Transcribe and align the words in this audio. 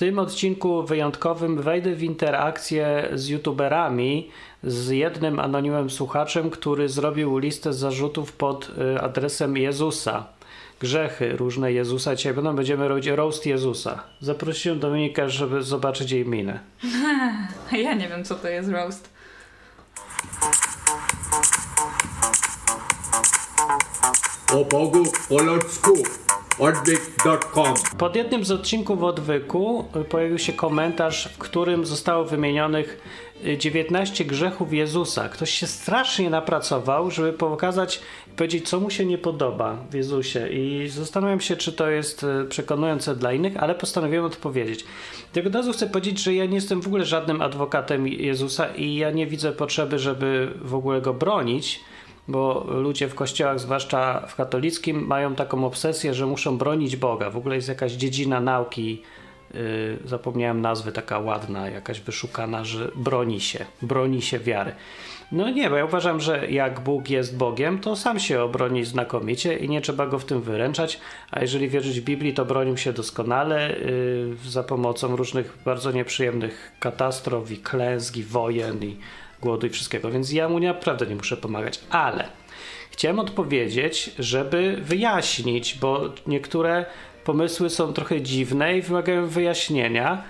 tym 0.00 0.18
odcinku 0.18 0.82
wyjątkowym 0.82 1.62
wejdę 1.62 1.94
w 1.94 2.02
interakcję 2.02 3.08
z 3.14 3.28
youtuberami, 3.28 4.30
z 4.62 4.88
jednym 4.88 5.40
anonimowym 5.40 5.90
słuchaczem, 5.90 6.50
który 6.50 6.88
zrobił 6.88 7.38
listę 7.38 7.72
zarzutów 7.72 8.32
pod 8.32 8.70
y, 8.96 9.00
adresem 9.00 9.56
Jezusa. 9.56 10.26
Grzechy 10.80 11.36
różne 11.36 11.72
Jezusa. 11.72 12.16
Dzisiaj 12.16 12.34
będą, 12.34 12.56
będziemy 12.56 12.88
robić 12.88 13.06
roast 13.06 13.46
Jezusa. 13.46 14.02
Zaprosiłem 14.20 14.78
Dominikę, 14.78 15.30
żeby 15.30 15.62
zobaczyć 15.62 16.10
jej 16.10 16.26
minę. 16.26 16.60
Ja 17.72 17.94
nie 17.94 18.08
wiem, 18.08 18.24
co 18.24 18.34
to 18.34 18.48
jest 18.48 18.68
roast. 18.68 19.10
o 24.52 24.64
Bogu 24.64 25.04
po 25.28 25.42
ludzku 25.42 25.92
Pod 27.98 28.16
jednym 28.16 28.44
z 28.44 28.50
odcinków 28.50 29.02
odwyku 29.02 29.84
y, 29.96 30.04
pojawił 30.04 30.38
się 30.38 30.52
komentarz, 30.52 31.28
w 31.32 31.38
którym 31.38 31.86
zostało 31.86 32.24
wymienionych 32.24 33.00
y, 33.46 33.58
19 33.58 34.24
grzechów 34.24 34.72
Jezusa. 34.72 35.28
Ktoś 35.28 35.50
się 35.50 35.66
strasznie 35.66 36.30
napracował, 36.30 37.10
żeby 37.10 37.32
pokazać 37.32 38.00
i 38.26 38.30
powiedzieć, 38.30 38.68
co 38.68 38.80
mu 38.80 38.90
się 38.90 39.04
nie 39.04 39.18
podoba 39.18 39.76
w 39.90 39.94
Jezusie. 39.94 40.48
I 40.48 40.88
zastanawiam 40.88 41.40
się, 41.40 41.56
czy 41.56 41.72
to 41.72 41.90
jest 41.90 42.22
y, 42.22 42.44
przekonujące 42.48 43.16
dla 43.16 43.32
innych, 43.32 43.56
ale 43.56 43.74
postanowiłem 43.74 44.24
odpowiedzieć. 44.24 44.84
Tylko 45.32 45.48
od 45.48 45.54
razu 45.54 45.72
chcę 45.72 45.86
powiedzieć, 45.86 46.22
że 46.22 46.34
ja 46.34 46.46
nie 46.46 46.54
jestem 46.54 46.82
w 46.82 46.86
ogóle 46.86 47.04
żadnym 47.04 47.42
adwokatem 47.42 48.08
Jezusa 48.08 48.66
i 48.66 48.94
ja 48.94 49.10
nie 49.10 49.26
widzę 49.26 49.52
potrzeby, 49.52 49.98
żeby 49.98 50.52
w 50.62 50.74
ogóle 50.74 51.00
go 51.00 51.14
bronić 51.14 51.80
bo 52.30 52.66
ludzie 52.68 53.08
w 53.08 53.14
kościołach, 53.14 53.60
zwłaszcza 53.60 54.26
w 54.26 54.34
katolickim, 54.34 55.06
mają 55.06 55.34
taką 55.34 55.64
obsesję, 55.64 56.14
że 56.14 56.26
muszą 56.26 56.58
bronić 56.58 56.96
Boga. 56.96 57.30
W 57.30 57.36
ogóle 57.36 57.56
jest 57.56 57.68
jakaś 57.68 57.92
dziedzina 57.92 58.40
nauki, 58.40 59.02
yy, 59.54 59.60
zapomniałem 60.04 60.60
nazwy, 60.60 60.92
taka 60.92 61.18
ładna, 61.18 61.68
jakaś 61.68 62.00
wyszukana, 62.00 62.64
że 62.64 62.90
broni 62.96 63.40
się, 63.40 63.66
broni 63.82 64.22
się 64.22 64.38
wiary. 64.38 64.72
No 65.32 65.50
nie, 65.50 65.70
bo 65.70 65.76
ja 65.76 65.84
uważam, 65.84 66.20
że 66.20 66.50
jak 66.50 66.80
Bóg 66.80 67.10
jest 67.10 67.36
Bogiem, 67.36 67.78
to 67.78 67.96
sam 67.96 68.20
się 68.20 68.42
obroni 68.42 68.84
znakomicie 68.84 69.56
i 69.56 69.68
nie 69.68 69.80
trzeba 69.80 70.06
go 70.06 70.18
w 70.18 70.24
tym 70.24 70.42
wyręczać, 70.42 71.00
a 71.30 71.40
jeżeli 71.40 71.68
wierzyć 71.68 72.00
w 72.00 72.04
Biblii, 72.04 72.34
to 72.34 72.44
bronił 72.44 72.76
się 72.76 72.92
doskonale 72.92 73.70
yy, 73.70 74.50
za 74.50 74.62
pomocą 74.62 75.16
różnych 75.16 75.58
bardzo 75.64 75.92
nieprzyjemnych 75.92 76.72
katastrof 76.80 77.50
i 77.50 77.56
klęsk 77.56 78.16
i 78.16 78.22
wojen 78.22 78.84
i 78.84 78.96
głodu 79.42 79.66
i 79.66 79.70
wszystkiego, 79.70 80.10
więc 80.10 80.32
ja 80.32 80.48
mu 80.48 80.58
naprawdę 80.58 81.06
nie 81.06 81.14
muszę 81.14 81.36
pomagać, 81.36 81.80
ale 81.90 82.28
chciałem 82.90 83.18
odpowiedzieć, 83.18 84.10
żeby 84.18 84.78
wyjaśnić, 84.82 85.78
bo 85.80 86.00
niektóre 86.26 86.86
pomysły 87.24 87.70
są 87.70 87.92
trochę 87.92 88.20
dziwne 88.20 88.78
i 88.78 88.82
wymagają 88.82 89.26
wyjaśnienia. 89.26 90.22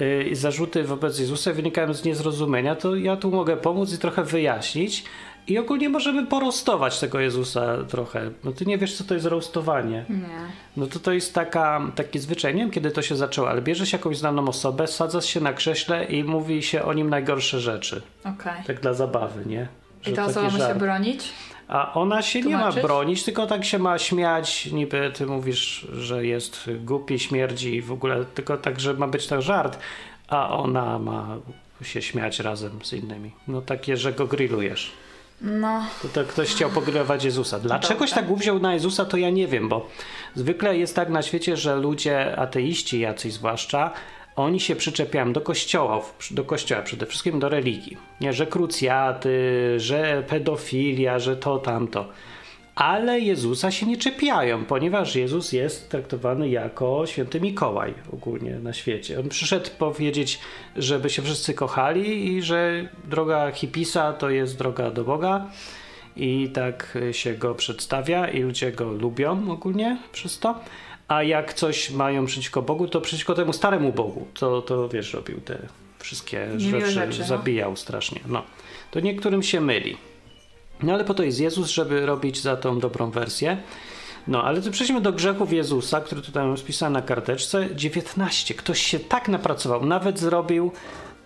Yy, 0.00 0.36
zarzuty 0.36 0.84
wobec 0.84 1.18
Jezusa 1.18 1.52
wynikają 1.52 1.94
z 1.94 2.04
niezrozumienia, 2.04 2.74
to 2.74 2.96
ja 2.96 3.16
tu 3.16 3.30
mogę 3.30 3.56
pomóc 3.56 3.94
i 3.94 3.98
trochę 3.98 4.24
wyjaśnić. 4.24 5.04
I 5.50 5.58
ogólnie 5.58 5.88
możemy 5.88 6.26
porostować 6.26 7.00
tego 7.00 7.20
Jezusa 7.20 7.76
trochę. 7.88 8.30
No 8.44 8.52
ty 8.52 8.66
nie 8.66 8.78
wiesz, 8.78 8.96
co 8.96 9.04
to 9.04 9.14
jest 9.14 9.26
roastowanie. 9.26 10.04
Nie. 10.08 10.46
No 10.76 10.86
to 10.86 10.98
to 10.98 11.12
jest 11.12 11.34
taka, 11.34 11.80
taki 11.94 12.18
zwyczaj, 12.18 12.54
nie 12.54 12.60
wiem 12.60 12.70
kiedy 12.70 12.90
to 12.90 13.02
się 13.02 13.16
zaczęło, 13.16 13.50
ale 13.50 13.62
bierze 13.62 13.86
się 13.86 13.96
jakąś 13.96 14.18
znaną 14.18 14.48
osobę, 14.48 14.86
sadza 14.86 15.20
się 15.20 15.40
na 15.40 15.52
krześle 15.52 16.04
i 16.04 16.24
mówi 16.24 16.62
się 16.62 16.82
o 16.82 16.92
nim 16.92 17.10
najgorsze 17.10 17.60
rzeczy. 17.60 18.02
Okej. 18.24 18.64
Tak 18.66 18.80
dla 18.80 18.94
zabawy, 18.94 19.46
nie? 19.46 19.68
I 20.02 20.04
Że 20.04 20.12
ta 20.12 20.26
taki 20.26 20.30
osoba 20.38 20.58
ma 20.58 20.68
się 20.68 20.74
bronić? 20.74 21.28
A 21.68 21.94
ona 21.94 22.22
się 22.22 22.40
nie 22.40 22.52
ma 22.52 22.58
Tłumaczyć? 22.58 22.82
bronić, 22.82 23.24
tylko 23.24 23.46
tak 23.46 23.64
się 23.64 23.78
ma 23.78 23.98
śmiać, 23.98 24.66
niby 24.66 25.10
ty 25.14 25.26
mówisz, 25.26 25.86
że 25.92 26.26
jest 26.26 26.70
głupi, 26.84 27.18
śmierdzi 27.18 27.74
i 27.74 27.82
w 27.82 27.92
ogóle, 27.92 28.24
tylko 28.34 28.56
tak, 28.56 28.80
że 28.80 28.94
ma 28.94 29.08
być 29.08 29.26
to 29.26 29.42
żart, 29.42 29.78
a 30.28 30.50
ona 30.50 30.98
ma 30.98 31.36
się 31.82 32.02
śmiać 32.02 32.40
razem 32.40 32.78
z 32.82 32.92
innymi. 32.92 33.30
No 33.48 33.62
takie, 33.62 33.96
że 33.96 34.12
go 34.12 34.26
grillujesz. 34.26 34.92
No. 35.40 35.86
To, 36.02 36.08
to 36.08 36.24
ktoś 36.24 36.48
chciał 36.48 36.70
pogrywać 36.70 37.24
Jezusa. 37.24 37.58
Dlaczegoś 37.58 38.10
tak 38.10 38.30
uwziął 38.30 38.58
na 38.58 38.74
Jezusa, 38.74 39.04
to 39.04 39.16
ja 39.16 39.30
nie 39.30 39.46
wiem, 39.46 39.68
bo 39.68 39.88
zwykle 40.34 40.78
jest 40.78 40.96
tak 40.96 41.08
na 41.08 41.22
świecie, 41.22 41.56
że 41.56 41.76
ludzie, 41.76 42.36
ateiści 42.38 43.00
jacyś 43.00 43.32
zwłaszcza, 43.32 43.90
oni 44.36 44.60
się 44.60 44.76
przyczepiają 44.76 45.32
do 45.32 45.40
kościołów, 45.40 46.14
do 46.30 46.44
kościoła 46.44 46.82
przede 46.82 47.06
wszystkim 47.06 47.40
do 47.40 47.48
religii. 47.48 47.96
Nie, 48.20 48.32
że 48.32 48.46
krucjaty, 48.46 49.74
że 49.76 50.22
pedofilia, 50.28 51.18
że 51.18 51.36
to, 51.36 51.58
tamto. 51.58 52.08
Ale 52.80 53.20
Jezusa 53.20 53.70
się 53.70 53.86
nie 53.86 53.96
czepiają, 53.96 54.64
ponieważ 54.64 55.16
Jezus 55.16 55.52
jest 55.52 55.88
traktowany 55.88 56.48
jako 56.48 57.06
święty 57.06 57.40
Mikołaj 57.40 57.94
ogólnie 58.12 58.50
na 58.50 58.72
świecie. 58.72 59.20
On 59.20 59.28
przyszedł 59.28 59.70
powiedzieć, 59.78 60.38
żeby 60.76 61.10
się 61.10 61.22
wszyscy 61.22 61.54
kochali 61.54 62.34
i 62.34 62.42
że 62.42 62.88
droga 63.04 63.50
hipisa 63.52 64.12
to 64.12 64.30
jest 64.30 64.58
droga 64.58 64.90
do 64.90 65.04
Boga 65.04 65.46
i 66.16 66.50
tak 66.54 66.98
się 67.12 67.34
go 67.34 67.54
przedstawia 67.54 68.28
i 68.28 68.42
ludzie 68.42 68.72
go 68.72 68.92
lubią 68.92 69.50
ogólnie 69.50 69.98
przez 70.12 70.38
to. 70.38 70.60
A 71.08 71.22
jak 71.22 71.54
coś 71.54 71.90
mają 71.90 72.26
przeciwko 72.26 72.62
Bogu, 72.62 72.88
to 72.88 73.00
przeciwko 73.00 73.34
temu 73.34 73.52
staremu 73.52 73.92
Bogu. 73.92 74.26
To, 74.34 74.62
to 74.62 74.88
wiesz, 74.88 75.14
robił 75.14 75.40
te 75.40 75.58
wszystkie 75.98 76.60
rzeczy, 76.60 76.90
rzeczy, 76.90 77.20
no. 77.20 77.26
zabijał 77.26 77.76
strasznie. 77.76 78.20
No. 78.26 78.42
To 78.90 79.00
niektórym 79.00 79.42
się 79.42 79.60
myli. 79.60 80.09
No 80.82 80.92
ale 80.92 81.04
po 81.04 81.14
to 81.14 81.22
jest 81.22 81.40
Jezus, 81.40 81.68
żeby 81.70 82.06
robić 82.06 82.40
za 82.40 82.56
tą 82.56 82.78
dobrą 82.78 83.10
wersję. 83.10 83.56
No, 84.28 84.44
ale 84.44 84.62
to 84.62 84.70
przejdźmy 84.70 85.00
do 85.00 85.12
grzechów 85.12 85.52
Jezusa, 85.52 86.00
który 86.00 86.22
tutaj 86.22 86.46
mam 86.46 86.58
spisany 86.58 86.94
na 86.94 87.02
karteczce. 87.02 87.68
19. 87.74 88.54
Ktoś 88.54 88.82
się 88.82 89.00
tak 89.00 89.28
napracował, 89.28 89.86
nawet 89.86 90.18
zrobił 90.18 90.72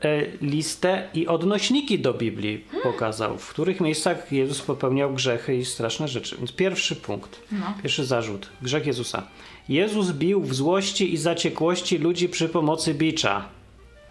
e, 0.03 0.21
listę 0.41 1.09
i 1.15 1.27
odnośniki 1.27 1.99
do 1.99 2.15
Biblii 2.15 2.65
pokazał, 2.83 3.39
w 3.39 3.49
których 3.49 3.81
miejscach 3.81 4.33
Jezus 4.33 4.63
popełniał 4.63 5.15
grzechy 5.15 5.57
i 5.57 5.65
straszne 5.65 6.09
rzeczy. 6.09 6.37
Więc 6.37 6.53
pierwszy 6.53 6.97
punkt, 6.97 7.41
No. 7.53 7.75
pierwszy 7.83 8.05
zarzut. 8.05 8.49
Grzech 8.63 8.87
Jezusa. 8.87 9.23
Jezus 9.69 10.11
bił 10.13 10.41
w 10.43 10.55
złości 10.55 11.15
i 11.15 11.17
zaciekłości 11.17 11.99
ludzi 11.99 12.29
przy 12.29 12.49
pomocy 12.49 12.95
bicza. 12.95 13.49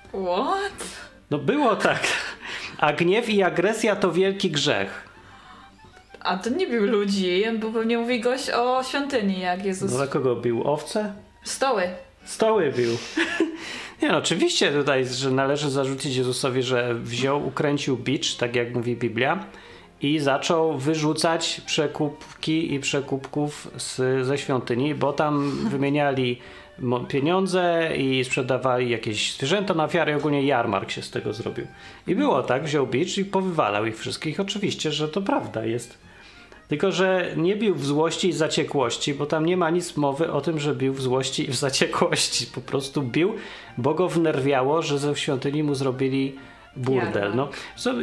What? 0.09 0.87
No 1.31 1.37
było 1.37 1.75
tak. 1.75 2.07
A 2.77 2.93
gniew 2.93 3.29
i 3.29 3.43
agresja 3.43 3.95
to 3.95 4.11
wielki 4.11 4.51
grzech. 4.51 5.12
A 6.23 6.37
to 6.37 6.49
nie 6.49 6.67
bił 6.67 6.85
ludzi, 6.85 7.43
bo 7.59 7.71
pewnie 7.71 7.97
mówi 7.97 8.19
gość 8.19 8.49
o 8.49 8.83
świątyni, 8.83 9.39
jak 9.39 9.65
Jezus... 9.65 9.91
No 9.91 9.97
dla 9.97 10.07
kogo 10.07 10.35
bił? 10.35 10.63
Owce? 10.67 11.13
Stoły. 11.43 11.83
Stoły 12.25 12.71
bił. 12.77 12.91
Nie 14.01 14.09
no, 14.09 14.17
oczywiście 14.17 14.71
tutaj, 14.71 15.05
że 15.05 15.31
należy 15.31 15.69
zarzucić 15.69 16.15
Jezusowi, 16.15 16.63
że 16.63 16.95
wziął, 16.95 17.47
ukręcił 17.47 17.97
bicz, 17.97 18.35
tak 18.35 18.55
jak 18.55 18.75
mówi 18.75 18.95
Biblia, 18.95 19.45
i 20.01 20.19
zaczął 20.19 20.77
wyrzucać 20.77 21.61
przekupki 21.65 22.73
i 22.73 22.79
przekupków 22.79 23.71
z, 23.77 24.25
ze 24.25 24.37
świątyni, 24.37 24.95
bo 24.95 25.13
tam 25.13 25.51
wymieniali 25.73 26.39
pieniądze 27.07 27.89
i 27.97 28.23
sprzedawali 28.23 28.89
jakieś 28.89 29.33
zwierzęta 29.33 29.73
na 29.73 29.83
ofiary, 29.83 30.15
ogólnie 30.15 30.43
jarmark 30.43 30.91
się 30.91 31.01
z 31.01 31.11
tego 31.11 31.33
zrobił. 31.33 31.67
I 32.07 32.15
było 32.15 32.43
tak, 32.43 32.63
wziął 32.63 32.87
bicz 32.87 33.17
i 33.17 33.25
powywalał 33.25 33.85
ich 33.85 33.97
wszystkich. 33.97 34.39
Oczywiście, 34.39 34.91
że 34.91 35.09
to 35.09 35.21
prawda 35.21 35.65
jest. 35.65 36.02
Tylko, 36.73 36.91
że 36.91 37.33
nie 37.37 37.55
bił 37.55 37.75
w 37.75 37.85
złości 37.85 38.29
i 38.29 38.33
zaciekłości, 38.33 39.13
bo 39.13 39.25
tam 39.25 39.45
nie 39.45 39.57
ma 39.57 39.69
nic 39.69 39.97
mowy 39.97 40.31
o 40.31 40.41
tym, 40.41 40.59
że 40.59 40.75
bił 40.75 40.93
w 40.93 41.01
złości 41.01 41.49
i 41.49 41.51
w 41.51 41.55
zaciekłości. 41.55 42.45
Po 42.55 42.61
prostu 42.61 43.01
bił, 43.01 43.33
bo 43.77 43.93
go 43.93 44.09
wnerwiało, 44.09 44.81
że 44.81 44.99
ze 44.99 45.15
świątyni 45.15 45.63
mu 45.63 45.75
zrobili 45.75 46.35
burdel. 46.75 47.35
No, 47.35 47.49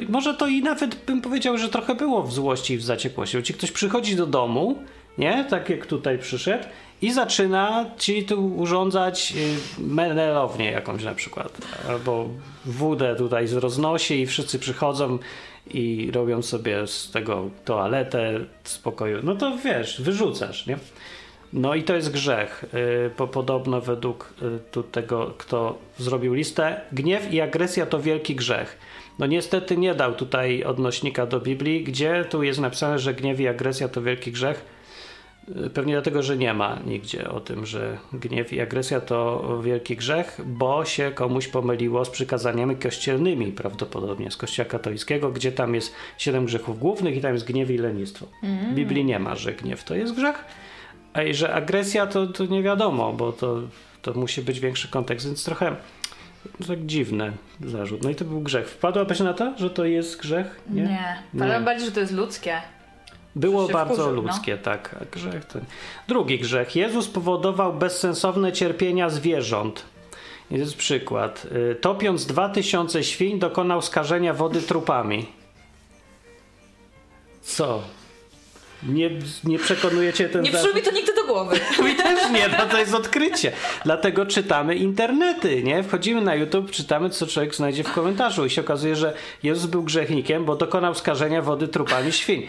może 0.08 0.34
to 0.34 0.46
i 0.46 0.62
nawet 0.62 0.94
bym 0.94 1.22
powiedział, 1.22 1.58
że 1.58 1.68
trochę 1.68 1.94
było 1.94 2.22
w 2.22 2.32
złości 2.32 2.74
i 2.74 2.76
w 2.76 2.82
zaciekłości. 2.82 3.36
Bo 3.36 3.42
ci 3.42 3.54
ktoś 3.54 3.72
przychodzi 3.72 4.16
do 4.16 4.26
domu, 4.26 4.82
nie? 5.18 5.44
Tak 5.44 5.68
jak 5.68 5.86
tutaj 5.86 6.18
przyszedł 6.18 6.64
i 7.02 7.12
zaczyna 7.12 7.86
ci 7.98 8.24
tu 8.24 8.56
urządzać 8.56 9.34
y, 9.78 9.82
menelownię 9.82 10.70
jakąś 10.70 11.04
na 11.04 11.14
przykład. 11.14 11.58
Albo 11.88 12.28
wódę 12.64 13.14
tutaj 13.16 13.46
roznosi 13.46 14.20
i 14.20 14.26
wszyscy 14.26 14.58
przychodzą 14.58 15.18
i 15.66 16.10
robią 16.14 16.42
sobie 16.42 16.86
z 16.86 17.10
tego 17.10 17.50
toaletę 17.64 18.40
z 18.64 18.78
pokoju. 18.78 19.18
No 19.22 19.34
to 19.34 19.58
wiesz, 19.64 20.02
wyrzucasz, 20.02 20.66
nie? 20.66 20.78
No 21.52 21.74
i 21.74 21.82
to 21.82 21.94
jest 21.94 22.10
grzech. 22.10 22.64
Yy, 22.72 23.10
po, 23.16 23.28
podobno 23.28 23.80
według 23.80 24.34
yy, 24.42 24.58
tu 24.70 24.82
tego, 24.82 25.34
kto 25.38 25.78
zrobił 25.98 26.34
listę, 26.34 26.80
gniew 26.92 27.32
i 27.32 27.40
agresja 27.40 27.86
to 27.86 28.00
wielki 28.00 28.34
grzech. 28.34 28.78
No 29.18 29.26
niestety 29.26 29.76
nie 29.76 29.94
dał 29.94 30.14
tutaj 30.14 30.64
odnośnika 30.64 31.26
do 31.26 31.40
Biblii, 31.40 31.84
gdzie 31.84 32.24
tu 32.30 32.42
jest 32.42 32.60
napisane, 32.60 32.98
że 32.98 33.14
gniew 33.14 33.40
i 33.40 33.48
agresja 33.48 33.88
to 33.88 34.02
wielki 34.02 34.32
grzech. 34.32 34.64
Pewnie 35.74 35.92
dlatego, 35.92 36.22
że 36.22 36.36
nie 36.36 36.54
ma 36.54 36.78
nigdzie 36.86 37.30
o 37.30 37.40
tym, 37.40 37.66
że 37.66 37.98
gniew 38.12 38.52
i 38.52 38.60
agresja 38.60 39.00
to 39.00 39.60
wielki 39.62 39.96
grzech, 39.96 40.40
bo 40.46 40.84
się 40.84 41.10
komuś 41.14 41.48
pomyliło 41.48 42.04
z 42.04 42.10
przykazaniami 42.10 42.76
kościelnymi, 42.76 43.52
prawdopodobnie 43.52 44.30
z 44.30 44.36
Kościoła 44.36 44.68
katolickiego, 44.68 45.30
gdzie 45.30 45.52
tam 45.52 45.74
jest 45.74 45.94
siedem 46.18 46.44
grzechów 46.44 46.78
głównych 46.78 47.16
i 47.16 47.20
tam 47.20 47.34
jest 47.34 47.46
gniew 47.46 47.70
i 47.70 47.78
lenistwo. 47.78 48.26
W 48.70 48.74
Biblii 48.74 49.04
nie 49.04 49.18
ma, 49.18 49.36
że 49.36 49.52
gniew 49.52 49.84
to 49.84 49.94
jest 49.94 50.14
grzech, 50.14 50.44
a 51.12 51.22
i 51.22 51.34
że 51.34 51.54
agresja 51.54 52.06
to, 52.06 52.26
to 52.26 52.46
nie 52.46 52.62
wiadomo, 52.62 53.12
bo 53.12 53.32
to 53.32 53.62
To 54.02 54.14
musi 54.14 54.42
być 54.42 54.60
większy 54.60 54.88
kontekst, 54.88 55.26
więc 55.26 55.44
trochę 55.44 55.76
tak 56.68 56.86
dziwny 56.86 57.32
zarzut. 57.60 58.02
No 58.02 58.10
i 58.10 58.14
to 58.14 58.24
był 58.24 58.40
grzech. 58.40 58.68
Wpadłabyś 58.68 59.20
na 59.20 59.34
to, 59.34 59.58
że 59.58 59.70
to 59.70 59.84
jest 59.84 60.20
grzech? 60.20 60.60
Nie. 60.70 60.82
Nie. 61.34 61.60
Bardziej, 61.60 61.86
że 61.86 61.92
to 61.92 62.00
jest 62.00 62.12
ludzkie. 62.12 62.54
Było 63.36 63.68
bardzo 63.68 63.94
wkurzył, 63.94 64.22
no. 64.22 64.22
ludzkie, 64.22 64.56
tak. 64.56 64.96
A 65.00 65.04
grzech 65.04 65.44
to... 65.44 65.58
Drugi 66.08 66.38
grzech. 66.38 66.76
Jezus 66.76 67.08
powodował 67.08 67.72
bezsensowne 67.72 68.52
cierpienia 68.52 69.10
zwierząt. 69.10 69.84
Jest 70.50 70.76
przykład. 70.76 71.46
Y, 71.72 71.74
Topiąc 71.74 72.26
dwa 72.26 72.48
tysiące 72.48 73.04
świń, 73.04 73.38
dokonał 73.38 73.82
skażenia 73.82 74.34
wody 74.34 74.62
trupami. 74.62 75.26
Co? 77.42 77.82
Nie, 78.82 79.10
nie 79.44 79.58
przekonujecie 79.58 80.28
ten 80.28 80.42
Nie 80.42 80.50
przyszło 80.50 80.74
mi 80.74 80.82
to 80.82 80.90
nigdy 80.90 81.14
do 81.14 81.24
głowy. 81.24 81.60
Mi 81.84 81.94
też 81.94 82.30
nie, 82.30 82.48
no 82.58 82.66
to 82.66 82.78
jest 82.78 82.94
odkrycie. 82.94 83.52
Dlatego 83.84 84.26
czytamy 84.26 84.74
internety, 84.74 85.62
nie? 85.62 85.82
Wchodzimy 85.82 86.20
na 86.20 86.34
YouTube, 86.34 86.70
czytamy, 86.70 87.10
co 87.10 87.26
człowiek 87.26 87.54
znajdzie 87.54 87.84
w 87.84 87.92
komentarzu 87.92 88.46
i 88.46 88.50
się 88.50 88.60
okazuje, 88.60 88.96
że 88.96 89.14
Jezus 89.42 89.66
był 89.66 89.82
grzechnikiem, 89.82 90.44
bo 90.44 90.56
dokonał 90.56 90.94
skażenia 90.94 91.42
wody 91.42 91.68
trupami 91.68 92.12
świń. 92.12 92.46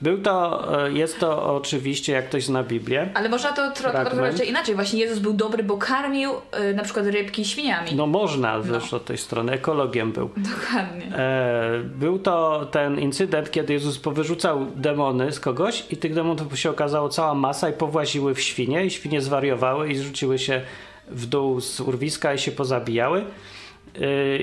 Był 0.00 0.18
to, 0.18 0.68
e, 0.86 0.92
jest 0.92 1.18
to 1.20 1.54
oczywiście, 1.56 2.12
jak 2.12 2.28
ktoś 2.28 2.44
zna 2.44 2.62
Biblię, 2.62 3.10
Ale 3.14 3.28
można 3.28 3.52
to 3.52 3.70
trochę 3.70 4.44
inaczej. 4.44 4.74
Właśnie 4.74 5.00
Jezus 5.00 5.18
był 5.18 5.32
dobry, 5.32 5.62
bo 5.62 5.76
karmił 5.76 6.30
y, 6.70 6.74
na 6.74 6.82
przykład 6.82 7.06
rybki 7.06 7.44
świniami. 7.44 7.94
no 7.94 8.06
można 8.06 8.60
też 8.62 8.94
od 8.94 9.04
tej 9.04 9.18
strony, 9.18 9.52
ekologiem 9.52 10.12
był. 10.12 10.30
Dokładnie. 10.36 11.16
E, 11.16 11.80
Był 11.84 12.18
to 12.18 12.66
ten 12.70 12.98
incydent, 13.00 13.50
kiedy 13.50 13.72
Jezus 13.72 13.98
powyrzucał 13.98 14.66
demony 14.76 15.32
z 15.32 15.40
kogoś 15.40 15.84
i 15.90 15.96
tych 15.96 16.14
demonów 16.14 16.58
się 16.58 16.70
okazało 16.70 17.08
cała 17.08 17.34
masa 17.34 17.68
i 17.68 17.72
powłaziły 17.72 18.34
w 18.34 18.40
świnie 18.40 18.84
i 18.86 18.90
świnie 18.90 19.20
zwariowały 19.20 19.90
i 19.90 19.96
zrzuciły 19.96 20.38
się 20.38 20.60
w 21.08 21.26
dół 21.26 21.60
z 21.60 21.80
urwiska 21.80 22.34
i 22.34 22.38
się 22.38 22.52
pozabijały 22.52 23.24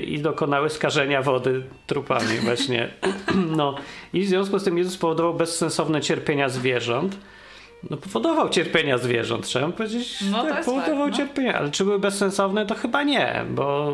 i 0.08 0.20
dokonały 0.20 0.70
skażenia 0.70 1.22
wody 1.22 1.64
trupami 1.88 2.38
właśnie. 2.44 2.90
No 3.58 3.76
i 4.14 4.22
w 4.22 4.28
związku 4.28 4.60
z 4.60 4.64
tym 4.64 4.78
Jezus 4.78 4.98
powodował 4.98 5.34
bezsensowne 5.34 6.02
cierpienia 6.02 6.50
zwierząt. 6.50 7.18
No 7.90 7.98
powodował 7.98 8.50
cierpienia 8.50 8.98
zwierząt, 8.98 9.46
trzeba 9.46 9.70
powiedzieć. 9.70 10.20
No, 10.32 10.44
tak, 10.44 10.66
powodował 10.66 11.08
no. 11.08 11.16
cierpienia, 11.18 11.54
ale 11.58 11.72
czy 11.72 11.84
były 11.84 12.00
bezsensowne? 12.00 12.66
To 12.66 12.76
chyba 12.76 13.04
nie, 13.04 13.46
bo 13.50 13.94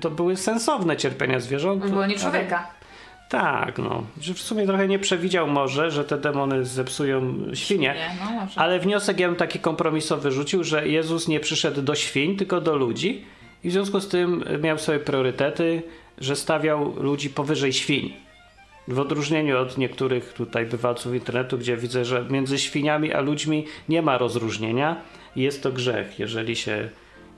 to 0.00 0.10
były 0.10 0.36
sensowne 0.36 0.96
cierpienia 0.96 1.40
zwierząt. 1.40 1.86
Było 1.90 2.06
nie 2.06 2.14
ale- 2.14 2.22
człowieka. 2.22 2.70
tak, 3.30 3.78
no. 3.78 4.02
Że 4.20 4.34
w 4.34 4.40
sumie 4.40 4.66
trochę 4.66 4.88
nie 4.88 4.98
przewidział 4.98 5.46
może, 5.46 5.90
że 5.90 6.04
te 6.04 6.18
demony 6.18 6.64
zepsują 6.64 7.34
świnie. 7.54 7.94
Nie, 7.94 8.10
no. 8.34 8.46
Ale 8.56 8.80
wniosek 8.80 9.20
ja 9.20 9.28
bym 9.28 9.36
taki 9.36 9.58
kompromisowy 9.58 10.30
rzucił, 10.32 10.64
że 10.64 10.88
Jezus 10.88 11.28
nie 11.28 11.40
przyszedł 11.40 11.82
do 11.82 11.94
świń, 11.94 12.36
tylko 12.36 12.60
do 12.60 12.76
ludzi 12.76 13.24
i 13.64 13.68
w 13.68 13.72
związku 13.72 14.00
z 14.00 14.08
tym 14.08 14.44
miał 14.62 14.78
swoje 14.78 14.98
priorytety, 14.98 15.82
że 16.18 16.36
stawiał 16.36 17.02
ludzi 17.02 17.30
powyżej 17.30 17.72
świń. 17.72 18.12
W 18.88 18.98
odróżnieniu 18.98 19.58
od 19.58 19.78
niektórych 19.78 20.32
tutaj 20.32 20.66
bywalców 20.66 21.14
internetu, 21.14 21.58
gdzie 21.58 21.76
widzę, 21.76 22.04
że 22.04 22.26
między 22.30 22.58
świniami 22.58 23.12
a 23.12 23.20
ludźmi 23.20 23.66
nie 23.88 24.02
ma 24.02 24.18
rozróżnienia 24.18 25.00
i 25.36 25.42
jest 25.42 25.62
to 25.62 25.72
grzech, 25.72 26.18
jeżeli 26.18 26.56
się 26.56 26.88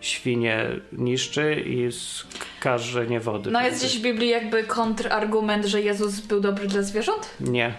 świnie 0.01 0.67
niszczy 0.93 1.65
i 1.67 1.89
skażenie 1.93 3.21
wody. 3.21 3.51
No 3.51 3.63
jest 3.63 3.79
gdzieś 3.79 3.99
w 3.99 4.03
Biblii 4.03 4.29
jakby 4.29 4.65
kontrargument, 4.65 5.65
że 5.65 5.81
Jezus 5.83 6.21
był 6.21 6.41
dobry 6.41 6.67
dla 6.67 6.83
zwierząt? 6.83 7.37
Nie. 7.41 7.75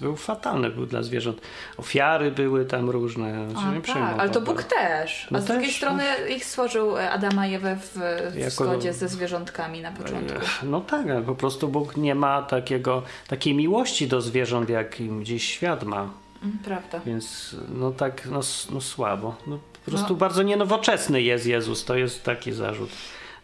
Był 0.00 0.16
fatalny, 0.16 0.70
był 0.70 0.86
dla 0.86 1.02
zwierząt. 1.02 1.40
Ofiary 1.76 2.30
były 2.30 2.64
tam 2.64 2.90
różne. 2.90 3.46
A, 3.56 3.80
tak, 3.86 3.96
ale 3.96 4.30
to 4.30 4.40
bardzo. 4.40 4.40
Bóg 4.40 4.62
też. 4.62 5.26
A 5.30 5.34
No 5.34 5.40
z 5.40 5.44
też, 5.44 5.56
drugiej 5.56 5.72
strony 5.72 6.04
ich 6.36 6.44
stworzył 6.44 6.98
e, 6.98 7.10
Adama 7.10 7.46
i 7.46 7.54
Ewę 7.54 7.76
w, 7.76 7.98
w 8.32 8.36
Jako- 8.36 8.50
zgodzie 8.50 8.92
ze 8.92 9.08
zwierzątkami 9.08 9.80
na 9.80 9.92
początku. 9.92 10.38
No 10.62 10.80
tak, 10.80 11.06
ale 11.10 11.22
po 11.22 11.34
prostu 11.34 11.68
Bóg 11.68 11.96
nie 11.96 12.14
ma 12.14 12.42
takiego, 12.42 13.02
takiej 13.28 13.54
miłości 13.54 14.08
do 14.08 14.20
zwierząt, 14.20 14.68
jak 14.68 15.00
im 15.00 15.24
dziś 15.24 15.48
świat 15.48 15.84
ma. 15.84 16.10
Mm, 16.42 16.58
Prawda. 16.64 17.00
Więc 17.06 17.56
no 17.74 17.90
tak, 17.90 18.26
no, 18.26 18.40
no 18.72 18.80
słabo. 18.80 19.36
No, 19.46 19.58
po 19.84 19.90
prostu 19.90 20.12
No. 20.12 20.18
bardzo 20.18 20.42
nienowoczesny 20.42 21.22
jest 21.22 21.46
Jezus. 21.46 21.84
To 21.84 21.96
jest 21.96 22.24
taki 22.24 22.52
zarzut. 22.52 22.90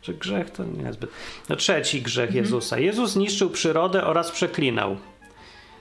Że 0.03 0.15
grzech 0.15 0.51
to 0.51 0.65
niezbyt. 0.65 1.11
No 1.49 1.57
trzeci 1.57 2.03
grzech 2.03 2.29
Mhm. 2.29 2.45
Jezusa. 2.45 2.79
Jezus 2.79 3.17
niszczył 3.17 3.51
przyrodę 3.51 4.05
oraz 4.05 4.31
przeklinał. 4.31 4.97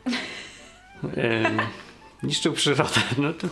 Niszczył 2.23 2.53
przyrodę. 2.53 2.99
No 3.17 3.33
to 3.33 3.47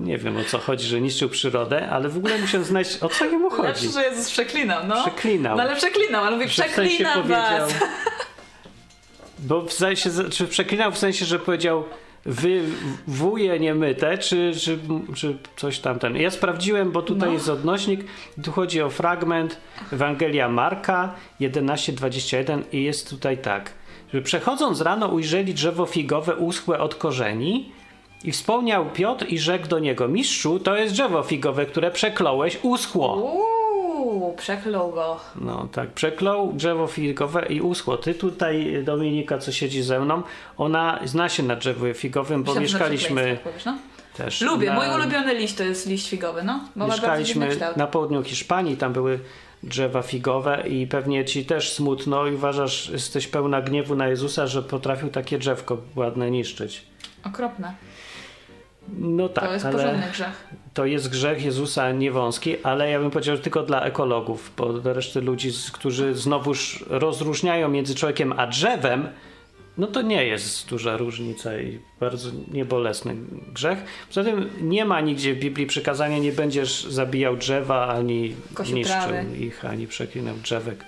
nie 0.00 0.18
wiem 0.18 0.36
o 0.36 0.44
co 0.44 0.58
chodzi, 0.58 0.86
że 0.86 1.00
niszczył 1.00 1.28
przyrodę, 1.28 1.88
ale 1.90 2.08
w 2.08 2.16
ogóle 2.16 2.38
muszę 2.38 2.64
znaleźć 2.64 3.02
o 3.02 3.08
co 3.08 3.24
jemu 3.24 3.50
chodzi. 3.50 3.62
Lepsze, 3.86 3.88
że 3.88 4.02
Jezus 4.02 4.30
przeklinał, 4.30 4.86
no. 4.86 5.02
Przeklinał. 5.02 5.56
No 5.56 5.62
ale 5.62 5.76
przeklinał, 5.76 6.24
ale 6.24 6.36
mówi 6.36 6.48
Że 6.48 6.52
w 6.52 6.56
sensie 6.56 6.72
przeklinam 6.74 7.28
was. 7.28 7.74
Bo 9.38 9.62
w 9.62 9.72
sensie, 9.72 10.10
czy 10.30 10.46
przeklinał 10.46 10.92
w 10.92 10.98
sensie, 10.98 11.24
że 11.24 11.38
powiedział 11.38 11.84
wy 12.26 12.62
wuje 13.06 13.58
niemyte, 13.60 14.18
czy, 14.18 14.52
czy, 14.60 14.78
czy 15.14 15.38
coś 15.56 15.78
tamten. 15.78 16.16
Ja 16.16 16.30
sprawdziłem, 16.30 16.92
bo 16.92 17.02
tutaj 17.02 17.28
No. 17.28 17.34
jest 17.34 17.48
odnośnik. 17.48 18.00
Tu 18.44 18.52
chodzi 18.52 18.82
o 18.82 18.90
fragment 18.90 19.56
Ewangelia 19.92 20.48
Marka 20.48 21.14
11:21 21.40 22.62
i 22.72 22.82
jest 22.82 23.10
tutaj 23.10 23.38
tak, 23.38 23.72
że 24.14 24.22
przechodząc 24.22 24.80
rano 24.80 25.08
ujrzeli 25.08 25.54
drzewo 25.54 25.86
figowe 25.86 26.36
uschłe 26.36 26.80
od 26.80 26.94
korzeni 26.94 27.72
i 28.24 28.32
wspomniał 28.32 28.86
Piotr 28.90 29.26
i 29.28 29.38
rzekł 29.38 29.66
do 29.66 29.78
niego, 29.78 30.08
mistrzu, 30.08 30.58
to 30.58 30.76
jest 30.76 30.92
drzewo 30.92 31.22
figowe, 31.22 31.66
które 31.66 31.90
przekląłeś, 31.90 32.58
uschło. 32.62 33.16
Uuu, 33.16 34.34
przeklął 34.36 34.92
go. 34.92 35.20
No 35.40 35.68
tak, 35.72 35.90
przeklął 35.90 36.52
drzewo 36.52 36.86
figowe 36.86 37.46
i 37.46 37.60
uschło. 37.60 37.96
Ty 37.96 38.14
tutaj, 38.14 38.82
Dominika, 38.84 39.38
co 39.38 39.52
siedzi 39.52 39.82
ze 39.82 40.00
mną, 40.00 40.22
ona 40.56 41.00
zna 41.04 41.28
się 41.28 41.42
na 41.42 41.56
drzewie 41.56 41.94
figowym, 41.94 42.42
bo 42.42 42.54
mieszkaliśmy 42.54 43.38
powiesz, 43.44 43.64
no? 43.64 43.76
też. 44.16 44.40
Lubię, 44.40 44.66
na, 44.66 44.74
mój 44.74 44.86
ulubiony 44.94 45.34
liść 45.34 45.54
to 45.54 45.64
jest 45.64 45.86
liść 45.86 46.10
figowy, 46.10 46.42
no. 46.42 46.60
Bo 46.76 46.86
Mieszkaliśmy 46.86 47.48
na 47.76 47.86
południu 47.86 48.22
Hiszpanii, 48.22 48.76
tam 48.76 48.92
były 48.92 49.20
drzewa 49.62 50.02
figowe 50.02 50.68
i 50.68 50.86
pewnie 50.86 51.24
ci 51.24 51.44
też 51.44 51.72
smutno 51.72 52.26
i 52.26 52.34
uważasz, 52.34 52.88
jesteś 52.88 53.26
pełna 53.26 53.60
gniewu 53.60 53.96
na 53.96 54.08
Jezusa, 54.08 54.46
że 54.46 54.62
potrafił 54.62 55.08
takie 55.08 55.38
drzewko 55.38 55.78
ładne 55.96 56.30
niszczyć. 56.30 56.82
Okropne. 57.24 57.74
No 58.98 59.28
tak, 59.28 59.44
to 59.44 59.52
jest 59.52 59.64
ale 59.64 60.02
grzech. 60.12 60.48
to 60.74 60.84
jest 60.84 61.10
grzech 61.10 61.44
Jezusa 61.44 61.92
niewąski, 61.92 62.62
ale 62.62 62.90
ja 62.90 63.00
bym 63.00 63.10
powiedział, 63.10 63.36
że 63.36 63.42
tylko 63.42 63.62
dla 63.62 63.82
ekologów, 63.82 64.52
bo 64.56 64.72
do 64.72 64.92
reszty 64.92 65.20
ludzi, 65.20 65.50
którzy 65.72 66.14
znowuż 66.14 66.84
rozróżniają 66.88 67.68
między 67.68 67.94
człowiekiem 67.94 68.34
a 68.36 68.46
drzewem, 68.46 69.08
no 69.80 69.86
to 69.86 70.02
nie 70.02 70.26
jest 70.26 70.68
duża 70.68 70.96
różnica 70.96 71.58
i 71.58 71.78
bardzo 72.00 72.30
niebolesny 72.52 73.14
grzech. 73.52 73.78
Poza 74.08 74.24
tym 74.24 74.50
nie 74.60 74.84
ma 74.84 75.00
nigdzie 75.00 75.34
w 75.34 75.38
Biblii 75.38 75.66
przykazania, 75.66 76.18
nie 76.18 76.32
będziesz 76.32 76.84
zabijał 76.84 77.36
drzewa, 77.36 77.88
ani 77.88 78.34
Kosił 78.54 78.76
niszczył 78.76 79.34
ich, 79.40 79.64
ani 79.64 79.86
przeklinał 79.86 80.36
drzewek. 80.36 80.84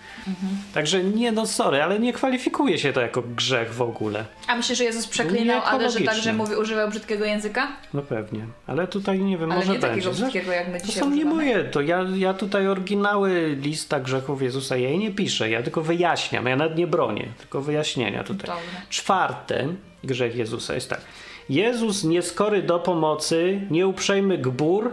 Także 0.74 1.04
nie, 1.04 1.32
no 1.32 1.46
sorry, 1.46 1.82
ale 1.82 1.98
nie 1.98 2.12
kwalifikuje 2.12 2.78
się 2.78 2.92
to 2.92 3.00
jako 3.00 3.22
grzech 3.22 3.74
w 3.74 3.82
ogóle. 3.82 4.24
A 4.46 4.56
myślisz, 4.56 4.78
że 4.78 4.84
Jezus 4.84 5.06
przeklinał, 5.06 5.60
ale 5.64 5.90
że 5.90 6.00
także 6.00 6.32
mówi, 6.32 6.54
używał 6.54 6.90
brzydkiego 6.90 7.24
języka? 7.24 7.68
No 7.94 8.02
pewnie, 8.02 8.46
ale 8.66 8.86
tutaj 8.86 9.18
nie 9.20 9.38
wiem, 9.38 9.52
Ale 9.52 9.60
może 9.60 9.72
nie 9.72 9.78
będzie. 9.78 9.88
takiego 9.88 10.10
brzydkiego, 10.10 10.52
jak 10.52 10.68
my 10.68 10.80
To 10.80 10.92
są 10.92 11.10
nie 11.10 11.24
moje, 11.24 11.64
to 11.64 11.80
ja, 11.80 12.06
ja 12.16 12.34
tutaj 12.34 12.68
oryginały 12.68 13.56
lista 13.60 14.00
grzechów 14.00 14.42
Jezusa, 14.42 14.76
ja 14.76 14.88
jej 14.88 14.98
nie 14.98 15.10
piszę, 15.10 15.50
ja 15.50 15.62
tylko 15.62 15.82
wyjaśniam, 15.82 16.46
ja 16.46 16.56
nawet 16.56 16.78
nie 16.78 16.86
bronię, 16.86 17.28
tylko 17.38 17.60
wyjaśnienia 17.60 18.24
tutaj. 18.24 18.46
Dobrze. 18.46 18.81
Czwarty 18.90 19.68
grzech 20.04 20.36
Jezusa 20.36 20.74
jest 20.74 20.90
tak. 20.90 21.00
Jezus 21.48 22.04
nieskory 22.04 22.62
do 22.62 22.78
pomocy, 22.78 23.60
nieuprzejmy 23.70 24.38
gbur, 24.38 24.90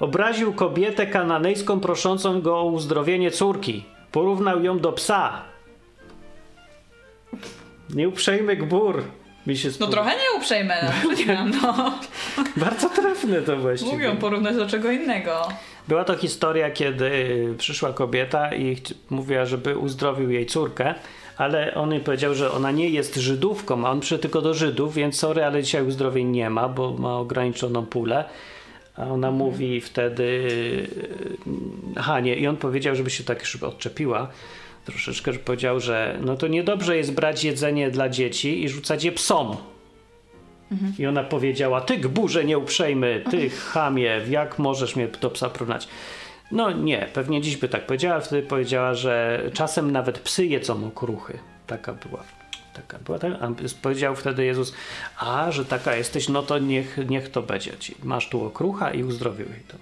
obraził 0.00 0.54
kobietę 0.54 1.06
kananejską 1.06 1.80
proszącą 1.80 2.40
go 2.40 2.58
o 2.58 2.64
uzdrowienie 2.64 3.30
córki. 3.30 3.84
Porównał 4.12 4.64
ją 4.64 4.78
do 4.78 4.92
psa. 4.92 5.42
Nieuprzejmy 7.94 8.56
gbur. 8.56 9.02
Mi 9.46 9.56
się 9.56 9.68
No 9.80 9.86
trochę 9.86 10.10
nie 10.10 10.38
uprzejme, 10.38 10.92
no. 11.26 11.44
no. 11.62 11.98
Bardzo 12.56 12.88
trafne 12.88 13.42
to 13.42 13.56
właściwie. 13.56 13.92
Mówią 13.92 14.16
porównać 14.16 14.56
do 14.56 14.66
czego 14.66 14.90
innego. 14.90 15.48
Była 15.88 16.04
to 16.04 16.16
historia, 16.16 16.70
kiedy 16.70 17.54
przyszła 17.58 17.92
kobieta 17.92 18.54
i 18.54 18.76
mówiła, 19.10 19.44
żeby 19.44 19.78
uzdrowił 19.78 20.30
jej 20.30 20.46
córkę, 20.46 20.94
ale 21.38 21.74
on 21.74 21.92
jej 21.92 22.00
powiedział, 22.00 22.34
że 22.34 22.52
ona 22.52 22.70
nie 22.70 22.88
jest 22.88 23.16
Żydówką, 23.16 23.86
a 23.86 23.90
on 23.90 24.00
przyszedł 24.00 24.22
tylko 24.22 24.42
do 24.42 24.54
Żydów, 24.54 24.94
więc 24.94 25.18
sorry, 25.18 25.44
ale 25.44 25.62
dzisiaj 25.62 25.86
uzdrowień 25.86 26.28
nie 26.28 26.50
ma, 26.50 26.68
bo 26.68 26.92
ma 26.92 27.16
ograniczoną 27.16 27.86
pulę. 27.86 28.24
A 28.96 29.06
ona 29.06 29.30
mówi 29.30 29.80
wtedy, 29.80 30.48
aha 31.96 32.20
nie, 32.20 32.36
i 32.36 32.46
on 32.46 32.56
powiedział, 32.56 32.94
żeby 32.94 33.10
się 33.10 33.24
tak 33.24 33.40
już 33.40 33.62
odczepiła 33.62 34.28
troszeczkę, 34.84 35.32
że 35.32 35.38
powiedział, 35.38 35.80
że 35.80 36.18
no 36.20 36.36
to 36.36 36.46
niedobrze 36.46 36.96
jest 36.96 37.14
brać 37.14 37.44
jedzenie 37.44 37.90
dla 37.90 38.08
dzieci 38.08 38.64
i 38.64 38.68
rzucać 38.68 39.04
je 39.04 39.12
psom. 39.12 39.56
I 40.98 41.06
ona 41.06 41.24
powiedziała, 41.24 41.80
ty 41.80 41.96
gburze 41.96 42.44
nieuprzejmy, 42.44 43.24
ty 43.30 43.50
chamie, 43.50 44.20
jak 44.30 44.58
możesz 44.58 44.96
mnie 44.96 45.08
do 45.08 45.30
psa 45.30 45.50
porównać? 45.50 45.88
No 46.50 46.72
nie, 46.72 47.08
pewnie 47.12 47.40
dziś 47.40 47.56
by 47.56 47.68
tak 47.68 47.86
powiedziała, 47.86 48.20
wtedy 48.20 48.42
powiedziała, 48.42 48.94
że 48.94 49.42
czasem 49.52 49.90
nawet 49.90 50.18
psy 50.18 50.46
jedzą 50.46 50.86
okruchy. 50.86 51.38
Taka 51.66 51.92
była. 51.92 52.22
Taka 52.74 52.98
była. 52.98 53.18
Tak? 53.18 53.32
A 53.40 53.48
powiedział 53.82 54.16
wtedy 54.16 54.44
Jezus, 54.44 54.74
a 55.18 55.52
że 55.52 55.64
taka 55.64 55.96
jesteś, 55.96 56.28
no 56.28 56.42
to 56.42 56.58
niech, 56.58 56.98
niech 57.08 57.30
to 57.30 57.42
będzie 57.42 57.72
ci. 57.78 57.94
Masz 58.04 58.28
tu 58.28 58.44
okrucha 58.44 58.90
i 58.90 59.02
uzdrowił 59.02 59.46
jej 59.46 59.62
to 59.68 59.76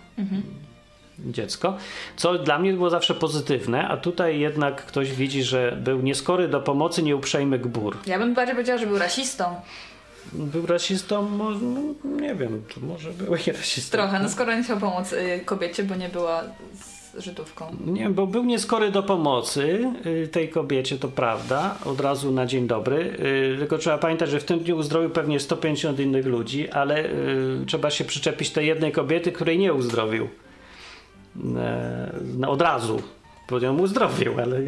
dziecko, 1.19 1.77
co 2.17 2.39
dla 2.39 2.59
mnie 2.59 2.73
było 2.73 2.91
zawsze 2.91 3.15
pozytywne, 3.15 3.89
a 3.89 3.97
tutaj 3.97 4.41
jednak 4.41 4.87
ktoś 4.87 5.13
widzi, 5.13 5.43
że 5.43 5.79
był 5.81 6.01
nieskory 6.01 6.49
do 6.49 6.61
pomocy, 6.61 7.03
nieuprzejmy 7.03 7.59
gbur. 7.59 7.97
Ja 8.07 8.19
bym 8.19 8.35
bardziej 8.35 8.55
powiedziała, 8.55 8.79
że 8.79 8.87
był 8.87 8.99
rasistą. 8.99 9.45
Był 10.33 10.67
rasistą, 10.67 11.23
może, 11.23 11.59
no, 11.61 11.81
nie 12.21 12.35
wiem, 12.35 12.63
to 12.75 12.81
może 12.81 13.11
był 13.11 13.37
i 13.37 13.53
rasistą. 13.53 13.99
Trochę, 13.99 14.21
no 14.21 14.29
skoro 14.29 14.55
nie 14.55 14.63
chciał 14.63 14.79
pomóc 14.79 15.13
y, 15.13 15.41
kobiecie, 15.45 15.83
bo 15.83 15.95
nie 15.95 16.09
była 16.09 16.43
z 16.75 16.97
Żydówką. 17.19 17.77
Nie, 17.87 18.11
bo 18.11 18.27
był 18.27 18.45
nieskory 18.45 18.91
do 18.91 19.03
pomocy 19.03 19.93
y, 20.07 20.29
tej 20.29 20.49
kobiecie, 20.49 20.99
to 20.99 21.09
prawda, 21.09 21.79
od 21.85 22.01
razu 22.01 22.33
na 22.33 22.47
dzień 22.47 22.67
dobry. 22.67 22.97
Y, 23.55 23.59
tylko 23.59 23.79
trzeba 23.79 23.99
pamiętać, 23.99 24.31
że 24.31 24.41
w 24.41 24.45
tym 24.45 24.59
dniu 24.59 24.77
uzdrowił 24.77 25.11
pewnie 25.11 25.41
150 25.41 26.01
innych 26.01 26.27
ludzi, 26.27 26.71
ale 26.71 27.05
y, 27.05 27.65
trzeba 27.67 27.91
się 27.91 28.05
przyczepić 28.05 28.51
tej 28.51 28.67
jednej 28.67 28.93
kobiety, 28.93 29.33
której 29.33 29.59
nie 29.59 29.75
uzdrowił. 29.75 30.29
E, 31.57 32.13
no, 32.39 32.51
od 32.51 32.63
razu. 32.63 33.03
Bo 33.51 33.59
ją 33.59 33.79
uzdrowił, 33.79 34.41
ale, 34.41 34.61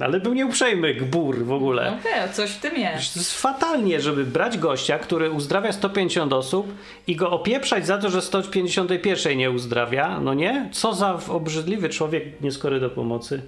ale 0.00 0.20
był 0.20 0.32
nieuprzejmy 0.34 0.94
gbur 0.94 1.44
w 1.44 1.52
ogóle. 1.52 1.98
Okej, 2.00 2.32
coś 2.32 2.50
w 2.50 2.60
tym 2.60 2.76
jest. 2.76 3.14
To 3.14 3.20
jest 3.20 3.40
fatalnie, 3.40 4.00
żeby 4.00 4.24
brać 4.24 4.58
gościa, 4.58 4.98
który 4.98 5.30
uzdrawia 5.30 5.72
150 5.72 6.32
osób 6.32 6.74
i 7.06 7.16
go 7.16 7.30
opieprzać 7.30 7.86
za 7.86 7.98
to, 7.98 8.10
że 8.10 8.22
151 8.22 9.38
nie 9.38 9.50
uzdrawia. 9.50 10.20
No 10.20 10.34
nie? 10.34 10.68
Co 10.72 10.94
za 10.94 11.18
obrzydliwy 11.28 11.88
człowiek 11.88 12.40
nieskory 12.40 12.80
do 12.80 12.90
pomocy. 12.90 13.42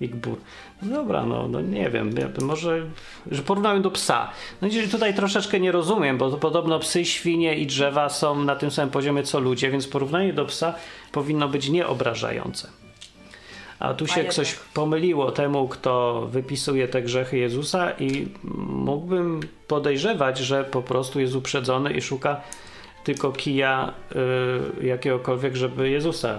I 0.00 0.08
gbur. 0.08 0.36
No 0.82 0.96
dobra, 0.96 1.26
no, 1.26 1.48
no 1.48 1.60
nie 1.60 1.90
wiem, 1.90 2.10
ja- 2.18 2.44
może, 2.46 2.82
że 3.30 3.42
porównałem 3.42 3.82
do 3.82 3.90
psa. 3.90 4.30
No 4.62 4.68
i 4.68 4.88
tutaj 4.88 5.14
troszeczkę 5.14 5.60
nie 5.60 5.72
rozumiem, 5.72 6.18
bo 6.18 6.30
to 6.30 6.36
podobno 6.36 6.78
psy, 6.78 7.04
świnie 7.04 7.56
i 7.58 7.66
drzewa 7.66 8.08
są 8.08 8.44
na 8.44 8.56
tym 8.56 8.70
samym 8.70 8.90
poziomie 8.90 9.22
co 9.22 9.40
ludzie, 9.40 9.70
więc 9.70 9.86
porównanie 9.86 10.32
do 10.32 10.44
psa 10.44 10.74
powinno 11.12 11.48
być 11.48 11.68
nieobrażające. 11.68 12.68
A 13.84 13.94
tu 13.94 14.04
A 14.04 14.08
się 14.08 14.20
jednak. 14.20 14.34
coś 14.34 14.54
pomyliło 14.54 15.32
temu, 15.32 15.68
kto 15.68 16.26
wypisuje 16.30 16.88
te 16.88 17.02
grzechy 17.02 17.38
Jezusa 17.38 17.90
i 17.90 18.28
mógłbym 18.68 19.40
podejrzewać, 19.68 20.38
że 20.38 20.64
po 20.64 20.82
prostu 20.82 21.20
jest 21.20 21.34
uprzedzony 21.34 21.92
i 21.92 22.02
szuka 22.02 22.40
tylko 23.04 23.32
kija 23.32 23.94
y, 24.82 24.86
jakiegokolwiek, 24.86 25.56
żeby 25.56 25.90
Jezusa 25.90 26.38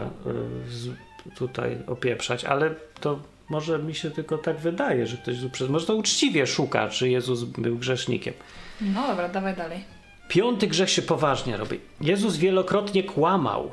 y, 0.68 0.72
z, 0.72 0.90
tutaj 1.36 1.78
opieprzać, 1.88 2.46
ale 2.46 2.75
to 3.00 3.20
może 3.50 3.80
mi 3.80 3.96
się 3.96 4.12
tylko 4.12 4.38
tak 4.38 4.58
wydaje, 4.58 5.08
że 5.08 5.18
ktoś 5.18 5.34
jest 5.34 5.46
uprzedzony. 5.46 5.74
Może 5.74 5.86
to 5.86 5.96
uczciwie 5.96 6.48
szuka, 6.48 6.90
czy 6.90 7.10
Jezus 7.10 7.44
był 7.44 7.78
grzesznikiem. 7.78 8.34
No 8.82 9.08
dobra, 9.08 9.30
dawaj 9.30 9.56
dalej. 9.56 9.80
Piąty 10.28 10.68
grzech 10.68 10.90
się 10.90 11.02
poważnie 11.02 11.58
robi. 11.58 11.80
Jezus 12.02 12.38
wielokrotnie 12.38 13.04
kłamał. 13.04 13.72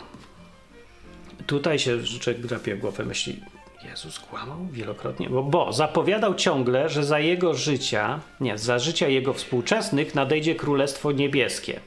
Tutaj 1.46 1.78
się 1.78 2.02
człowiek 2.20 2.46
drapie 2.46 2.76
głowę, 2.76 3.04
myśli, 3.04 3.40
Jezus 3.84 4.18
kłamał 4.18 4.58
wielokrotnie? 4.72 5.28
Bo, 5.30 5.42
bo 5.42 5.72
zapowiadał 5.72 6.34
ciągle, 6.34 6.88
że 6.88 7.04
za 7.04 7.18
jego 7.18 7.54
życia, 7.54 8.20
nie, 8.40 8.58
za 8.58 8.78
życia 8.78 9.08
jego 9.08 9.32
współczesnych 9.32 10.14
nadejdzie 10.14 10.54
Królestwo 10.54 11.12
Niebieskie. 11.12 11.80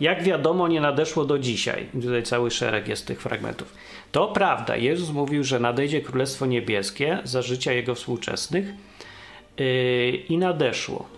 Jak 0.00 0.22
wiadomo, 0.22 0.68
nie 0.68 0.80
nadeszło 0.80 1.24
do 1.24 1.38
dzisiaj. 1.38 1.86
Tutaj 2.02 2.22
cały 2.22 2.50
szereg 2.50 2.88
jest 2.88 3.06
tych 3.06 3.22
fragmentów. 3.22 3.74
To 4.12 4.28
prawda, 4.28 4.76
Jezus 4.76 5.10
mówił, 5.10 5.44
że 5.44 5.60
nadejdzie 5.60 6.00
Królestwo 6.00 6.46
Niebieskie 6.46 7.18
za 7.24 7.42
życia 7.42 7.72
jego 7.72 7.94
współczesnych 7.94 8.66
yy, 9.58 10.10
i 10.10 10.38
nadeszło. 10.38 11.17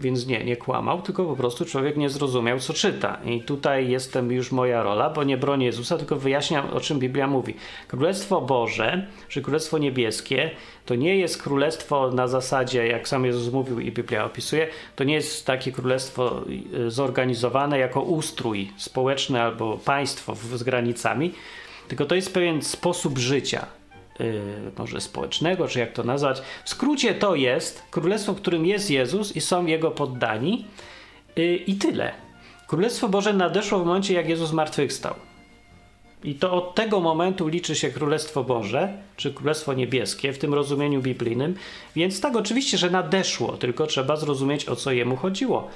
Więc 0.00 0.26
nie, 0.26 0.44
nie 0.44 0.56
kłamał, 0.56 1.02
tylko 1.02 1.24
po 1.24 1.36
prostu 1.36 1.64
człowiek 1.64 1.96
nie 1.96 2.10
zrozumiał, 2.10 2.58
co 2.58 2.72
czyta. 2.72 3.18
I 3.24 3.40
tutaj 3.40 3.88
jestem 3.88 4.32
już 4.32 4.52
moja 4.52 4.82
rola, 4.82 5.10
bo 5.10 5.24
nie 5.24 5.36
bronię 5.36 5.66
Jezusa, 5.66 5.98
tylko 5.98 6.16
wyjaśniam, 6.16 6.70
o 6.70 6.80
czym 6.80 6.98
Biblia 6.98 7.26
mówi. 7.26 7.54
Królestwo 7.88 8.40
Boże, 8.40 9.06
czy 9.28 9.42
Królestwo 9.42 9.78
Niebieskie, 9.78 10.50
to 10.86 10.94
nie 10.94 11.16
jest 11.16 11.42
królestwo 11.42 12.10
na 12.10 12.28
zasadzie, 12.28 12.86
jak 12.86 13.08
sam 13.08 13.24
Jezus 13.24 13.52
mówił 13.52 13.80
i 13.80 13.92
Biblia 13.92 14.24
opisuje, 14.24 14.68
to 14.96 15.04
nie 15.04 15.14
jest 15.14 15.46
takie 15.46 15.72
królestwo 15.72 16.42
y, 16.74 16.90
zorganizowane 16.90 17.78
jako 17.78 18.02
ustrój 18.02 18.70
społeczny 18.76 19.42
albo 19.42 19.78
państwo 19.78 20.34
z 20.34 20.62
granicami, 20.62 21.32
tylko 21.88 22.04
to 22.04 22.14
jest 22.14 22.34
pewien 22.34 22.62
sposób 22.62 23.18
życia 23.18 23.66
może 24.78 25.00
społecznego, 25.00 25.68
czy 25.68 25.78
jak 25.78 25.92
to 25.92 26.02
nazwać. 26.04 26.42
W 26.64 26.70
skrócie 26.70 27.14
to 27.14 27.34
jest 27.34 27.82
królestwo, 27.90 28.32
w 28.32 28.36
którym 28.36 28.66
jest 28.66 28.90
Jezus 28.90 29.36
i 29.36 29.40
są 29.40 29.66
jego 29.66 29.90
poddani 29.90 30.64
yy, 31.36 31.56
i 31.56 31.74
tyle. 31.74 32.12
Królestwo 32.66 33.08
Boże 33.08 33.32
nadeszło 33.32 33.78
w 33.78 33.86
momencie, 33.86 34.14
jak 34.14 34.28
Jezus 34.28 34.50
zmartwychwstał. 34.50 35.14
I 36.24 36.34
to 36.34 36.52
od 36.52 36.74
tego 36.74 37.00
momentu 37.00 37.48
liczy 37.48 37.76
się 37.76 37.90
Królestwo 37.90 38.44
Boże, 38.44 38.88
czy 39.16 39.34
Królestwo 39.34 39.72
Niebieskie 39.72 40.32
w 40.32 40.38
tym 40.38 40.54
rozumieniu 40.54 41.02
biblijnym. 41.02 41.54
Więc 41.96 42.20
tak, 42.20 42.36
oczywiście, 42.36 42.78
że 42.78 42.90
nadeszło, 42.90 43.52
tylko 43.52 43.86
trzeba 43.86 44.16
zrozumieć, 44.16 44.68
o 44.68 44.76
co 44.76 44.92
jemu 44.92 45.16
chodziło. 45.16 45.70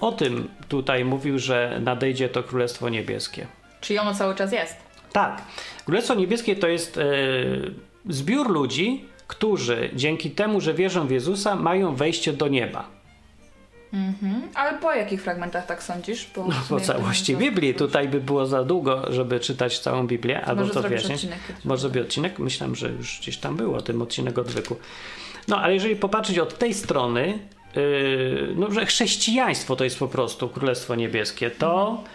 O 0.00 0.12
tym 0.12 0.48
tutaj 0.68 1.04
mówił, 1.04 1.38
że 1.38 1.80
nadejdzie 1.82 2.28
to 2.28 2.42
Królestwo 2.42 2.88
Niebieskie. 2.88 3.46
Czyli 3.80 3.98
ono 3.98 4.14
cały 4.14 4.34
czas 4.34 4.52
jest. 4.52 4.76
Tak. 5.12 5.42
Królestwo 5.84 6.14
Niebieskie 6.14 6.56
to 6.56 6.68
jest 6.68 6.98
e, 6.98 7.02
zbiór 8.08 8.50
ludzi, 8.50 9.04
którzy 9.26 9.90
dzięki 9.94 10.30
temu, 10.30 10.60
że 10.60 10.74
wierzą 10.74 11.06
w 11.06 11.10
Jezusa, 11.10 11.56
mają 11.56 11.94
wejście 11.94 12.32
do 12.32 12.48
nieba. 12.48 12.88
Mhm. 13.92 14.42
Ale 14.54 14.78
po 14.78 14.94
jakich 14.94 15.22
fragmentach 15.22 15.66
tak 15.66 15.82
sądzisz? 15.82 16.30
Bo 16.36 16.44
No, 16.44 16.54
po 16.68 16.80
całości 16.80 17.36
Biblii. 17.36 17.74
Tutaj 17.74 18.08
by 18.08 18.20
było 18.20 18.46
za 18.46 18.64
długo, 18.64 19.12
żeby 19.12 19.40
czytać 19.40 19.78
całą 19.78 20.06
Biblię, 20.06 20.44
albo 20.44 20.62
Może 20.62 20.74
to 20.74 20.82
wyjaśnić. 20.82 21.12
odcinek. 21.12 21.38
Może 21.64 21.90
by 21.90 22.00
odcinek? 22.00 22.38
Myślałem, 22.38 22.74
że 22.76 22.88
już 22.88 23.18
gdzieś 23.20 23.36
tam 23.36 23.56
było 23.56 23.82
tym 23.82 24.02
odcinek 24.02 24.38
odwyku. 24.38 24.76
No, 25.48 25.58
ale 25.60 25.74
jeżeli 25.74 25.96
popatrzeć 25.96 26.38
od 26.38 26.58
tej 26.58 26.74
strony, 26.74 27.38
yy, 27.76 28.52
no, 28.56 28.70
że 28.70 28.86
chrześcijaństwo 28.86 29.76
to 29.76 29.84
jest 29.84 29.98
po 29.98 30.08
prostu 30.08 30.48
Królestwo 30.48 30.94
Niebieskie, 30.94 31.50
to 31.50 32.02
yy, 32.02 32.08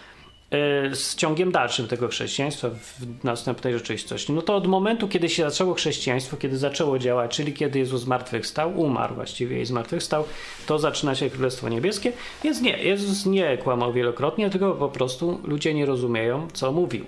z 0.92 1.14
ciągiem 1.16 1.52
dalszym 1.52 1.88
tego 1.88 2.08
chrześcijaństwa 2.08 2.68
w 2.70 3.24
następnej 3.24 3.72
rzeczywistości, 3.72 4.32
no 4.32 4.42
to 4.42 4.56
od 4.56 4.66
momentu, 4.66 5.08
kiedy 5.08 5.28
się 5.28 5.50
zaczęło 5.50 5.74
chrześcijaństwo, 5.74 6.36
kiedy 6.36 6.58
zaczęło 6.58 6.98
działać, 6.98 7.36
czyli 7.36 7.52
kiedy 7.52 7.78
Jezus 7.78 8.02
zmartwychwstał, 8.02 8.80
umarł 8.80 9.14
właściwie 9.14 9.60
i 9.60 9.66
zmartwychwstał, 9.66 10.24
to 10.66 10.78
zaczyna 10.78 11.14
się 11.14 11.30
Królestwo 11.30 11.68
Niebieskie. 11.68 12.12
Więc 12.44 12.60
nie, 12.60 12.78
Jezus 12.82 13.26
nie 13.26 13.58
kłamał 13.58 13.92
wielokrotnie, 13.92 14.50
tylko 14.50 14.74
po 14.74 14.88
prostu 14.88 15.40
ludzie 15.44 15.74
nie 15.74 15.86
rozumieją, 15.86 16.48
co 16.52 16.72
mówił. 16.72 17.04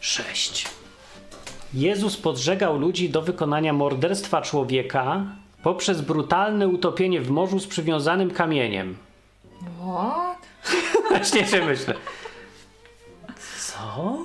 Sześć. 0.00 0.68
Jezus 1.74 2.16
podżegał 2.16 2.78
ludzi 2.78 3.10
do 3.10 3.22
wykonania 3.22 3.72
morderstwa 3.72 4.42
człowieka 4.42 5.24
poprzez 5.62 6.00
brutalne 6.00 6.68
utopienie 6.68 7.20
w 7.20 7.30
morzu 7.30 7.58
z 7.58 7.66
przywiązanym 7.66 8.30
kamieniem. 8.30 8.96
What? 9.78 10.49
Właśnie 11.08 11.46
się 11.46 11.64
myślę. 11.64 11.94
Co? 13.58 14.18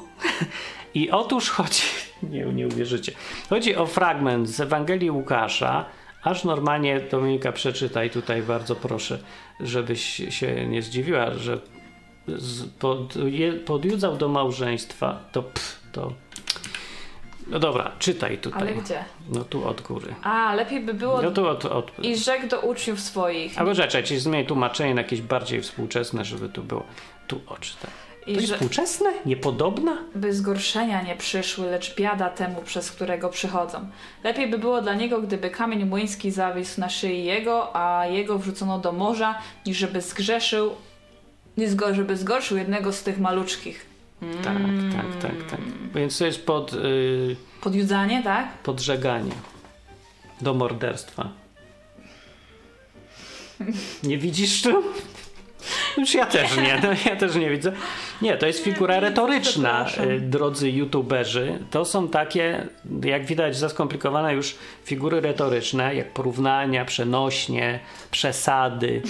I 0.94 1.12
otóż 1.12 1.50
chodzi, 1.50 1.84
nie, 2.32 2.46
nie 2.46 2.68
uwierzycie, 2.68 3.12
chodzi 3.50 3.76
o 3.76 3.86
fragment 3.86 4.50
z 4.50 4.60
Ewangelii 4.60 5.12
Łukasza, 5.12 5.86
aż 6.24 6.44
normalnie 6.44 7.00
Dominika 7.00 7.52
przeczytaj 7.52 8.10
tutaj 8.10 8.42
bardzo 8.42 8.76
proszę, 8.76 9.20
żebyś 9.60 10.02
się 10.30 10.68
nie 10.68 10.82
zdziwiła, 10.82 11.34
że 11.34 11.60
z, 12.28 12.70
pod, 12.70 13.16
je, 13.16 13.54
podjudzał 13.54 14.18
do 14.18 14.30
małżeństwa, 14.30 15.20
to 15.32 15.44
pff, 15.44 15.80
to... 15.92 16.14
No 17.48 17.60
dobra, 17.60 17.92
czytaj 18.00 18.38
tutaj. 18.38 18.62
Ale 18.62 18.74
gdzie? 18.74 19.06
No 19.30 19.44
tu 19.44 19.68
od 19.68 19.82
góry. 19.82 20.16
A, 20.24 20.54
lepiej 20.56 20.80
by 20.80 20.94
było... 20.94 21.22
No 21.22 21.32
tu 21.32 21.48
od... 21.48 21.66
od... 21.66 21.92
I 22.00 22.18
rzekł 22.18 22.48
do 22.48 22.60
uczniów 22.60 23.00
swoich. 23.00 23.60
Albo 23.60 23.76
rzeczę, 23.76 24.04
ci 24.04 24.20
zmień 24.20 24.46
tłumaczenie 24.46 24.96
na 24.96 25.02
jakieś 25.02 25.22
bardziej 25.22 25.62
współczesne, 25.62 26.26
żeby 26.26 26.50
tu 26.50 26.64
było. 26.64 26.84
Tu 27.28 27.42
odczytaj. 27.48 27.92
To 28.26 28.32
I 28.32 28.34
jest 28.34 28.48
że 28.48 28.54
współczesne? 28.54 29.10
Niepodobna? 29.26 29.98
by 30.16 30.34
zgorszenia 30.34 31.02
nie 31.02 31.16
przyszły, 31.16 31.66
lecz 31.66 31.96
biada 31.96 32.30
temu, 32.30 32.62
przez 32.62 32.92
którego 32.92 33.30
przychodzą. 33.30 33.88
Lepiej 34.24 34.50
by 34.50 34.58
było 34.58 34.82
dla 34.82 34.94
niego, 34.94 35.22
gdyby 35.22 35.50
kamień 35.50 35.86
młyński 35.86 36.32
zawisł 36.32 36.82
na 36.82 36.90
szyi 36.90 37.26
jego, 37.26 37.76
a 37.76 38.06
jego 38.06 38.40
wrzucono 38.40 38.80
do 38.80 38.92
morza, 38.92 39.36
niż 39.66 39.78
żeby 39.78 40.02
zgrzeszył, 40.02 40.76
zgo, 41.66 41.94
żeby 41.94 42.18
zgorszył 42.18 42.58
jednego 42.58 42.94
z 42.94 43.04
tych 43.04 43.20
maluczkich. 43.20 43.95
Tak, 44.20 44.58
tak, 44.92 45.22
tak, 45.22 45.50
tak. 45.52 45.60
Więc 45.96 46.18
to 46.18 46.26
jest 46.26 46.46
pod, 46.46 46.74
y, 46.74 47.36
Podjudzanie, 47.62 48.24
tak? 48.24 48.58
podżeganie 48.58 49.32
do 50.42 50.54
morderstwa. 50.54 51.30
Nie 54.04 54.18
widzisz 54.18 54.62
tu? 54.62 54.84
Już 55.98 56.14
ja 56.14 56.26
też 56.26 56.58
nie, 56.58 56.80
no, 56.84 56.90
ja 57.06 57.16
też 57.16 57.36
nie 57.36 57.50
widzę. 57.50 57.72
Nie, 58.22 58.38
to 58.38 58.48
jest 58.48 58.64
figura 58.64 59.00
retoryczna, 59.00 59.86
y, 60.00 60.20
drodzy 60.20 60.72
youtuberzy. 60.72 61.60
To 61.72 61.86
są 61.86 62.08
takie, 62.08 62.68
jak 63.04 63.26
widać, 63.26 63.58
zaskomplikowane 63.58 64.34
już 64.34 64.56
figury 64.84 65.22
retoryczne, 65.22 65.96
jak 65.96 66.14
porównania, 66.14 66.86
przenośnie, 66.86 67.80
przesady, 68.12 69.02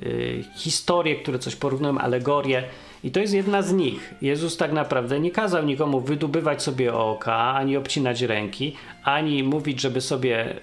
y, 0.00 0.44
historie, 0.56 1.16
które 1.16 1.38
coś 1.38 1.56
porównują, 1.56 1.98
alegorie. 1.98 2.64
I 3.04 3.10
to 3.10 3.20
jest 3.20 3.34
jedna 3.34 3.62
z 3.62 3.72
nich. 3.72 4.14
Jezus 4.22 4.56
tak 4.56 4.72
naprawdę 4.72 5.20
nie 5.20 5.30
kazał 5.30 5.64
nikomu 5.64 6.00
wydubywać 6.00 6.62
sobie 6.62 6.94
oka, 6.94 7.36
ani 7.36 7.76
obcinać 7.76 8.22
ręki, 8.22 8.76
ani 9.04 9.42
mówić, 9.42 9.80
żeby 9.80 10.00
sobie 10.00 10.50
y, 10.50 10.56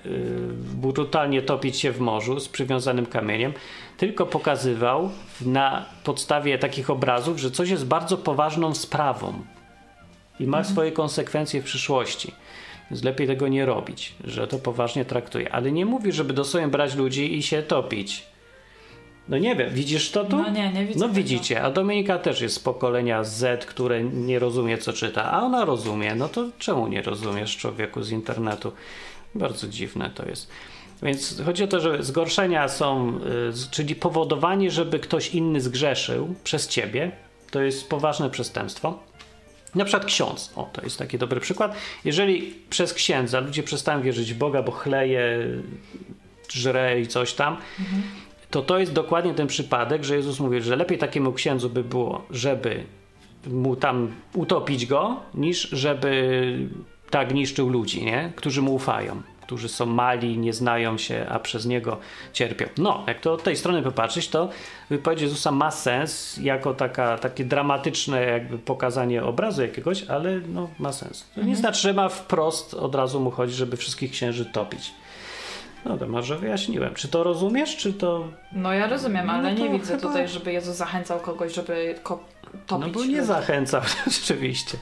brutalnie 0.75 1.41
topić 1.41 1.77
się 1.77 1.91
w 1.91 1.99
morzu 1.99 2.39
z 2.39 2.49
przywiązanym 2.49 3.05
kamieniem, 3.05 3.53
tylko 3.97 4.25
pokazywał 4.25 5.09
na 5.41 5.85
podstawie 6.03 6.57
takich 6.57 6.89
obrazów, 6.89 7.39
że 7.39 7.51
coś 7.51 7.69
jest 7.69 7.85
bardzo 7.85 8.17
poważną 8.17 8.75
sprawą 8.75 9.33
i 10.39 10.47
ma 10.47 10.63
swoje 10.63 10.91
konsekwencje 10.91 11.61
w 11.61 11.65
przyszłości. 11.65 12.31
Więc 12.91 13.03
lepiej 13.03 13.27
tego 13.27 13.47
nie 13.47 13.65
robić, 13.65 14.13
że 14.23 14.47
to 14.47 14.59
poważnie 14.59 15.05
traktuje. 15.05 15.51
Ale 15.51 15.71
nie 15.71 15.85
mówi, 15.85 16.11
żeby 16.11 16.33
dosłownie 16.33 16.67
brać 16.67 16.95
ludzi 16.95 17.37
i 17.37 17.43
się 17.43 17.63
topić. 17.63 18.28
No 19.29 19.37
nie 19.37 19.55
wiem, 19.55 19.73
widzisz 19.73 20.11
to 20.11 20.25
tu? 20.25 20.37
No 20.37 20.49
nie, 20.49 20.73
nie 20.73 20.85
widzę 20.85 20.99
No 20.99 21.05
tego. 21.05 21.15
widzicie, 21.17 21.61
a 21.61 21.71
Dominika 21.71 22.19
też 22.19 22.41
jest 22.41 22.55
z 22.55 22.59
pokolenia 22.59 23.23
Z, 23.23 23.65
które 23.65 24.03
nie 24.03 24.39
rozumie, 24.39 24.77
co 24.77 24.93
czyta, 24.93 25.31
a 25.31 25.41
ona 25.41 25.65
rozumie. 25.65 26.15
No 26.15 26.29
to 26.29 26.45
czemu 26.59 26.87
nie 26.87 27.01
rozumiesz 27.01 27.57
człowieku 27.57 28.03
z 28.03 28.11
internetu? 28.11 28.71
Bardzo 29.35 29.67
dziwne 29.67 30.09
to 30.15 30.29
jest. 30.29 30.49
Więc 31.03 31.41
chodzi 31.45 31.63
o 31.63 31.67
to, 31.67 31.79
że 31.79 32.03
zgorszenia 32.03 32.67
są, 32.67 33.17
y, 33.17 33.71
czyli 33.71 33.95
powodowanie, 33.95 34.71
żeby 34.71 34.99
ktoś 34.99 35.29
inny 35.35 35.61
zgrzeszył 35.61 36.35
przez 36.43 36.67
ciebie, 36.67 37.11
to 37.51 37.61
jest 37.61 37.89
poważne 37.89 38.29
przestępstwo. 38.29 38.99
Na 39.75 39.85
przykład 39.85 40.05
ksiądz, 40.05 40.51
o 40.55 40.69
to 40.73 40.81
jest 40.81 40.97
taki 40.97 41.17
dobry 41.17 41.39
przykład. 41.39 41.75
Jeżeli 42.05 42.53
przez 42.69 42.93
księdza 42.93 43.39
ludzie 43.39 43.63
przestają 43.63 44.01
wierzyć 44.01 44.33
w 44.33 44.37
Boga, 44.37 44.63
bo 44.63 44.71
chleje, 44.71 45.47
żre 46.53 47.01
i 47.01 47.07
coś 47.07 47.33
tam, 47.33 47.57
to 48.49 48.61
to 48.61 48.79
jest 48.79 48.93
dokładnie 48.93 49.33
ten 49.33 49.47
przypadek, 49.47 50.03
że 50.03 50.15
Jezus 50.15 50.39
mówi, 50.39 50.61
że 50.61 50.75
lepiej 50.75 50.97
takiemu 50.97 51.33
księdzu 51.33 51.69
by 51.69 51.83
było, 51.83 52.25
żeby 52.31 52.83
mu 53.47 53.75
tam 53.75 54.11
utopić 54.33 54.85
go, 54.85 55.19
niż 55.33 55.69
żeby 55.69 56.69
tak 57.09 57.33
niszczył 57.33 57.69
ludzi, 57.69 58.05
nie? 58.05 58.31
którzy 58.35 58.61
mu 58.61 58.75
ufają, 58.75 59.21
którzy 59.41 59.69
są 59.69 59.85
mali, 59.85 60.37
nie 60.37 60.53
znają 60.53 60.97
się, 60.97 61.25
a 61.29 61.39
przez 61.39 61.65
niego 61.65 61.97
cierpią. 62.33 62.65
No, 62.77 63.03
jak 63.07 63.19
to 63.19 63.33
od 63.33 63.43
tej 63.43 63.57
strony 63.57 63.81
popatrzeć, 63.81 64.27
to 64.27 64.49
wypowiedź 64.89 65.21
Jezusa 65.21 65.51
ma 65.51 65.71
sens 65.71 66.37
jako 66.37 66.73
taka, 66.73 67.17
takie 67.17 67.45
dramatyczne 67.45 68.21
jakby 68.21 68.57
pokazanie 68.57 69.23
obrazu 69.23 69.61
jakiegoś, 69.61 70.03
ale 70.03 70.39
no, 70.39 70.69
ma 70.79 70.93
sens. 70.93 71.25
To 71.35 71.41
nie 71.41 71.55
znaczy, 71.55 71.81
że 71.81 71.93
ma 71.93 72.09
wprost 72.09 72.73
od 72.73 72.95
razu 72.95 73.19
mu 73.19 73.31
chodzi, 73.31 73.53
żeby 73.53 73.77
wszystkich 73.77 74.11
księży 74.11 74.45
topić. 74.45 74.91
No 75.85 75.97
to 75.97 76.07
może 76.07 76.37
wyjaśniłem. 76.37 76.93
Czy 76.95 77.07
to 77.07 77.23
rozumiesz, 77.23 77.77
czy 77.77 77.93
to 77.93 78.27
No 78.51 78.73
ja 78.73 78.87
rozumiem, 78.87 79.25
No 79.27 79.33
ale 79.33 79.53
nie 79.53 79.69
widzę 79.69 79.95
chyba- 79.95 80.07
tutaj, 80.07 80.27
żeby 80.27 80.53
Jezus 80.53 80.75
zachęcał 80.75 81.19
kogoś, 81.19 81.53
żeby 81.53 81.95
ko- 82.03 82.23
topić. 82.67 82.87
No 82.87 82.93
bo 82.93 82.99
nie 83.05 83.05
ludzi. 83.17 83.23
zachęcał, 83.27 83.81
rzeczywiście. 84.19 84.77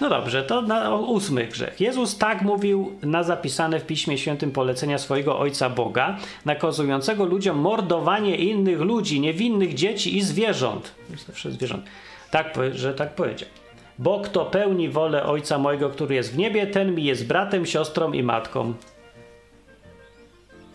No 0.00 0.08
dobrze, 0.08 0.42
to 0.42 0.62
na 0.62 0.94
ósmy 0.94 1.46
grzech. 1.46 1.80
Jezus 1.80 2.18
tak 2.18 2.42
mówił 2.42 2.98
na 3.02 3.22
zapisane 3.22 3.80
w 3.80 3.86
Piśmie 3.86 4.18
Świętym 4.18 4.50
polecenia 4.50 4.98
swojego 4.98 5.38
Ojca 5.38 5.70
Boga, 5.70 6.16
nakazującego 6.44 7.24
ludziom 7.24 7.58
mordowanie 7.58 8.36
innych 8.36 8.80
ludzi, 8.80 9.20
niewinnych 9.20 9.74
dzieci 9.74 10.16
i 10.16 10.22
zwierząt. 10.22 10.94
Zawsze 11.26 11.50
zwierząt. 11.50 11.84
Tak, 12.30 12.54
że 12.72 12.94
tak 12.94 13.14
powiedział. 13.14 13.48
Bo 13.98 14.20
kto 14.20 14.44
pełni 14.44 14.88
wolę 14.88 15.24
Ojca 15.24 15.58
mojego, 15.58 15.90
który 15.90 16.14
jest 16.14 16.32
w 16.34 16.38
niebie, 16.38 16.66
ten 16.66 16.94
mi 16.94 17.04
jest 17.04 17.26
bratem, 17.26 17.66
siostrą 17.66 18.12
i 18.12 18.22
matką. 18.22 18.74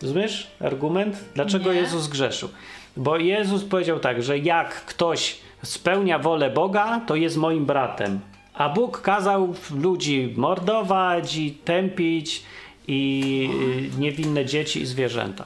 Rozumiesz 0.02 0.46
argument? 0.60 1.16
Dlaczego 1.34 1.72
Nie. 1.72 1.80
Jezus 1.80 2.08
grzeszył? 2.08 2.48
Bo 2.96 3.16
Jezus 3.16 3.64
powiedział 3.64 3.98
tak, 4.00 4.22
że 4.22 4.38
jak 4.38 4.84
ktoś 4.84 5.38
spełnia 5.62 6.18
wolę 6.18 6.50
Boga, 6.50 7.00
to 7.06 7.16
jest 7.16 7.36
moim 7.36 7.66
bratem. 7.66 8.20
A 8.54 8.68
Bóg 8.68 9.00
kazał 9.00 9.54
ludzi 9.76 10.34
mordować 10.36 11.36
i 11.36 11.50
tępić 11.52 12.42
i 12.88 13.50
y, 13.96 14.00
niewinne 14.00 14.44
dzieci 14.46 14.80
i 14.82 14.86
zwierzęta. 14.86 15.44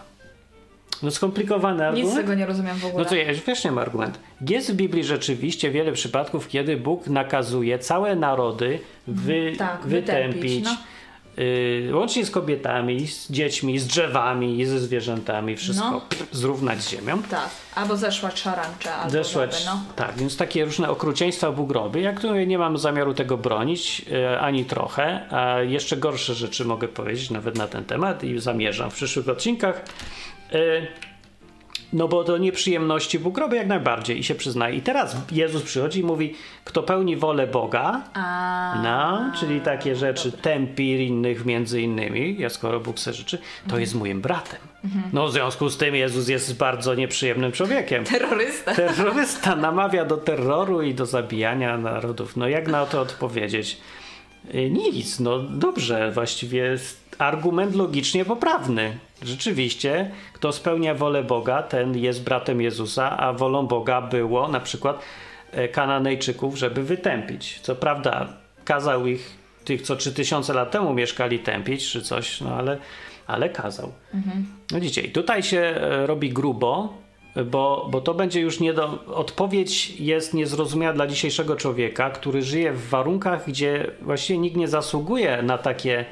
No 1.03 1.11
skomplikowany 1.11 1.77
Nic 1.77 1.85
argument. 1.87 2.13
z 2.13 2.17
tego 2.17 2.35
nie 2.35 2.47
rozumiem 2.47 2.77
w 2.77 2.85
ogóle. 2.85 3.05
No 3.05 3.09
to 3.11 3.15
ja 3.17 3.25
wiesz, 3.47 3.65
nie 3.65 3.71
ma 3.73 3.81
argument. 3.81 4.21
Jest 4.49 4.73
w 4.73 4.77
Biblii 4.77 5.05
rzeczywiście 5.05 5.71
wiele 5.71 5.93
przypadków, 5.93 6.49
kiedy 6.49 6.77
Bóg 6.77 7.07
nakazuje 7.07 7.79
całe 7.79 8.17
narody 8.17 8.79
wy, 9.07 9.53
Tak, 9.59 9.87
wytępić. 9.87 10.33
wytępić, 10.43 10.65
no. 10.65 10.77
Y, 11.39 11.91
łącznie 11.95 12.25
z 12.27 12.31
kobietami, 12.31 13.07
z 13.09 13.31
dziećmi, 13.31 13.79
z 13.79 13.87
drzewami 13.87 14.65
ze 14.67 14.81
zwierzętami, 14.81 15.57
wszystko 15.57 15.91
No. 15.91 16.01
pff, 16.01 16.27
zrównać 16.33 16.81
z 16.83 16.91
ziemią. 16.91 17.23
Tak, 17.23 17.49
albo 17.75 17.97
zeszła 17.97 18.31
szarańcza, 18.31 18.95
albo 18.97 19.11
Zeszłać, 19.11 19.65
żaby, 19.65 19.77
no. 19.77 19.95
tak, 19.97 20.17
więc 20.19 20.37
takie 20.37 20.65
różne 20.65 20.91
okrucieństwa 20.91 21.53
Bóg 21.53 21.71
robi. 21.73 22.03
Jak 22.03 22.21
tu 22.21 22.35
nie 22.35 22.59
mam 22.59 22.79
zamiaru 22.79 23.15
tego 23.15 23.37
bronić, 23.37 24.05
e, 24.13 24.41
ani 24.41 24.65
trochę, 24.65 25.29
a 25.31 25.61
jeszcze 25.61 25.97
gorsze 25.97 26.35
rzeczy 26.35 26.65
mogę 26.65 26.89
powiedzieć 26.89 27.31
nawet 27.31 27.57
na 27.59 27.67
ten 27.67 27.85
temat 27.85 28.25
i 28.25 28.39
zamierzam 28.41 28.91
w 28.91 28.95
przyszłych 28.95 29.29
odcinkach. 29.29 29.85
E, 30.53 30.59
no 31.95 32.09
bo 32.09 32.25
to 32.25 32.39
nieprzyjemności 32.39 33.19
Bóg 33.19 33.39
robi 33.39 33.57
jak 33.57 33.67
najbardziej 33.67 34.19
i 34.19 34.25
się 34.25 34.35
przyznaje. 34.35 34.77
I 34.77 34.83
teraz 34.83 35.17
Jezus 35.33 35.63
przychodzi 35.63 36.01
i 36.01 36.05
mówi, 36.05 36.35
kto 36.65 36.83
pełni 36.83 37.17
wolę 37.17 37.47
Boga, 37.47 38.03
A, 38.15 38.81
no, 38.85 39.33
czyli 39.41 39.61
takie 39.61 39.97
rzeczy, 39.97 40.33
tępi 40.33 41.07
innych 41.07 41.45
między 41.45 41.81
innymi, 41.81 42.37
ja 42.39 42.51
skoro 42.51 42.81
Bóg 42.81 42.99
se 42.99 43.13
życzy, 43.13 43.39
to 43.69 43.79
jest 43.79 43.95
moim 43.95 44.21
bratem. 44.21 44.61
No 45.13 45.27
w 45.27 45.33
związku 45.33 45.69
z 45.69 45.77
tym 45.77 45.95
Jezus 45.95 46.29
jest 46.29 46.57
bardzo 46.57 46.95
nieprzyjemnym 46.95 47.53
człowiekiem. 47.53 48.05
terrorysta. 48.05 48.75
Terrorysta 48.75 49.57
namawia 49.57 50.05
do 50.05 50.17
terroru 50.17 50.83
i 50.83 50.95
do 50.95 51.07
zabijania 51.07 51.79
narodów. 51.79 52.37
No 52.37 52.49
jak 52.49 52.69
na 52.69 52.87
to 52.87 53.01
odpowiedzieć? 53.01 53.81
Y, 54.55 54.71
Nic, 54.71 55.21
no 55.21 55.39
dobrze, 55.39 56.13
właściwie 56.13 56.61
jest 56.61 57.17
argument 57.19 57.75
logicznie 57.75 58.25
poprawny. 58.25 58.99
Rzeczywiście, 59.23 60.11
kto 60.33 60.53
spełnia 60.53 60.95
wolę 60.95 61.25
Boga, 61.25 61.63
ten 61.63 61.97
jest 61.99 62.23
bratem 62.25 62.61
Jezusa, 62.61 63.19
a 63.19 63.33
wolą 63.33 63.67
Boga 63.67 64.03
było 64.03 64.49
na 64.49 64.61
przykład 64.61 65.03
e, 65.53 65.69
Kananejczyków, 65.69 66.57
żeby 66.57 66.83
wytępić. 66.83 67.61
Co 67.61 67.77
prawda, 67.77 68.29
kazał 68.65 69.07
ich, 69.07 69.31
tych 69.65 69.83
co 69.83 69.97
3000 69.97 70.53
lat 70.53 70.71
temu 70.71 70.95
mieszkali, 70.95 71.39
tępić 71.39 71.91
czy 71.91 72.03
coś, 72.03 72.41
no 72.41 72.55
ale, 72.55 72.79
ale 73.27 73.49
kazał. 73.49 73.93
No 74.73 74.81
widzicie, 74.81 75.01
i 75.01 75.11
tutaj 75.11 75.43
się 75.43 75.59
e, 75.59 76.07
robi 76.07 76.31
grubo, 76.31 77.04
bo, 77.47 77.89
bo 77.91 78.01
to 78.01 78.15
będzie 78.15 78.41
już 78.41 78.61
nie 78.61 78.73
do. 78.75 79.05
Odpowiedź 79.07 80.01
jest 80.01 80.35
niezrozumiała 80.35 80.93
dla 80.93 81.07
dzisiejszego 81.07 81.57
człowieka, 81.57 82.11
który 82.11 82.43
żyje 82.43 82.73
w 82.73 82.89
warunkach, 82.89 83.47
gdzie 83.47 83.91
właściwie 84.03 84.39
nikt 84.39 84.57
nie 84.57 84.69
zasługuje 84.69 85.43
na 85.43 85.59
takie 85.59 86.05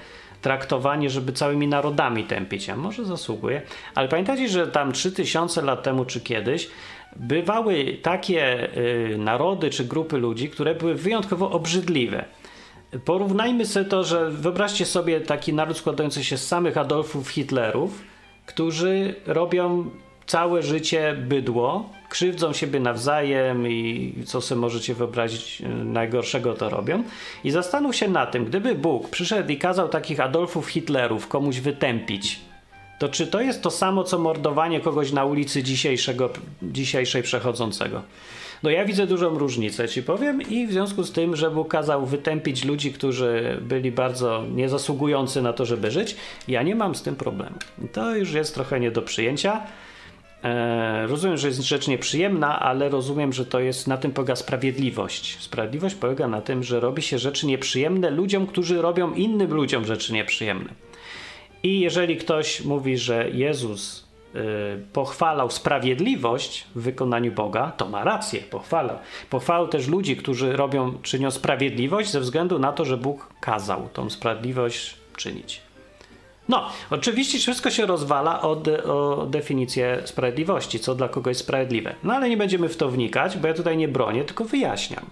traktowanie, 0.43 1.11
żeby 1.11 1.33
całymi 1.33 1.69
narodami 1.69 2.25
tępić. 2.25 2.71
A 2.71 2.77
może 2.77 3.05
zasługuje, 3.05 3.63
ale 3.95 4.09
pamiętajcie, 4.09 4.49
że 4.49 4.67
tam 4.67 4.93
3000 4.93 5.63
lat 5.63 5.83
temu 5.83 6.05
czy 6.05 6.21
kiedyś 6.21 6.71
bywały 7.17 7.99
takie 8.03 8.69
y, 8.77 9.19
narody 9.19 9.71
czy 9.71 9.85
grupy 9.85 10.19
ludzi, 10.19 10.49
które 10.49 10.75
były 10.75 10.95
wyjątkowo 10.95 11.51
obrzydliwe. 11.51 12.25
Porównajmy 13.05 13.67
sobie 13.67 13.87
to, 13.87 14.05
że 14.05 14.31
wyobraźcie 14.31 14.87
sobie 14.87 15.21
taki 15.21 15.53
naród 15.55 15.77
składający 15.77 16.25
się 16.25 16.39
z 16.39 16.47
samych 16.49 16.79
Adolfów 16.79 17.29
Hitlerów, 17.29 18.03
którzy 18.47 19.15
robią 19.27 19.91
całe 20.27 20.63
życie 20.63 21.17
bydło, 21.29 21.91
krzywdzą 22.09 22.53
siebie 22.53 22.81
nawzajem 22.81 23.69
i 23.69 24.15
co 24.27 24.41
sobie 24.41 24.61
możecie 24.61 24.95
wyobrazić 24.95 25.63
e, 25.63 25.69
najgorszego 25.69 26.55
to 26.55 26.71
robią. 26.71 27.03
I 27.45 27.51
zastanów 27.51 27.97
się 27.97 28.09
na 28.09 28.27
tym, 28.27 28.45
gdyby 28.45 28.75
Bóg 28.75 29.09
przyszedł 29.09 29.51
i 29.51 29.57
kazał 29.57 29.89
takich 29.89 30.21
Adolfów 30.21 30.69
Hitlerów 30.69 31.29
komuś 31.29 31.61
wytępić, 31.61 32.41
to 32.99 33.09
czy 33.09 33.27
to 33.27 33.41
jest 33.41 33.63
to 33.63 33.71
samo, 33.71 34.05
co 34.05 34.19
mordowanie 34.19 34.81
kogoś 34.81 35.13
na 35.13 35.25
ulicy 35.25 35.63
dzisiejszego, 35.63 36.31
dzisiejszej 36.63 37.23
przechodzącego? 37.23 38.03
No 38.63 38.71
ja 38.71 38.85
widzę 38.85 39.07
dużą 39.07 39.39
różnicę, 39.39 39.89
ci 39.89 40.03
powiem, 40.03 40.43
i 40.43 40.67
w 40.67 40.73
związku 40.73 41.05
z 41.05 41.13
tym, 41.13 41.37
że 41.37 41.51
Bóg 41.51 41.69
kazał 41.69 42.07
wytępić 42.07 42.65
ludzi, 42.65 42.93
którzy 42.93 43.59
byli 43.63 43.93
bardzo 43.93 44.45
niezasługujący 44.55 45.43
na 45.43 45.53
to, 45.53 45.67
żeby 45.67 45.91
żyć, 45.91 46.17
ja 46.49 46.63
nie 46.63 46.75
mam 46.75 46.95
z 46.95 47.03
tym 47.03 47.17
problemu. 47.17 47.57
To 47.93 48.17
już 48.17 48.33
jest 48.33 48.55
trochę 48.55 48.81
nie 48.81 48.91
do 48.91 49.03
przyjęcia. 49.03 49.63
E, 50.42 51.07
rozumiem, 51.07 51.37
że 51.37 51.48
jest 51.48 51.61
rzecz 51.61 51.88
nieprzyjemna, 51.88 52.61
ale 52.61 52.88
rozumiem, 52.88 53.33
że 53.33 53.46
to 53.46 53.61
jest 53.61 53.87
na 53.87 53.96
tym 53.96 54.12
polega 54.12 54.37
sprawiedliwość. 54.37 55.40
Sprawiedliwość 55.40 55.94
polega 55.94 56.28
na 56.28 56.40
tym, 56.40 56.62
że 56.62 56.81
robi 56.81 57.02
się 57.02 57.18
rzeczy 57.18 57.46
nieprzyjemne 57.46 58.11
ludziom, 58.11 58.46
którzy 58.46 58.83
robią 58.83 59.14
innym 59.14 59.55
ludziom 59.55 59.85
rzeczy 59.85 60.12
nieprzyjemne. 60.12 60.70
I 61.62 61.81
jeżeli 61.81 62.16
ktoś 62.16 62.64
mówi, 62.64 62.98
że 62.98 63.31
Jezus 63.31 64.12
pochwalał 64.92 65.50
sprawiedliwość 65.50 66.66
w 66.74 66.83
wykonaniu 66.83 67.33
Boga, 67.33 67.72
to 67.76 67.88
ma 67.88 68.05
rację, 68.05 68.40
pochwalał. 68.40 68.98
Pochwalał 69.31 69.68
też 69.68 69.88
ludzi, 69.88 70.16
którzy 70.16 70.52
robią, 70.52 70.98
czynią 71.02 71.31
sprawiedliwość 71.31 72.11
ze 72.11 72.20
względu 72.20 72.59
na 72.59 72.72
to, 72.72 72.85
że 72.85 72.96
Bóg 72.96 73.35
kazał 73.40 73.88
tą 73.92 74.11
sprawiedliwość 74.11 74.96
czynić. 75.16 75.61
No, 76.53 76.69
oczywiście 76.91 77.38
wszystko 77.38 77.71
się 77.71 77.87
rozwala 77.87 78.43
o, 78.43 78.57
de, 78.57 78.85
o 78.85 79.27
definicję 79.27 80.03
sprawiedliwości, 80.05 80.81
co 80.81 80.95
dla 80.95 81.09
kogo 81.09 81.31
jest 81.31 81.41
sprawiedliwe. 81.41 81.95
No 82.05 82.15
ale 82.15 82.29
nie 82.29 82.37
będziemy 82.37 82.69
w 82.69 82.77
to 82.77 82.88
wnikać, 82.88 83.37
bo 83.37 83.49
ja 83.49 83.55
tutaj 83.55 83.77
nie 83.77 83.88
bronię, 83.88 84.25
tylko 84.25 84.45
wyjaśniam. 84.45 85.07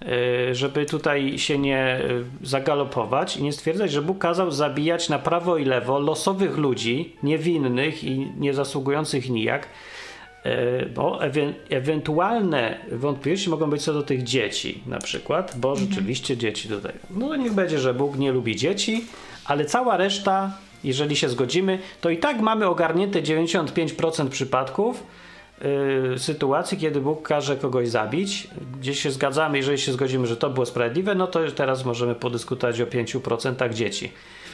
Yy, 0.00 0.54
żeby 0.54 0.86
tutaj 0.86 1.38
się 1.38 1.58
nie 1.58 2.00
yy, 2.08 2.24
zagalopować 2.42 3.36
i 3.36 3.42
nie 3.42 3.52
stwierdzać, 3.52 3.92
że 3.92 4.02
Bóg 4.02 4.18
kazał 4.18 4.50
zabijać 4.50 5.08
na 5.08 5.18
prawo 5.18 5.56
i 5.56 5.64
lewo 5.64 5.98
losowych 5.98 6.56
ludzi, 6.56 7.16
niewinnych 7.22 8.04
i 8.04 8.26
niezasługujących 8.38 9.30
nijak, 9.30 9.68
yy, 10.44 10.50
bo 10.94 11.24
ewe 11.24 11.52
ewentualne 11.70 12.78
wątpliwości 12.92 13.50
mogą 13.50 13.70
być 13.70 13.82
co 13.82 13.92
do 13.92 14.02
tych 14.02 14.22
dzieci 14.22 14.82
na 14.86 14.98
przykład, 14.98 15.54
bo 15.56 15.70
mhm. 15.70 15.88
rzeczywiście 15.88 16.36
dzieci 16.36 16.68
tutaj. 16.68 16.92
No 17.10 17.36
niech 17.36 17.52
będzie, 17.52 17.78
że 17.78 17.94
Bóg 17.94 18.18
nie 18.18 18.32
lubi 18.32 18.56
dzieci, 18.56 19.04
ale 19.50 19.64
cała 19.64 19.96
reszta, 19.96 20.52
jeżeli 20.84 21.16
się 21.16 21.28
zgodzimy, 21.28 21.78
to 22.00 22.10
i 22.10 22.18
tak 22.18 22.40
mamy 22.40 22.66
ogarnięte 22.66 23.22
95% 23.22 24.28
przypadków 24.28 25.06
yy, 25.60 26.18
sytuacji, 26.18 26.78
kiedy 26.78 27.00
Bóg 27.00 27.28
każe 27.28 27.56
kogoś 27.56 27.88
zabić. 27.88 28.48
Gdzieś 28.80 29.00
się 29.00 29.10
zgadzamy, 29.10 29.58
jeżeli 29.58 29.78
się 29.78 29.92
zgodzimy, 29.92 30.26
że 30.26 30.36
to 30.36 30.50
było 30.50 30.66
sprawiedliwe, 30.66 31.14
no 31.14 31.26
to 31.26 31.40
teraz 31.50 31.84
możemy 31.84 32.14
podyskutować 32.14 32.80
o 32.80 32.86
5% 32.86 33.74
dzieci, 33.74 34.12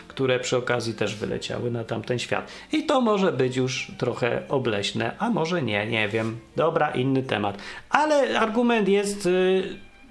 które 0.08 0.40
przy 0.40 0.56
okazji 0.56 0.94
też 0.94 1.16
wyleciały 1.16 1.70
na 1.70 1.84
tamten 1.84 2.18
świat. 2.18 2.48
I 2.72 2.86
to 2.86 3.00
może 3.00 3.32
być 3.32 3.56
już 3.56 3.92
trochę 3.98 4.42
obleśne, 4.48 5.14
a 5.18 5.30
może 5.30 5.62
nie, 5.62 5.86
nie 5.86 6.08
wiem. 6.08 6.38
Dobra, 6.56 6.90
inny 6.90 7.22
temat. 7.22 7.58
Ale 7.90 8.40
argument 8.40 8.88
jest 8.88 9.26
yy, 9.26 9.62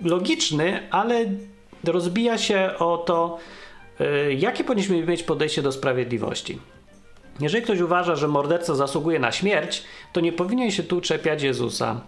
logiczny, 0.04 0.80
ale 0.92 1.26
rozbija 1.84 2.38
się 2.38 2.72
o 2.80 2.98
to, 2.98 3.38
jakie 4.38 4.64
powinniśmy 4.64 5.06
mieć 5.06 5.24
podejście 5.24 5.62
do 5.62 5.72
sprawiedliwości? 5.72 6.60
Jeżeli 7.40 7.64
ktoś 7.64 7.80
uważa, 7.80 8.16
że 8.16 8.28
morderca 8.28 8.76
zasługuje 8.76 9.20
na 9.20 9.32
śmierć, 9.32 9.84
to 10.14 10.22
nie 10.22 10.32
powinien 10.32 10.72
się 10.72 10.84
tu 10.84 11.02
czepiać 11.02 11.44
Jezusa. 11.44 12.02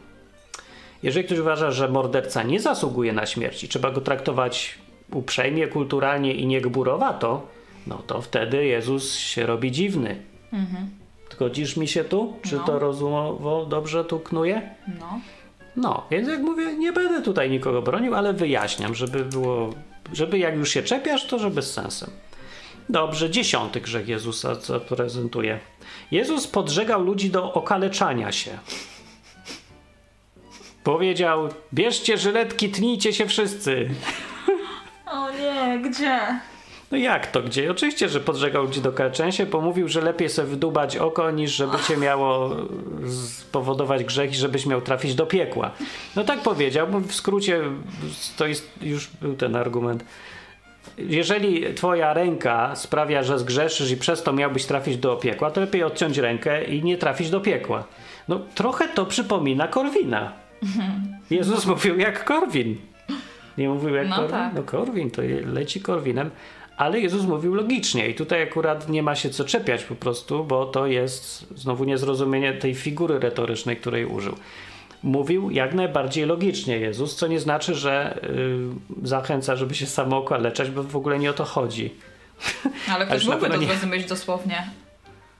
Jeżeli 1.03 1.25
ktoś 1.25 1.39
uważa, 1.39 1.71
że 1.71 1.89
morderca 1.89 2.43
nie 2.43 2.59
zasługuje 2.59 3.13
na 3.13 3.25
śmierć 3.25 3.63
i 3.63 3.67
trzeba 3.67 3.91
go 3.91 4.01
traktować 4.01 4.77
uprzejmie, 5.13 5.67
kulturalnie 5.67 6.33
i 6.33 6.47
niegburowato, 6.47 7.47
no 7.87 7.97
to 8.07 8.21
wtedy 8.21 8.65
Jezus 8.65 9.15
się 9.15 9.45
robi 9.45 9.71
dziwny. 9.71 10.23
Mhm. 10.53 10.89
Zgodzisz 11.31 11.77
mi 11.77 11.87
się 11.87 12.03
tu? 12.03 12.33
Czy 12.41 12.55
no. 12.55 12.63
to 12.63 12.79
rozumowo 12.79 13.65
dobrze 13.65 14.05
tu 14.05 14.19
knuje? 14.19 14.75
No. 14.99 15.19
No, 15.75 16.03
więc 16.11 16.27
jak 16.27 16.41
mówię, 16.41 16.75
nie 16.77 16.93
będę 16.93 17.21
tutaj 17.21 17.49
nikogo 17.49 17.81
bronił, 17.81 18.15
ale 18.15 18.33
wyjaśniam, 18.33 18.95
żeby 18.95 19.25
było 19.25 19.69
żeby 20.13 20.37
jak 20.37 20.55
już 20.55 20.69
się 20.69 20.83
czepiasz, 20.83 21.27
to 21.27 21.39
że 21.39 21.49
bez 21.49 21.73
sensem. 21.73 22.09
Dobrze, 22.89 23.29
dziesiąty 23.29 23.81
grzech 23.81 24.07
Jezusa 24.07 24.55
co 24.55 24.79
prezentuje. 24.79 25.59
Jezus 26.11 26.47
podżegał 26.47 27.03
ludzi 27.03 27.29
do 27.29 27.53
okaleczania 27.53 28.31
się. 28.31 28.57
Powiedział: 30.83 31.49
Bierzcie 31.73 32.17
żyletki, 32.17 32.69
tnijcie 32.69 33.13
się 33.13 33.27
wszyscy. 33.27 33.89
O 35.11 35.31
nie, 35.31 35.79
gdzie? 35.79 36.39
No 36.91 36.97
jak 36.97 37.27
to 37.27 37.41
gdzie? 37.41 37.71
Oczywiście, 37.71 38.09
że 38.09 38.19
podżegał 38.19 38.63
ludzi 38.63 38.81
do 38.81 38.91
kaleczenia 38.91 39.31
się, 39.31 39.45
pomówił, 39.45 39.87
że 39.87 40.01
lepiej 40.01 40.29
sobie 40.29 40.47
wdubać 40.47 40.97
oko, 40.97 41.31
niż 41.31 41.55
żeby 41.55 41.77
cię 41.87 41.97
miało 41.97 42.55
spowodować 43.07 44.03
grzech 44.03 44.31
i 44.31 44.35
żebyś 44.35 44.65
miał 44.65 44.81
trafić 44.81 45.15
do 45.15 45.25
piekła. 45.25 45.71
No 46.15 46.23
tak 46.23 46.39
powiedział, 46.39 46.87
bo 46.87 46.99
w 46.99 47.13
skrócie 47.13 47.61
to 48.37 48.47
jest, 48.47 48.69
już 48.81 49.07
był 49.21 49.35
ten 49.35 49.55
argument. 49.55 50.05
Jeżeli 50.97 51.73
twoja 51.73 52.13
ręka 52.13 52.75
sprawia, 52.75 53.23
że 53.23 53.39
zgrzeszysz 53.39 53.91
i 53.91 53.97
przez 53.97 54.23
to 54.23 54.33
miałbyś 54.33 54.65
trafić 54.65 54.97
do 54.97 55.15
piekła, 55.15 55.51
to 55.51 55.61
lepiej 55.61 55.83
odciąć 55.83 56.17
rękę 56.17 56.63
i 56.63 56.83
nie 56.83 56.97
trafić 56.97 57.29
do 57.29 57.41
piekła. 57.41 57.83
No 58.27 58.39
trochę 58.55 58.87
to 58.87 59.05
przypomina 59.05 59.67
Korwina. 59.67 60.33
Jezus 61.29 61.65
mówił 61.65 61.99
jak 61.99 62.25
Korwin. 62.25 62.77
Nie 63.57 63.69
mówił 63.69 63.95
jak 63.95 64.07
no 64.07 64.15
Korwin? 64.15 64.31
Tak. 64.31 64.53
No 64.53 64.63
Korwin, 64.63 65.11
to 65.11 65.21
leci 65.45 65.81
Korwinem. 65.81 66.29
Ale 66.77 66.99
Jezus 66.99 67.25
mówił 67.25 67.55
logicznie 67.55 68.09
i 68.09 68.15
tutaj 68.15 68.43
akurat 68.43 68.89
nie 68.89 69.03
ma 69.03 69.15
się 69.15 69.29
co 69.29 69.45
czepiać 69.45 69.83
po 69.83 69.95
prostu, 69.95 70.43
bo 70.43 70.65
to 70.65 70.87
jest 70.87 71.47
znowu 71.55 71.83
niezrozumienie 71.83 72.53
tej 72.53 72.75
figury 72.75 73.19
retorycznej, 73.19 73.77
której 73.77 74.05
użył. 74.05 74.35
Mówił 75.03 75.51
jak 75.51 75.73
najbardziej 75.73 76.25
logicznie 76.25 76.77
Jezus, 76.77 77.15
co 77.15 77.27
nie 77.27 77.39
znaczy, 77.39 77.75
że 77.75 78.19
yy, 79.01 79.07
zachęca, 79.07 79.55
żeby 79.55 79.75
się 79.75 79.85
samo 79.85 80.17
okaleczać, 80.17 80.69
bo 80.69 80.83
w 80.83 80.95
ogóle 80.95 81.19
nie 81.19 81.29
o 81.29 81.33
to 81.33 81.45
chodzi. 81.45 81.95
Ale 82.93 83.05
ktoś 83.05 83.25
mógłby 83.25 83.49
to 83.49 83.57
nie... 83.57 83.67
zrozumieć 83.67 84.05
dosłownie. 84.05 84.71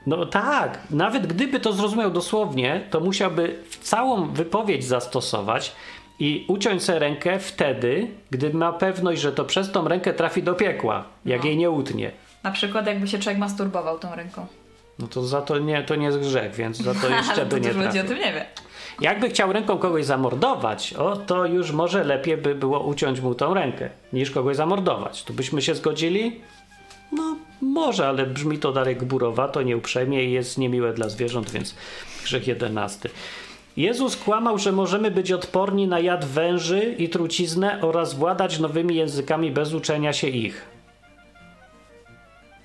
No 0.07 0.25
tak, 0.25 0.79
nawet 0.89 1.27
gdyby 1.27 1.59
to 1.59 1.73
zrozumiał 1.73 2.11
dosłownie, 2.11 2.87
to 2.89 2.99
musiałby 2.99 3.59
całą 3.81 4.33
wypowiedź 4.33 4.85
zastosować 4.85 5.75
i 6.19 6.45
uciąć 6.47 6.83
sobie 6.83 6.99
rękę 6.99 7.39
wtedy, 7.39 8.07
gdy 8.31 8.53
ma 8.53 8.73
pewność, 8.73 9.21
że 9.21 9.31
to 9.31 9.45
przez 9.45 9.71
tą 9.71 9.87
rękę 9.87 10.13
trafi 10.13 10.43
do 10.43 10.53
piekła, 10.53 11.03
jak 11.25 11.41
no. 11.41 11.47
jej 11.47 11.57
nie 11.57 11.69
utnie. 11.69 12.11
Na 12.43 12.51
przykład 12.51 12.87
jakby 12.87 13.07
się 13.07 13.19
człowiek 13.19 13.39
masturbował 13.39 13.99
tą 13.99 14.15
ręką. 14.15 14.45
No 14.99 15.07
to 15.07 15.23
za 15.23 15.41
to 15.41 15.59
nie, 15.59 15.83
to 15.83 15.95
nie 15.95 16.05
jest 16.05 16.19
grzech, 16.19 16.55
więc 16.55 16.77
za 16.77 16.93
to 16.93 17.09
jeszcze 17.17 17.45
by 17.45 17.61
nie 17.61 17.69
trafił. 17.69 18.01
o 18.01 18.05
tym 18.05 18.17
nie 18.17 18.33
wie. 18.33 18.45
Jakby 19.01 19.29
chciał 19.29 19.53
ręką 19.53 19.77
kogoś 19.77 20.05
zamordować, 20.05 20.93
o 20.93 21.17
to 21.17 21.45
już 21.45 21.71
może 21.71 22.03
lepiej 22.03 22.37
by 22.37 22.55
było 22.55 22.79
uciąć 22.79 23.21
mu 23.21 23.35
tą 23.35 23.53
rękę, 23.53 23.89
niż 24.13 24.31
kogoś 24.31 24.55
zamordować. 24.55 25.23
Tu 25.23 25.33
byśmy 25.33 25.61
się 25.61 25.75
zgodzili? 25.75 26.41
No 27.11 27.35
może, 27.61 28.07
ale 28.07 28.25
brzmi 28.25 28.59
to 28.59 28.71
dalej 28.71 28.95
gburowato, 28.95 29.61
nieuprzejmie 29.61 30.23
i 30.23 30.31
jest 30.31 30.57
niemiłe 30.57 30.93
dla 30.93 31.09
zwierząt, 31.09 31.51
więc 31.51 31.75
grzech 32.23 32.47
jedenasty. 32.47 33.09
Jezus 33.77 34.17
kłamał, 34.17 34.57
że 34.57 34.71
możemy 34.71 35.11
być 35.11 35.31
odporni 35.31 35.87
na 35.87 35.99
jad 35.99 36.25
węży 36.25 36.95
i 36.97 37.09
truciznę 37.09 37.81
oraz 37.81 38.13
władać 38.13 38.59
nowymi 38.59 38.95
językami 38.95 39.51
bez 39.51 39.73
uczenia 39.73 40.13
się 40.13 40.27
ich. 40.27 40.65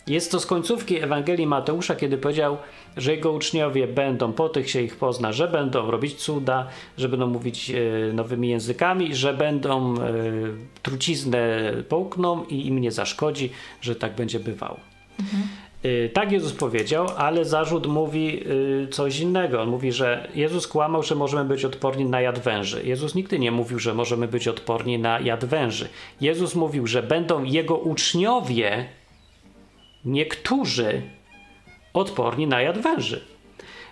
Jest 0.07 0.31
to 0.31 0.41
z 0.41 0.47
końcówki 0.47 0.97
Ewangelii 0.97 1.47
Mateusza, 1.47 1.95
kiedy 1.97 2.19
powiedział, 2.19 2.57
że 2.97 3.13
jego 3.13 3.33
uczniowie 3.33 3.87
będą, 3.87 4.33
po 4.33 4.49
tych 4.49 4.71
się 4.71 4.81
ich 4.81 4.97
pozna, 4.97 5.33
że 5.33 5.49
będą 5.49 5.91
robić 5.91 6.15
cuda, 6.15 6.69
że 6.99 7.09
będą 7.09 7.27
mówić 7.27 7.71
e, 7.71 8.13
nowymi 8.13 8.49
językami, 8.49 9.15
że 9.15 9.35
będą 9.35 9.95
e, 9.95 9.99
truciznę 10.83 11.73
połkną 11.89 12.45
i 12.45 12.67
im 12.67 12.79
nie 12.79 12.93
zaszkodzi, 12.93 13.51
że 13.81 13.97
tak 13.97 14.15
będzie 14.15 14.41
bywało. 14.41 14.81
Mhm. 15.21 15.43
Y, 15.85 16.11
tak 16.13 16.33
Jezus 16.33 16.53
powiedział, 16.53 17.09
ale 17.17 17.45
zarzut 17.45 17.87
mówi 17.87 18.45
y, 18.85 18.89
coś 18.91 19.21
innego. 19.21 19.63
On 19.63 19.69
mówi, 19.69 19.93
że 19.93 20.29
Jezus 20.35 20.67
kłamał, 20.67 21.03
że 21.03 21.15
możemy 21.15 21.45
być 21.45 21.65
odporni 21.65 22.05
na 22.05 22.21
jad 22.21 22.39
węży. 22.39 22.83
Jezus 22.85 23.15
nigdy 23.15 23.39
nie 23.39 23.51
mówił, 23.51 23.79
że 23.79 23.95
możemy 23.95 24.29
być 24.29 24.49
odporni 24.49 24.99
na 24.99 25.21
jad 25.21 25.45
węży. 25.45 25.89
Jezus 26.21 26.55
mówił, 26.55 26.87
że 26.87 27.03
będą 27.03 27.45
jego 27.45 27.77
uczniowie, 27.77 28.89
niektórzy, 30.05 31.03
odporni 31.95 32.47
na 32.47 32.63
jad 32.63 32.79
węży. 32.79 33.25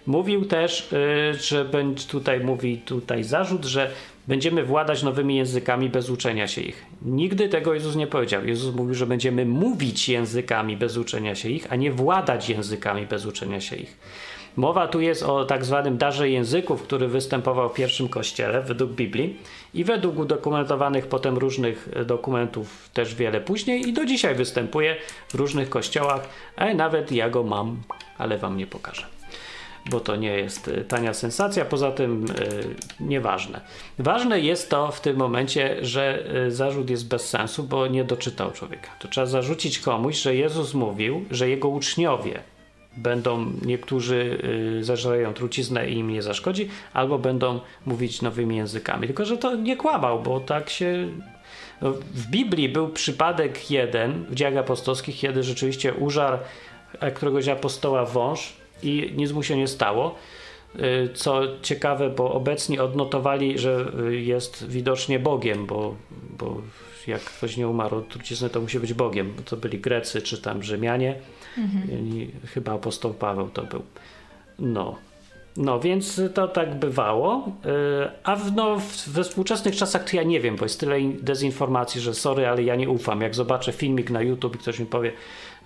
Mówił 0.06 0.44
też, 0.44 0.92
y, 0.92 1.34
że 1.34 1.64
będzie 1.64 2.08
tutaj 2.08 2.40
mówi 2.40 2.78
tutaj 2.78 3.24
zarzut, 3.24 3.64
że 3.64 3.90
będziemy 4.28 4.64
władać 4.64 5.02
nowymi 5.02 5.36
językami 5.36 5.88
bez 5.88 6.10
uczenia 6.10 6.48
się 6.48 6.60
ich. 6.60 6.86
Nigdy 7.02 7.48
tego 7.48 7.74
Jezus 7.74 7.96
nie 7.96 8.06
powiedział. 8.06 8.44
Jezus 8.44 8.74
mówił, 8.74 8.94
że 8.94 9.06
będziemy 9.06 9.46
mówić 9.46 10.08
językami 10.08 10.76
bez 10.76 10.96
uczenia 10.96 11.34
się 11.34 11.48
ich, 11.48 11.66
a 11.72 11.76
nie 11.76 11.92
władać 11.92 12.48
językami 12.48 13.06
bez 13.06 13.26
uczenia 13.26 13.60
się 13.60 13.76
ich. 13.76 13.96
Mowa 14.56 14.88
tu 14.88 15.00
jest 15.00 15.22
o 15.22 15.44
tak 15.44 15.64
zwanym 15.64 15.98
darze 15.98 16.30
języków, 16.30 16.82
który 16.82 17.08
występował 17.08 17.68
w 17.68 17.74
pierwszym 17.74 18.08
kościele 18.08 18.62
według 18.62 18.90
Biblii 18.90 19.36
i 19.74 19.84
według 19.84 20.18
udokumentowanych 20.18 21.06
potem 21.06 21.38
różnych 21.38 21.88
dokumentów 22.06 22.90
też 22.92 23.14
wiele 23.14 23.40
później 23.40 23.88
i 23.88 23.92
do 23.92 24.04
dzisiaj 24.04 24.34
występuje 24.34 24.96
w 25.28 25.34
różnych 25.34 25.70
kościołach, 25.70 26.28
a 26.56 26.74
nawet 26.74 27.12
ja 27.12 27.30
go 27.30 27.42
mam, 27.42 27.76
ale 28.18 28.38
wam 28.38 28.56
nie 28.56 28.66
pokażę 28.66 29.19
bo 29.86 30.00
to 30.00 30.16
nie 30.16 30.28
jest 30.28 30.68
y, 30.68 30.84
tania 30.84 31.14
sensacja, 31.14 31.64
poza 31.64 31.92
tym 31.92 32.24
yy, 32.24 33.06
nieważne. 33.06 33.60
Ważne 33.98 34.40
jest 34.40 34.70
to 34.70 34.90
w 34.90 35.00
tym 35.00 35.16
momencie, 35.16 35.76
że 35.84 36.24
yy, 36.34 36.50
zarzut 36.50 36.90
jest 36.90 37.08
bez 37.08 37.28
sensu, 37.28 37.64
bo 37.64 37.86
nie 37.86 38.04
doczytał 38.04 38.50
człowieka. 38.50 38.90
To 38.98 39.08
trzeba 39.08 39.26
zarzucić 39.26 39.78
komuś, 39.78 40.16
że 40.16 40.36
Jezus 40.36 40.74
mówił, 40.74 41.24
że 41.30 41.48
jego 41.48 41.68
uczniowie 41.68 42.42
będą, 42.96 43.52
niektórzy 43.64 44.38
yy, 44.74 44.84
zażerają 44.84 45.34
truciznę 45.34 45.90
i 45.90 45.98
im 45.98 46.10
nie 46.10 46.22
zaszkodzi, 46.22 46.68
albo 46.94 47.18
będą 47.18 47.60
mówić 47.86 48.22
nowymi 48.22 48.56
językami. 48.56 49.06
Tylko, 49.06 49.24
że 49.24 49.36
to 49.36 49.56
nie 49.56 49.76
kłamał, 49.76 50.22
bo 50.22 50.40
tak 50.40 50.70
się 50.70 51.08
no, 51.82 51.92
w 51.92 52.26
Biblii 52.26 52.68
był 52.68 52.88
przypadek 52.88 53.70
jeden 53.70 54.24
w 54.24 54.34
dziejach 54.34 54.56
apostolskich, 54.56 55.16
kiedy 55.16 55.42
rzeczywiście 55.42 55.94
użar 55.94 56.38
któregoś 57.14 57.48
apostoła 57.48 58.04
wąż 58.04 58.59
i 58.82 59.12
nic 59.16 59.32
mu 59.32 59.42
się 59.42 59.56
nie 59.56 59.68
stało. 59.68 60.14
Y, 60.76 61.08
Co 61.14 61.40
ciekawe, 61.62 62.10
bo 62.10 62.32
obecnie 62.32 62.82
odnotowali, 62.82 63.58
że 63.58 63.92
y, 64.08 64.16
jest 64.20 64.68
widocznie 64.68 65.18
Bogiem, 65.18 65.66
bo, 65.66 65.94
bo 66.38 66.62
jak 67.06 67.20
ktoś 67.22 67.56
nie 67.56 67.68
umarł 67.68 67.96
od 67.96 68.08
trucizny, 68.08 68.50
to 68.50 68.60
musi 68.60 68.80
być 68.80 68.94
Bogiem. 68.94 69.32
Bo 69.36 69.42
to 69.42 69.56
byli 69.56 69.78
Grecy 69.78 70.22
czy 70.22 70.42
tam 70.42 70.62
Rzymianie. 70.62 71.14
I 71.90 72.30
chyba 72.46 72.72
apostoł 72.72 73.14
Paweł 73.14 73.48
to 73.48 73.62
był. 73.62 73.82
No. 74.58 74.96
No, 75.56 75.80
więc 75.80 76.20
to 76.34 76.48
tak 76.48 76.78
bywało. 76.78 77.52
Yy, 77.64 77.70
A 78.24 78.36
w, 78.36 78.52
no, 78.56 78.78
w, 78.78 79.08
we 79.08 79.24
współczesnych 79.24 79.76
czasach 79.76 80.10
to 80.10 80.16
ja 80.16 80.22
nie 80.22 80.40
wiem, 80.40 80.56
bo 80.56 80.64
jest 80.64 80.80
tyle 80.80 81.00
in- 81.00 81.18
dezinformacji, 81.22 82.00
że 82.00 82.14
sorry, 82.14 82.46
ale 82.48 82.62
ja 82.62 82.76
nie 82.76 82.88
ufam. 82.90 83.20
Jak 83.20 83.34
zobaczę 83.34 83.72
filmik 83.72 84.10
na 84.10 84.22
YouTube 84.22 84.54
i 84.54 84.58
ktoś 84.58 84.78
mi 84.78 84.86
powie, 84.86 85.12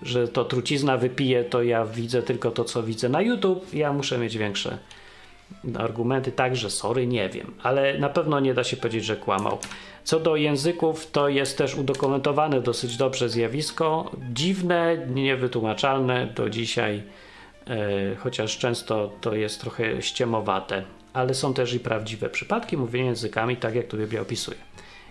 że 0.05 0.29
to 0.29 0.45
trucizna 0.45 0.97
wypije, 0.97 1.45
to 1.45 1.63
ja 1.63 1.85
widzę 1.85 2.23
tylko 2.23 2.51
to, 2.51 2.65
co 2.65 2.83
widzę 2.83 3.09
na 3.09 3.23
YouTube. 3.23 3.75
Ja 3.75 3.93
muszę 3.93 4.19
mieć 4.19 4.39
większe 4.39 4.79
argumenty, 5.79 6.33
także 6.33 6.71
sorry, 6.71 7.07
nie 7.07 7.29
wiem. 7.29 7.55
Ale 7.63 7.99
na 7.99 8.09
pewno 8.09 8.41
nie 8.41 8.55
da 8.55 8.65
się 8.65 8.77
powiedzieć, 8.77 9.05
że 9.05 9.17
kłamał. 9.17 9.59
Co 10.05 10.21
do 10.21 10.37
języków, 10.37 11.11
to 11.11 11.29
jest 11.29 11.59
też 11.59 11.75
udokumentowane 11.75 12.61
dosyć 12.61 12.97
dobrze 12.97 13.29
zjawisko. 13.29 14.11
Dziwne, 14.33 15.07
niewytłumaczalne 15.15 16.27
do 16.27 16.51
dzisiaj, 16.51 17.03
e, 17.67 18.17
chociaż 18.17 18.59
często 18.59 19.11
to 19.21 19.35
jest 19.35 19.61
trochę 19.61 20.03
ściemowate. 20.03 20.85
Ale 21.13 21.35
są 21.35 21.55
też 21.55 21.75
i 21.75 21.81
prawdziwe 21.81 22.31
przypadki 22.31 22.77
mówienia 22.77 23.07
językami, 23.07 23.57
tak 23.57 23.75
jak 23.75 23.87
tu 23.87 23.97
Biblia 23.97 24.21
opisuje. 24.21 24.59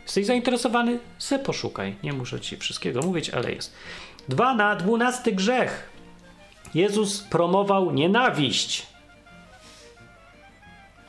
Jesteś 0.03 0.25
zainteresowany? 0.25 0.99
Se 1.17 1.39
poszukaj. 1.39 1.95
Nie 2.03 2.13
muszę 2.13 2.39
ci 2.39 2.57
wszystkiego 2.57 3.01
mówić, 3.01 3.29
ale 3.29 3.51
jest. 3.51 3.73
Dwa 4.27 4.53
na 4.53 4.75
dwunasty 4.75 5.31
grzech. 5.31 5.89
Jezus 6.73 7.21
promował 7.21 7.91
nienawiść. 7.91 8.87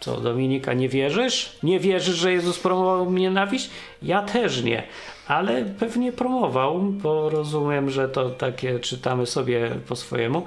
Co, 0.00 0.20
Dominika, 0.20 0.72
nie 0.72 0.88
wierzysz? 0.88 1.56
Nie 1.62 1.80
wierzysz, 1.80 2.16
że 2.16 2.32
Jezus 2.32 2.58
promował 2.58 3.12
nienawiść? 3.12 3.70
Ja 4.02 4.22
też 4.22 4.62
nie, 4.62 4.82
ale 5.28 5.64
pewnie 5.64 6.12
promował, 6.12 6.80
bo 6.80 7.30
rozumiem, 7.30 7.90
że 7.90 8.08
to 8.08 8.30
takie 8.30 8.80
czytamy 8.80 9.26
sobie 9.26 9.70
po 9.88 9.96
swojemu. 9.96 10.46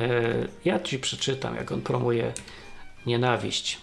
E, 0.00 0.08
ja 0.64 0.80
ci 0.80 0.98
przeczytam, 0.98 1.56
jak 1.56 1.72
on 1.72 1.80
promuje 1.80 2.32
nienawiść. 3.06 3.78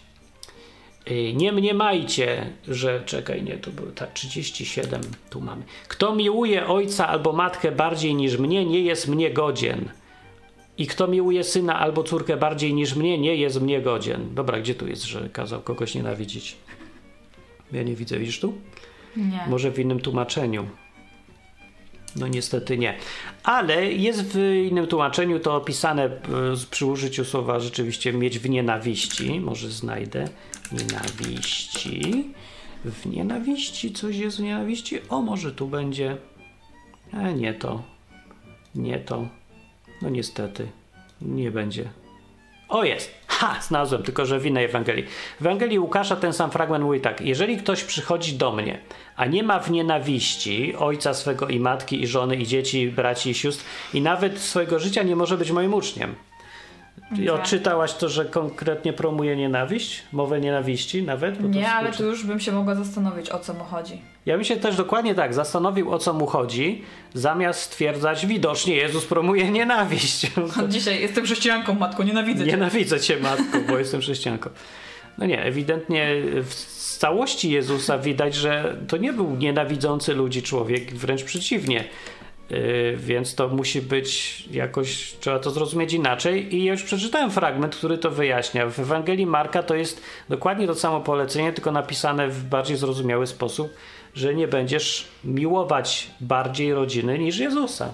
E, 1.07 1.33
Nie 1.33 1.51
mniemajcie, 1.51 2.53
że 2.67 3.03
czekaj, 3.05 3.43
nie, 3.43 3.57
to 3.57 3.71
było 3.71 3.91
tak 3.91 4.13
37, 4.13 5.01
tu 5.29 5.41
mamy. 5.41 5.63
Kto 5.87 6.15
miłuje 6.15 6.67
ojca 6.67 7.07
albo 7.07 7.33
matkę 7.33 7.71
bardziej 7.71 8.15
niż 8.15 8.37
mnie, 8.37 8.65
nie 8.65 8.79
jest 8.81 9.07
mnie 9.07 9.31
godzien. 9.31 9.89
I 10.77 10.87
kto 10.87 11.07
miłuje 11.07 11.43
syna 11.43 11.79
albo 11.79 12.03
córkę 12.03 12.37
bardziej 12.37 12.73
niż 12.73 12.95
mnie, 12.95 13.17
nie 13.17 13.35
jest 13.35 13.61
mnie 13.61 13.81
godzien. 13.81 14.35
Dobra, 14.35 14.59
gdzie 14.59 14.75
tu 14.75 14.87
jest, 14.87 15.03
że 15.03 15.29
kazał 15.29 15.61
kogoś 15.61 15.95
nienawidzić? 15.95 16.55
Ja 17.71 17.83
nie 17.83 17.95
widzę, 17.95 18.19
widzisz 18.19 18.39
tu? 18.39 18.53
Nie. 19.15 19.45
Może 19.49 19.71
w 19.71 19.79
innym 19.79 19.99
tłumaczeniu. 19.99 20.67
No 22.17 22.27
niestety 22.27 22.77
nie. 22.77 22.97
Ale 23.43 23.93
jest 23.93 24.23
w 24.23 24.65
innym 24.69 24.87
tłumaczeniu 24.87 25.39
to 25.39 25.55
opisane 25.55 26.05
e, 26.05 26.11
przy 26.71 26.85
użyciu 26.85 27.25
słowa 27.25 27.59
rzeczywiście 27.59 28.13
mieć 28.13 28.39
w 28.39 28.49
nienawiści. 28.49 29.39
Może 29.39 29.71
znajdę. 29.71 30.29
Nienawiści. 30.71 32.33
W 32.85 33.05
nienawiści 33.05 33.93
coś 33.93 34.15
jest 34.15 34.37
w 34.37 34.43
nienawiści? 34.43 34.99
O, 35.09 35.21
może 35.21 35.51
tu 35.51 35.67
będzie. 35.67 36.17
E, 37.13 37.33
nie 37.33 37.53
to. 37.53 37.83
Nie 38.75 38.99
to. 38.99 39.27
No 40.01 40.09
niestety. 40.09 40.67
Nie 41.21 41.51
będzie. 41.51 41.89
O 42.69 42.83
jest! 42.83 43.11
Ha! 43.27 43.59
Znalazłem, 43.61 44.03
tylko 44.03 44.25
że 44.25 44.39
w 44.39 44.45
innej 44.45 44.65
Ewangelii. 44.65 45.05
W 45.39 45.45
Ewangelii 45.45 45.79
Łukasza 45.79 46.15
ten 46.15 46.33
sam 46.33 46.51
fragment 46.51 46.83
mówi 46.83 47.01
tak. 47.01 47.21
Jeżeli 47.21 47.57
ktoś 47.57 47.83
przychodzi 47.83 48.33
do 48.33 48.51
mnie, 48.51 48.79
a 49.15 49.25
nie 49.25 49.43
ma 49.43 49.59
w 49.59 49.71
nienawiści 49.71 50.75
ojca 50.75 51.13
swego 51.13 51.47
i 51.47 51.59
matki, 51.59 52.01
i 52.01 52.07
żony, 52.07 52.35
i 52.35 52.47
dzieci, 52.47 52.81
i 52.81 52.91
braci, 52.91 53.29
i 53.29 53.33
sióstr, 53.33 53.65
i 53.93 54.01
nawet 54.01 54.39
swojego 54.39 54.79
życia 54.79 55.03
nie 55.03 55.15
może 55.15 55.37
być 55.37 55.51
moim 55.51 55.73
uczniem. 55.73 56.15
I 57.15 57.25
Tak. 57.25 57.35
odczytałaś 57.35 57.93
to, 57.93 58.09
że 58.09 58.25
konkretnie 58.25 58.93
promuje 58.93 59.35
nienawiść? 59.35 60.03
Mowę 60.11 60.39
nienawiści 60.41 61.03
nawet? 61.03 61.43
Nie, 61.53 61.69
ale 61.71 61.91
tu 61.91 62.05
już 62.05 62.25
bym 62.25 62.39
się 62.39 62.51
mogła 62.51 62.75
zastanowić, 62.75 63.29
o 63.29 63.39
co 63.39 63.53
mu 63.53 63.63
chodzi. 63.63 64.01
Ja 64.25 64.35
bym 64.35 64.43
się 64.43 64.55
też 64.55 64.75
dokładnie 64.75 65.15
tak 65.15 65.33
zastanowił, 65.33 65.91
o 65.91 65.99
co 65.99 66.13
mu 66.13 66.25
chodzi, 66.25 66.83
zamiast 67.13 67.59
stwierdzać, 67.61 68.25
widocznie 68.25 68.75
Jezus 68.75 69.05
promuje 69.05 69.51
nienawiść. 69.51 70.27
Dzisiaj 70.69 71.01
jestem 71.01 71.25
chrześcijanką, 71.25 71.73
matko, 71.73 72.03
nienawidzę 72.03 72.45
cię. 72.45 72.51
Nienawidzę 72.51 72.99
cię, 72.99 73.19
matko, 73.19 73.57
bo 73.69 73.77
jestem 73.77 74.01
chrześcijanką. 74.01 74.49
No 75.17 75.25
nie, 75.25 75.43
ewidentnie 75.43 76.07
w 76.43 76.53
całości 76.97 77.51
Jezusa 77.51 77.97
widać, 77.97 78.35
że 78.35 78.77
to 78.87 78.97
nie 78.97 79.13
był 79.13 79.35
nienawidzący 79.35 80.13
ludzi 80.13 80.43
człowiek, 80.43 80.93
wręcz 80.93 81.23
przeciwnie. 81.23 81.83
Yy, 82.49 82.97
więc 82.97 83.35
to 83.35 83.47
musi 83.47 83.81
być 83.81 84.43
jakoś, 84.51 85.15
trzeba 85.19 85.39
to 85.39 85.51
zrozumieć 85.51 85.93
inaczej. 85.93 86.55
I 86.55 86.63
ja 86.63 86.71
już 86.71 86.83
przeczytałem 86.83 87.31
fragment, 87.31 87.75
który 87.75 87.97
to 87.97 88.11
wyjaśnia. 88.11 88.65
W 88.69 88.79
Ewangelii 88.79 89.25
Marka 89.25 89.63
to 89.63 89.75
jest 89.75 90.01
dokładnie 90.29 90.67
to 90.67 90.75
samo 90.75 91.01
polecenie, 91.01 91.53
tylko 91.53 91.71
napisane 91.71 92.27
w 92.27 92.43
bardziej 92.43 92.77
zrozumiały 92.77 93.27
sposób, 93.27 93.73
że 94.15 94.35
nie 94.35 94.47
będziesz 94.47 95.07
miłować 95.23 96.11
bardziej 96.21 96.73
rodziny 96.73 97.19
niż 97.19 97.37
Jezusa. 97.37 97.93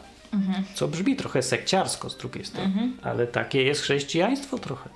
Co 0.73 0.87
brzmi 0.87 1.15
trochę 1.15 1.41
sekciarsko 1.41 2.09
z 2.09 2.17
drugiej 2.17 2.45
strony, 2.45 2.69
ale 3.03 3.27
takie 3.27 3.63
jest 3.63 3.81
chrześcijaństwo 3.81 4.57
trochę. 4.57 4.89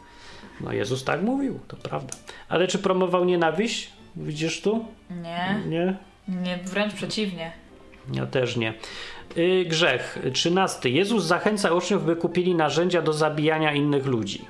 No 0.61 0.73
Jezus 0.73 1.03
tak 1.03 1.21
mówił, 1.21 1.59
to 1.67 1.77
prawda. 1.77 2.13
Ale 2.49 2.67
czy 2.67 2.79
promował 2.79 3.25
nienawiść? 3.25 3.89
Widzisz 4.15 4.61
tu? 4.61 4.85
Nie, 5.09 5.61
Nie? 5.67 5.95
nie, 6.27 6.57
wręcz 6.57 6.93
przeciwnie. 6.93 7.51
Ja 8.13 8.25
też 8.25 8.55
nie. 8.55 8.73
Yy, 9.37 9.65
grzech. 9.65 10.19
Trzynasty. 10.33 10.89
Jezus 10.89 11.23
zachęca 11.23 11.73
uczniów, 11.73 12.05
by 12.05 12.15
kupili 12.15 12.55
narzędzia 12.55 13.01
do 13.01 13.13
zabijania 13.13 13.73
innych 13.73 14.05
ludzi. 14.05 14.45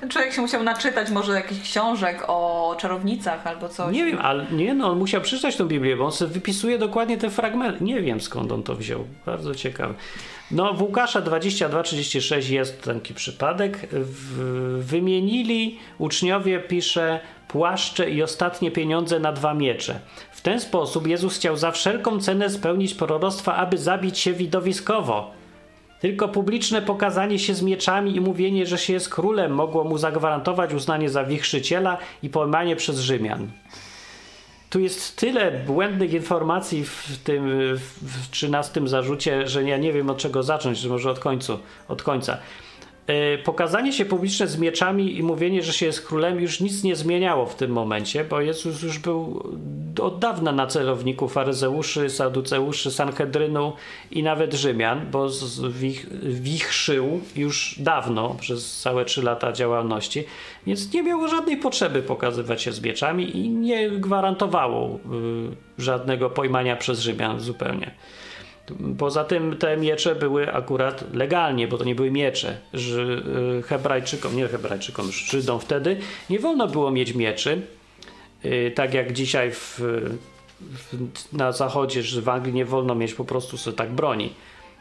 Ten 0.00 0.10
człowiek 0.10 0.32
się 0.32 0.42
musiał 0.42 0.62
naczytać 0.62 1.10
może 1.10 1.32
jakichś 1.32 1.60
książek 1.60 2.24
o 2.28 2.76
czarownicach 2.78 3.46
albo 3.46 3.68
coś. 3.68 3.94
Nie 3.94 4.04
wiem, 4.04 4.18
ale 4.18 4.46
nie, 4.52 4.74
no 4.74 4.90
on 4.90 4.98
musiał 4.98 5.20
przeczytać 5.20 5.56
tą 5.56 5.68
Biblię, 5.68 5.96
bo 5.96 6.04
on 6.04 6.12
sobie 6.12 6.32
wypisuje 6.32 6.78
dokładnie 6.78 7.18
te 7.18 7.30
fragmenty. 7.30 7.84
Nie 7.84 8.02
wiem 8.02 8.20
skąd 8.20 8.52
on 8.52 8.62
to 8.62 8.74
wziął. 8.74 9.04
Bardzo 9.26 9.54
ciekawe. 9.54 9.94
No 10.50 10.74
w 10.74 10.82
Łukasza 10.82 11.20
22-36 11.20 12.52
jest 12.52 12.82
taki 12.82 13.14
przypadek. 13.14 13.78
W, 13.92 14.84
wymienili 14.84 15.78
uczniowie, 15.98 16.60
pisze, 16.60 17.20
płaszcze 17.48 18.10
i 18.10 18.22
ostatnie 18.22 18.70
pieniądze 18.70 19.20
na 19.20 19.32
dwa 19.32 19.54
miecze. 19.54 20.00
Ten 20.44 20.60
sposób 20.60 21.06
Jezus 21.06 21.36
chciał 21.36 21.56
za 21.56 21.70
wszelką 21.70 22.20
cenę 22.20 22.50
spełnić 22.50 22.94
proroctwa, 22.94 23.54
aby 23.56 23.78
zabić 23.78 24.18
się 24.18 24.32
widowiskowo. 24.32 25.30
Tylko 26.00 26.28
publiczne 26.28 26.82
pokazanie 26.82 27.38
się 27.38 27.54
z 27.54 27.62
mieczami 27.62 28.16
i 28.16 28.20
mówienie, 28.20 28.66
że 28.66 28.78
się 28.78 28.92
jest 28.92 29.08
królem, 29.08 29.52
mogło 29.52 29.84
mu 29.84 29.98
zagwarantować 29.98 30.74
uznanie 30.74 31.10
za 31.10 31.24
wichrzyciela 31.24 31.98
i 32.22 32.28
pojmanie 32.28 32.76
przez 32.76 32.98
Rzymian. 32.98 33.50
Tu 34.70 34.80
jest 34.80 35.16
tyle 35.16 35.50
błędnych 35.50 36.12
informacji 36.12 36.84
w 36.84 37.18
tym 37.24 37.48
w 38.02 38.30
13 38.30 38.88
zarzucie, 38.88 39.48
że 39.48 39.64
ja 39.64 39.76
nie 39.76 39.92
wiem 39.92 40.10
od 40.10 40.18
czego 40.18 40.42
zacząć, 40.42 40.78
że 40.78 40.88
może 40.88 41.10
od 41.10 41.20
od 41.88 42.02
końca. 42.02 42.38
Yy, 43.08 43.38
Pokazanie 43.44 43.92
się 43.92 44.04
publiczne 44.04 44.46
z 44.46 44.58
mieczami 44.58 45.18
i 45.18 45.22
mówienie, 45.22 45.62
że 45.62 45.72
się 45.72 45.86
jest 45.86 46.06
królem, 46.06 46.40
już 46.40 46.60
nic 46.60 46.84
nie 46.84 46.96
zmieniało 46.96 47.46
w 47.46 47.54
tym 47.54 47.70
momencie, 47.70 48.24
bo 48.24 48.40
Jezus 48.40 48.82
już 48.82 48.98
był 48.98 49.42
od 50.02 50.18
dawna 50.18 50.52
na 50.52 50.66
celowniku 50.66 51.28
faryzeuszy, 51.28 52.10
saduceuszy, 52.10 52.90
sanhedrynu 52.90 53.72
i 54.10 54.22
nawet 54.22 54.54
Rzymian, 54.54 55.10
bo 55.10 55.28
wichrzył 56.22 57.20
już 57.36 57.74
dawno, 57.78 58.36
przez 58.40 58.80
całe 58.80 59.04
trzy 59.04 59.22
lata 59.22 59.52
działalności, 59.52 60.24
więc 60.66 60.92
nie 60.92 61.02
miało 61.02 61.28
żadnej 61.28 61.56
potrzeby 61.56 62.02
pokazywać 62.02 62.62
się 62.62 62.72
z 62.72 62.82
mieczami 62.82 63.36
i 63.36 63.48
nie 63.48 63.90
gwarantowało 63.90 64.88
y, 64.88 65.82
żadnego 65.82 66.30
pojmania 66.30 66.76
przez 66.76 67.00
Rzymian 67.00 67.40
zupełnie. 67.40 67.94
Poza 68.98 69.24
tym 69.24 69.56
te 69.56 69.76
miecze 69.76 70.14
były 70.14 70.52
akurat 70.52 71.14
legalnie, 71.14 71.68
bo 71.68 71.78
to 71.78 71.84
nie 71.84 71.94
były 71.94 72.10
miecze. 72.10 72.56
Ży, 72.74 73.22
y, 73.58 73.62
Hebrajczykom, 73.62 74.36
nie 74.36 74.48
Hebrajczykom, 74.48 75.12
Żydom 75.12 75.60
wtedy 75.60 75.96
nie 76.30 76.38
wolno 76.38 76.68
było 76.68 76.90
mieć 76.90 77.14
mieczy. 77.14 77.62
Y, 78.44 78.72
Tak 78.74 78.94
jak 78.94 79.12
dzisiaj 79.12 79.50
w, 79.50 79.80
w, 80.60 81.32
na 81.32 81.52
zachodzie, 81.52 82.02
że 82.02 82.22
w 82.22 82.28
Anglii 82.28 82.54
nie 82.54 82.64
wolno 82.64 82.94
mieć 82.94 83.14
po 83.14 83.24
prostu 83.24 83.56
sobie 83.56 83.76
tak 83.76 83.92
broni, 83.92 84.32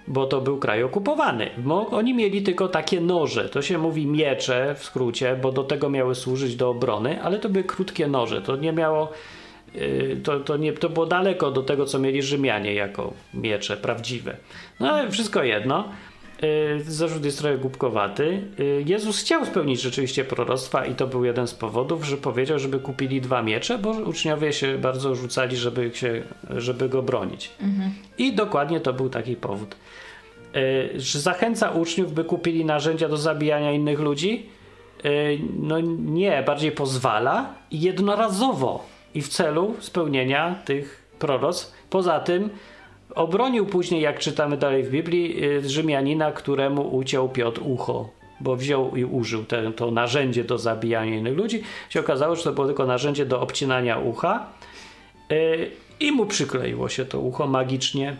bo 0.07 0.25
to 0.25 0.41
był 0.41 0.57
kraj 0.57 0.83
okupowany. 0.83 1.49
Mo, 1.63 1.89
oni 1.89 2.13
mieli 2.13 2.41
tylko 2.43 2.67
takie 2.67 3.01
noże. 3.01 3.49
To 3.49 3.61
się 3.61 3.77
mówi 3.77 4.07
miecze 4.07 4.75
w 4.79 4.83
skrócie, 4.85 5.39
bo 5.41 5.51
do 5.51 5.63
tego 5.63 5.89
miały 5.89 6.15
służyć 6.15 6.55
do 6.55 6.69
obrony, 6.69 7.23
ale 7.23 7.39
to 7.39 7.49
były 7.49 7.63
krótkie 7.63 8.07
noże. 8.07 8.41
To 8.41 8.55
nie 8.55 8.73
miało 8.73 9.11
to, 10.23 10.39
to, 10.39 10.57
nie, 10.57 10.73
to 10.73 10.89
było 10.89 11.05
daleko 11.05 11.51
do 11.51 11.63
tego, 11.63 11.85
co 11.85 11.99
mieli 11.99 12.21
Rzymianie 12.21 12.73
jako 12.73 13.13
miecze 13.33 13.77
prawdziwe. 13.77 14.37
No 14.79 14.91
ale 14.91 15.11
wszystko 15.11 15.43
jedno. 15.43 15.89
y, 16.43 16.83
zarzut 16.83 17.25
jest 17.25 17.37
trochę 17.39 17.57
głupkowaty. 17.57 18.41
Y, 18.59 18.83
Jezus 18.87 19.19
chciał 19.19 19.45
spełnić 19.45 19.81
rzeczywiście 19.81 20.23
proroctwa 20.25 20.85
i 20.85 20.95
to 20.95 21.07
był 21.07 21.25
jeden 21.25 21.47
z 21.47 21.53
powodów, 21.53 22.05
że 22.05 22.17
powiedział, 22.17 22.59
żeby 22.59 22.79
kupili 22.79 23.21
dwa 23.21 23.41
miecze, 23.41 23.77
bo 23.77 23.91
uczniowie 23.91 24.53
się 24.53 24.77
bardzo 24.77 25.15
rzucali, 25.15 25.57
żeby, 25.57 25.91
się, 25.93 26.23
żeby 26.57 26.89
go 26.89 27.01
bronić. 27.01 27.51
I 28.17 28.33
dokładnie 28.33 28.79
to 28.79 28.93
był 28.93 29.09
taki 29.09 29.35
powód. 29.35 29.75
Y, 30.55 30.89
Że 30.99 31.19
zachęca 31.19 31.71
uczniów, 31.71 32.13
by 32.13 32.23
kupili 32.23 32.65
narzędzia 32.65 33.09
do 33.09 33.17
zabijania 33.17 33.71
innych 33.71 33.99
ludzi? 33.99 34.49
Y, 35.05 35.39
No 35.59 35.79
nie, 35.99 36.43
bardziej 36.47 36.71
pozwala 36.71 37.53
jednorazowo 37.71 38.85
i 39.15 39.21
w 39.21 39.27
celu 39.27 39.75
spełnienia 39.79 40.55
tych 40.65 41.03
proroc. 41.19 41.73
Poza 41.89 42.19
tym 42.19 42.49
obronił 43.15 43.65
później, 43.65 44.01
jak 44.01 44.19
czytamy 44.19 44.57
dalej 44.57 44.83
w 44.83 44.89
Biblii, 44.89 45.45
y, 45.45 45.69
Rzymianina, 45.69 46.31
któremu 46.31 46.95
uciął 46.95 47.29
Piotr 47.29 47.61
ucho, 47.65 48.09
bo 48.39 48.55
wziął 48.55 48.95
i 48.95 49.03
użył 49.03 49.45
te, 49.45 49.71
to 49.71 49.91
narzędzie 49.91 50.43
do 50.43 50.57
zabijania 50.57 51.15
innych 51.15 51.37
ludzi. 51.37 51.63
Się 51.89 51.99
okazało, 51.99 52.35
że 52.35 52.43
to 52.43 52.53
było 52.53 52.67
tylko 52.67 52.85
narzędzie 52.85 53.25
do 53.25 53.41
obcinania 53.41 53.99
ucha 53.99 54.45
y, 55.31 55.71
i 55.99 56.11
mu 56.11 56.25
przykleiło 56.25 56.89
się 56.89 57.05
to 57.05 57.19
ucho 57.19 57.47
magicznie. 57.47 58.17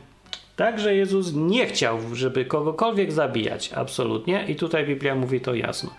Także 0.56 0.96
Jezus 0.96 1.34
nie 1.34 1.66
chciał, 1.66 2.00
żeby 2.14 2.46
kogokolwiek 2.46 3.12
zabijać, 3.12 3.74
absolutnie. 3.74 4.46
I 4.48 4.56
tutaj 4.56 4.86
Biblia 4.86 5.16
mówi 5.16 5.42
to 5.42 5.56
jasno. 5.56 5.90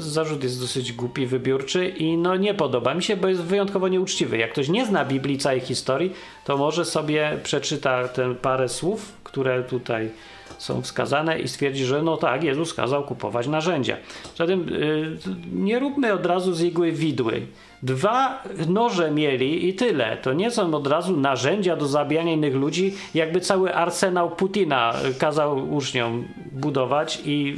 Zarzut 0.00 0.42
jest 0.42 0.60
dosyć 0.60 0.92
głupi, 0.92 1.26
wybiórczy 1.26 1.88
i 1.88 2.16
no 2.16 2.36
nie 2.36 2.54
podoba 2.54 2.94
mi 2.94 3.02
się, 3.02 3.16
bo 3.16 3.28
jest 3.28 3.42
wyjątkowo 3.42 3.88
nieuczciwy. 3.88 4.38
Jak 4.38 4.52
ktoś 4.52 4.68
nie 4.68 4.86
zna 4.86 5.04
Biblii 5.04 5.38
całej 5.38 5.60
historii, 5.60 6.12
to 6.44 6.56
może 6.56 6.84
sobie 6.84 7.38
przeczyta 7.42 8.08
ten 8.08 8.34
parę 8.34 8.68
słów, 8.68 9.12
które 9.24 9.62
tutaj 9.62 10.10
są 10.58 10.82
wskazane 10.82 11.40
i 11.40 11.48
stwierdzi, 11.48 11.84
że 11.84 12.02
no 12.02 12.16
tak, 12.16 12.44
Jezus 12.44 12.74
kazał 12.74 13.04
kupować 13.04 13.46
narzędzia. 13.46 13.96
Zatem 14.36 14.68
y, 14.68 15.16
nie 15.52 15.78
róbmy 15.78 16.12
od 16.12 16.26
razu 16.26 16.54
z 16.54 16.62
igły 16.62 16.92
widły. 16.92 17.46
Dwa 17.82 18.42
noże 18.68 19.10
mieli 19.10 19.68
i 19.68 19.74
tyle. 19.74 20.16
To 20.16 20.32
nie 20.32 20.50
są 20.50 20.74
od 20.74 20.86
razu 20.86 21.16
narzędzia 21.16 21.76
do 21.76 21.86
zabijania 21.86 22.32
innych 22.32 22.54
ludzi, 22.54 22.94
jakby 23.14 23.40
cały 23.40 23.74
arsenał 23.74 24.30
Putina 24.30 24.94
kazał 25.18 25.74
uczniom 25.74 26.28
budować 26.52 27.20
i 27.24 27.56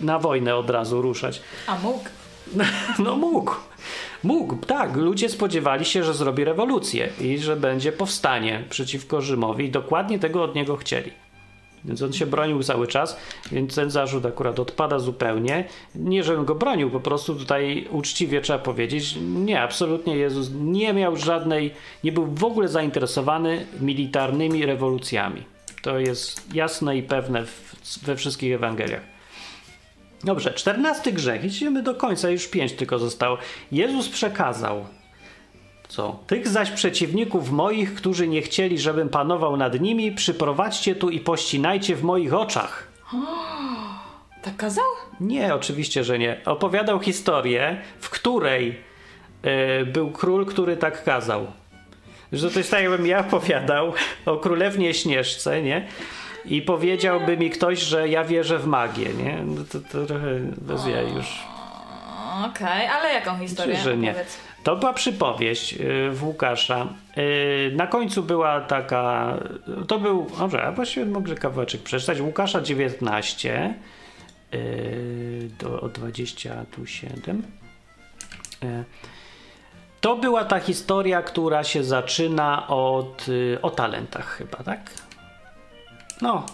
na 0.00 0.18
wojnę 0.18 0.56
od 0.56 0.70
razu 0.70 1.02
ruszać. 1.02 1.42
A 1.66 1.78
mógł. 1.78 2.04
No 3.04 3.16
mógł. 3.16 3.54
Mógł, 4.24 4.56
tak. 4.56 4.96
Ludzie 4.96 5.28
spodziewali 5.28 5.84
się, 5.84 6.04
że 6.04 6.14
zrobi 6.14 6.44
rewolucję 6.44 7.08
i 7.20 7.38
że 7.38 7.56
będzie 7.56 7.92
powstanie 7.92 8.64
przeciwko 8.70 9.20
Rzymowi 9.20 9.64
i 9.64 9.70
dokładnie 9.70 10.18
tego 10.18 10.42
od 10.42 10.54
niego 10.54 10.76
chcieli. 10.76 11.10
Więc 11.88 12.02
on 12.02 12.12
się 12.12 12.26
bronił 12.26 12.62
cały 12.62 12.86
czas, 12.86 13.16
więc 13.52 13.74
ten 13.74 13.90
zarzut 13.90 14.26
akurat 14.26 14.60
odpada 14.60 14.98
zupełnie. 14.98 15.64
Nie, 15.94 16.24
żebym 16.24 16.44
go 16.44 16.54
bronił, 16.54 16.90
po 16.90 17.00
prostu 17.00 17.34
tutaj 17.34 17.88
uczciwie 17.90 18.40
trzeba 18.40 18.58
powiedzieć, 18.58 19.16
nie, 19.20 19.62
absolutnie 19.62 20.16
Jezus 20.16 20.50
nie 20.54 20.92
miał 20.92 21.16
żadnej, 21.16 21.74
nie 22.04 22.12
był 22.12 22.26
w 22.26 22.44
ogóle 22.44 22.68
zainteresowany 22.68 23.66
militarnymi 23.80 24.66
rewolucjami. 24.66 25.42
To 25.82 25.98
jest 25.98 26.54
jasne 26.54 26.96
i 26.96 27.02
pewne 27.02 27.46
w, 27.46 27.74
we 28.02 28.16
wszystkich 28.16 28.54
Ewangeliach. 28.54 29.02
Dobrze, 30.24 30.52
czternasty 30.54 31.12
grzech. 31.12 31.44
Idziemy 31.44 31.82
do 31.82 31.94
końca, 31.94 32.30
już 32.30 32.48
pięć 32.48 32.72
tylko 32.72 32.98
zostało. 32.98 33.38
Jezus 33.72 34.08
przekazał. 34.08 34.86
Co? 35.88 36.18
Tych 36.26 36.48
zaś 36.48 36.70
przeciwników 36.70 37.50
moich, 37.50 37.94
którzy 37.94 38.28
nie 38.28 38.42
chcieli, 38.42 38.78
żebym 38.78 39.08
panował 39.08 39.56
nad 39.56 39.80
nimi, 39.80 40.12
przyprowadźcie 40.12 40.94
tu 40.94 41.10
i 41.10 41.20
pościnajcie 41.20 41.96
w 41.96 42.02
moich 42.02 42.34
oczach. 42.34 42.88
Tak 44.42 44.56
kazał? 44.56 44.84
Nie, 45.20 45.54
oczywiście, 45.54 46.04
że 46.04 46.18
nie. 46.18 46.40
Opowiadał 46.44 47.00
historię, 47.00 47.80
w 48.00 48.10
której 48.10 48.80
e, 49.42 49.84
był 49.84 50.10
król, 50.10 50.46
który 50.46 50.76
tak 50.76 51.04
kazał. 51.04 51.46
Że 52.32 52.50
to 52.50 52.58
jest 52.58 52.70
tak, 52.70 52.82
jakbym 52.82 53.06
ja 53.06 53.18
opowiadał 53.20 53.92
o 54.26 54.36
królewnie 54.36 54.94
Śnieżce, 54.94 55.62
nie? 55.62 55.86
I 56.44 56.62
powiedziałby 56.62 57.36
mi 57.36 57.50
ktoś, 57.50 57.78
że 57.78 58.08
ja 58.08 58.24
wierzę 58.24 58.58
w 58.58 58.66
magię, 58.66 59.08
nie? 59.08 59.42
No 59.44 59.64
to, 59.72 59.78
to 59.92 60.06
trochę 60.06 60.40
bez 60.58 60.86
jaj 60.86 61.14
już. 61.14 61.42
Okej, 62.46 62.86
ale 62.86 63.12
jaką 63.14 63.38
historię? 63.38 63.74
Myślę, 63.74 63.90
że 63.90 63.96
nie. 63.96 64.10
Opowiedz. 64.10 64.38
To 64.68 64.76
była 64.76 64.92
przypowieść 64.92 65.74
y, 65.74 66.10
w 66.10 66.24
Łukasza. 66.24 66.86
Y, 67.18 67.72
Na 67.76 67.86
końcu 67.86 68.22
była 68.22 68.60
taka. 68.60 69.36
To 69.88 69.98
był. 69.98 70.26
Może, 70.38 70.62
a 70.62 70.72
właściwie 70.72 71.06
mogę 71.06 71.34
kawałeczek 71.34 71.82
przeczytać. 71.82 72.20
Łukasza 72.20 72.60
19 72.60 73.74
y, 74.54 75.50
do 75.58 75.80
o 75.80 75.88
27. 75.88 77.42
Y, 78.62 78.84
To 80.00 80.16
była 80.16 80.44
ta 80.44 80.60
historia, 80.60 81.22
która 81.22 81.64
się 81.64 81.84
zaczyna 81.84 82.66
od. 82.68 83.26
o 83.62 83.70
talentach, 83.70 84.26
chyba, 84.26 84.58
tak? 84.58 84.90
No. 86.22 86.46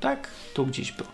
Tak? 0.00 0.28
Tu 0.54 0.66
gdzieś 0.66 0.92
był. 0.92 1.06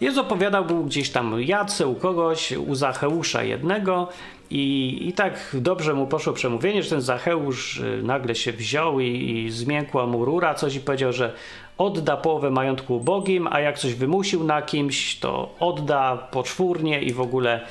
Jezus 0.00 0.18
opowiadał, 0.18 0.64
był 0.64 0.84
gdzieś 0.84 1.10
tam 1.10 1.42
jadce 1.42 1.86
u 1.86 1.94
kogoś, 1.94 2.52
u 2.52 2.74
Zacheusza 2.74 3.42
jednego 3.42 4.08
i, 4.50 4.98
i 5.08 5.12
tak 5.12 5.56
dobrze 5.60 5.94
mu 5.94 6.06
poszło 6.06 6.32
przemówienie, 6.32 6.82
że 6.82 6.90
ten 6.90 7.00
Zacheusz 7.00 7.76
y, 7.76 8.00
nagle 8.02 8.34
się 8.34 8.52
wziął 8.52 9.00
i, 9.00 9.30
i 9.30 9.50
zmiękła 9.50 10.06
mu 10.06 10.24
rura 10.24 10.54
coś 10.54 10.74
i 10.74 10.80
powiedział, 10.80 11.12
że 11.12 11.32
odda 11.78 12.16
połowę 12.16 12.50
majątku 12.50 12.96
ubogim, 12.96 13.48
a 13.50 13.60
jak 13.60 13.78
coś 13.78 13.94
wymusił 13.94 14.44
na 14.44 14.62
kimś, 14.62 15.18
to 15.18 15.54
odda 15.60 16.16
poczwórnie 16.16 17.02
i 17.02 17.12
w 17.12 17.20
ogóle 17.20 17.66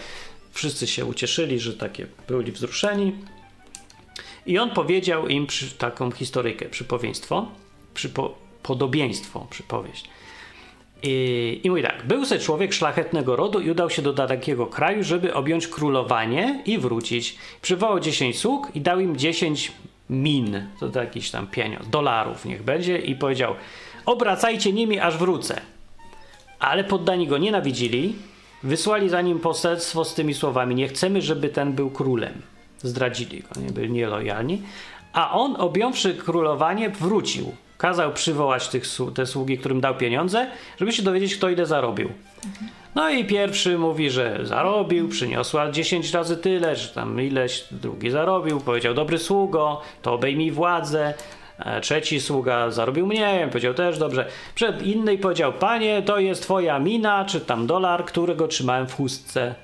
wszyscy 0.51 0.87
się 0.87 1.05
ucieszyli, 1.05 1.59
że 1.59 1.73
takie 1.73 2.07
byli 2.27 2.51
wzruszeni. 2.51 3.15
I 4.45 4.59
on 4.59 4.69
powiedział 4.69 5.27
im 5.27 5.47
przy, 5.47 5.71
taką 5.71 6.11
historyjkę, 6.11 6.65
przypowieństwo, 6.65 7.47
przypo, 7.93 8.35
podobieństwo, 8.63 9.47
przypowieść. 9.49 10.09
I, 11.03 11.61
I 11.63 11.69
mówi 11.69 11.83
tak, 11.83 12.07
był 12.07 12.25
se 12.25 12.39
człowiek 12.39 12.73
szlachetnego 12.73 13.35
rodu 13.35 13.59
i 13.59 13.71
udał 13.71 13.89
się 13.89 14.01
do 14.01 14.13
dalekiego 14.13 14.67
kraju, 14.67 15.03
żeby 15.03 15.33
objąć 15.33 15.67
królowanie 15.67 16.61
i 16.65 16.77
wrócić. 16.77 17.35
Przywołał 17.61 17.99
10 17.99 18.39
sług 18.39 18.71
i 18.75 18.81
dał 18.81 18.99
im 18.99 19.17
10 19.17 19.71
min, 20.09 20.67
to, 20.79 20.89
to 20.89 20.99
jakiś 20.99 21.31
tam 21.31 21.47
pieniądz, 21.47 21.89
dolarów 21.89 22.45
niech 22.45 22.63
będzie 22.63 22.97
i 22.97 23.15
powiedział, 23.15 23.55
obracajcie 24.05 24.73
nimi 24.73 24.99
aż 24.99 25.17
wrócę. 25.17 25.61
Ale 26.59 26.83
poddani 26.83 27.27
go 27.27 27.37
nienawidzili, 27.37 28.15
wysłali 28.63 29.09
za 29.09 29.21
nim 29.21 29.39
poselstwo 29.39 30.05
z 30.05 30.13
tymi 30.13 30.33
słowami, 30.33 30.75
nie 30.75 30.87
chcemy, 30.87 31.21
żeby 31.21 31.49
ten 31.49 31.73
był 31.73 31.89
królem. 31.89 32.41
Zdradzili 32.77 33.41
go, 33.41 33.61
nie 33.61 33.71
byli 33.71 33.91
nielojalni. 33.91 34.61
A 35.13 35.31
on, 35.31 35.55
objąwszy 35.55 36.13
królowanie, 36.13 36.89
wrócił. 36.89 37.55
Kazał 37.77 38.13
przywołać 38.13 38.67
tych, 38.67 38.83
te 39.15 39.25
sługi, 39.25 39.57
którym 39.57 39.81
dał 39.81 39.95
pieniądze, 39.95 40.47
żeby 40.79 40.91
się 40.91 41.03
dowiedzieć, 41.03 41.35
kto 41.35 41.49
ile 41.49 41.65
zarobił. 41.65 42.09
No 42.95 43.09
i 43.09 43.25
pierwszy 43.25 43.77
mówi, 43.77 44.09
że 44.09 44.39
zarobił, 44.43 45.09
przyniosła 45.09 45.71
10 45.71 46.13
razy 46.13 46.37
tyle, 46.37 46.75
że 46.75 46.87
tam 46.87 47.21
ileś, 47.21 47.63
drugi 47.71 48.09
zarobił, 48.09 48.59
powiedział 48.59 48.93
dobry 48.93 49.17
sługo, 49.17 49.81
to 50.01 50.13
obejmij 50.13 50.51
władzę. 50.51 51.13
E, 51.59 51.81
Trzeci 51.81 52.21
sługa 52.21 52.71
zarobił 52.71 53.07
mniej, 53.07 53.47
powiedział 53.47 53.73
też 53.73 53.97
dobrze. 53.97 54.27
Przed 54.55 54.81
inny 54.81 55.17
powiedział, 55.17 55.53
panie, 55.53 56.01
to 56.01 56.19
jest 56.19 56.41
twoja 56.43 56.79
mina, 56.79 57.25
czy 57.25 57.41
tam 57.41 57.67
dolar, 57.67 58.05
którego 58.05 58.47
trzymałem 58.47 58.87
w 58.87 58.95
chustce. 58.95 59.55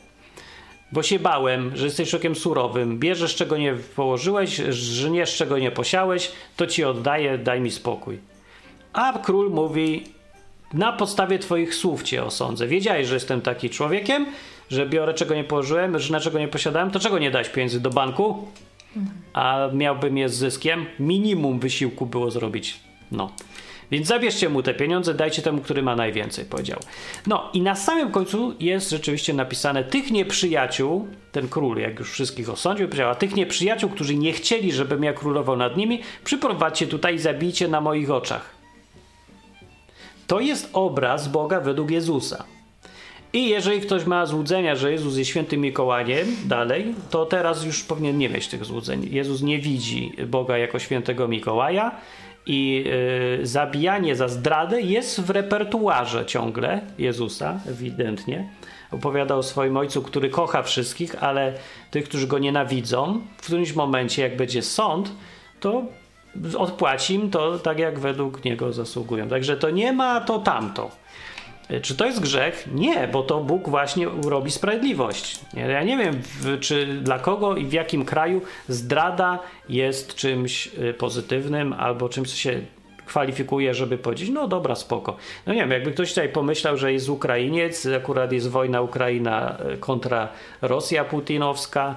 Bo 0.92 1.04
się 1.04 1.20
bałem, 1.20 1.78
że 1.78 1.86
jesteś 1.86 2.10
człowiekiem 2.10 2.36
surowym. 2.36 3.00
Bierzesz, 3.00 3.36
czego 3.36 3.58
nie 3.58 3.74
położyłeś, 3.74 4.56
żniesz, 4.70 5.36
czego 5.36 5.58
nie 5.58 5.72
posiałeś, 5.72 6.32
to 6.56 6.68
ci 6.68 6.84
oddaję, 6.84 7.38
daj 7.38 7.62
mi 7.62 7.72
spokój. 7.72 8.20
A 8.94 9.20
król 9.24 9.52
mówi, 9.52 10.04
na 10.74 10.94
podstawie 10.94 11.40
twoich 11.40 11.76
słów 11.76 12.04
cię 12.04 12.24
osądzę. 12.24 12.68
Wiedziałeś, 12.68 13.08
że 13.08 13.14
jestem 13.14 13.42
taki 13.42 13.70
człowiekiem, 13.70 14.26
że 14.70 14.86
biorę, 14.86 15.14
czego 15.14 15.36
nie 15.36 15.44
położyłem, 15.44 16.00
że 16.00 16.14
na 16.14 16.20
czego 16.20 16.40
nie 16.40 16.48
posiadałem, 16.48 16.92
to 16.92 17.00
czego 17.00 17.20
nie 17.20 17.32
dać 17.32 17.50
pieniędzy 17.50 17.80
do 17.80 17.90
banku? 17.90 18.48
A 19.34 19.70
miałbym 19.74 20.18
je 20.18 20.30
z 20.30 20.34
zyskiem? 20.34 20.86
Minimum 21.00 21.60
wysiłku 21.60 22.06
było 22.06 22.32
zrobić. 22.32 22.80
No. 23.12 23.32
Więc 23.92 24.08
zabierzcie 24.08 24.50
mu 24.50 24.64
te 24.64 24.74
pieniądze, 24.74 25.14
dajcie 25.14 25.42
temu, 25.42 25.62
który 25.62 25.84
ma 25.84 25.96
najwięcej, 25.96 26.46
powiedział. 26.46 26.80
No 27.28 27.50
i 27.54 27.62
na 27.62 27.76
samym 27.76 28.12
końcu 28.12 28.56
jest 28.60 28.90
rzeczywiście 28.90 29.34
napisane 29.34 29.84
tych 29.84 30.12
nieprzyjaciół, 30.12 31.08
ten 31.32 31.48
król 31.48 31.78
jak 31.78 32.00
już 32.00 32.12
wszystkich 32.12 32.50
osądził, 32.50 32.88
powiedział, 32.88 33.10
a 33.10 33.16
tych 33.16 33.36
nieprzyjaciół, 33.36 33.90
którzy 33.90 34.16
nie 34.16 34.34
chcieli, 34.34 34.72
żebym 34.72 35.04
ja 35.04 35.14
królował 35.14 35.58
nad 35.58 35.78
nimi, 35.78 36.02
przyprowadźcie 36.24 36.88
tutaj 36.88 37.16
i 37.16 37.20
zabijcie 37.20 37.68
na 37.68 37.82
moich 37.82 38.12
oczach. 38.12 38.62
To 40.28 40.40
jest 40.40 40.70
obraz 40.74 41.28
Boga 41.28 41.60
według 41.60 41.92
Jezusa. 41.92 42.44
I 43.34 43.50
jeżeli 43.50 43.82
ktoś 43.82 44.06
ma 44.06 44.26
złudzenia, 44.26 44.76
że 44.76 44.92
Jezus 44.92 45.18
jest 45.18 45.30
świętym 45.30 45.62
Mikołajem 45.62 46.28
dalej, 46.46 46.96
to 47.10 47.26
teraz 47.26 47.66
już 47.66 47.84
powinien 47.84 48.18
nie 48.18 48.30
mieć 48.30 48.48
tych 48.48 48.66
złudzeń. 48.66 49.08
Jezus 49.12 49.42
nie 49.42 49.60
widzi 49.60 50.12
Boga 50.28 50.58
jako 50.58 50.80
świętego 50.80 51.28
Mikołaja 51.28 51.92
I 52.46 52.84
y, 53.42 53.46
zabijanie 53.48 54.16
za 54.16 54.28
zdradę 54.28 54.82
jest 54.82 55.22
w 55.22 55.30
repertuarze 55.30 56.26
ciągle 56.26 56.82
Jezusa, 56.98 57.60
ewidentnie. 57.68 58.50
Opowiada 58.92 59.36
o 59.36 59.44
swoim 59.44 59.78
ojcu, 59.78 60.02
który 60.02 60.30
kocha 60.30 60.64
wszystkich, 60.64 61.24
ale 61.24 61.54
tych, 61.92 62.04
którzy 62.04 62.28
go 62.28 62.40
nienawidzą, 62.40 63.22
w 63.38 63.46
którymś 63.46 63.74
momencie, 63.74 64.22
jak 64.22 64.38
będzie 64.38 64.62
sąd, 64.62 65.12
to 65.60 65.84
odpłaci 66.58 67.14
im 67.14 67.30
to 67.30 67.60
tak, 67.60 67.80
jak 67.80 68.00
według 68.00 68.46
niego 68.46 68.74
zasługują. 68.74 69.28
Także 69.28 69.58
to 69.58 69.70
nie 69.70 69.94
ma 69.94 70.22
to 70.22 70.40
tamto. 70.40 71.01
Czy 71.82 71.96
to 71.96 72.06
jest 72.06 72.20
grzech? 72.20 72.68
Nie, 72.74 73.08
bo 73.08 73.24
to 73.24 73.40
Bóg 73.40 73.70
właśnie 73.70 74.08
robi 74.26 74.52
sprawiedliwość. 74.52 75.40
Ja 75.54 75.84
nie 75.84 75.98
wiem, 75.98 76.22
czy 76.60 76.86
dla 76.86 77.20
kogo 77.20 77.56
i 77.56 77.66
w 77.66 77.74
jakim 77.74 78.06
kraju 78.06 78.42
zdrada 78.68 79.40
jest 79.70 80.16
czymś 80.16 80.68
y, 80.68 80.94
pozytywnym 80.94 81.74
albo 81.74 82.10
czymś, 82.10 82.30
co 82.30 82.36
się 82.36 82.62
kwalifikuje, 83.06 83.74
żeby 83.74 83.98
powiedzieć, 83.98 84.30
no 84.30 84.48
dobra, 84.48 84.76
spoko. 84.76 85.18
No 85.48 85.54
nie 85.54 85.60
wiem, 85.60 85.72
jakby 85.72 85.92
ktoś 85.92 86.10
tutaj 86.10 86.30
pomyślał, 86.30 86.78
że 86.78 86.94
jest 86.94 87.10
Ukrainiec, 87.10 87.86
akurat 87.86 88.32
jest 88.32 88.50
wojna 88.50 88.82
Ukraina 88.82 89.58
y, 89.74 89.78
kontra 89.78 90.30
Rosja 90.62 91.06
putinowska 91.06 91.96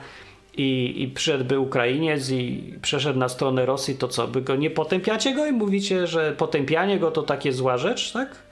i, 0.56 0.94
i 1.02 1.08
przyszedłby 1.08 1.58
Ukrainiec 1.58 2.30
i 2.30 2.74
przeszedł 2.82 3.18
na 3.18 3.28
stronę 3.28 3.66
Rosji, 3.66 3.94
to 3.94 4.08
co, 4.08 4.28
by 4.28 4.42
go 4.42 4.56
nie 4.56 4.70
potępiacie 4.70 5.34
go 5.34 5.46
i 5.46 5.52
mówicie, 5.52 6.06
że 6.06 6.32
potępianie 6.32 6.98
go 6.98 7.10
to 7.10 7.22
takie 7.22 7.52
zła 7.52 7.78
rzecz, 7.78 8.12
tak? 8.12 8.43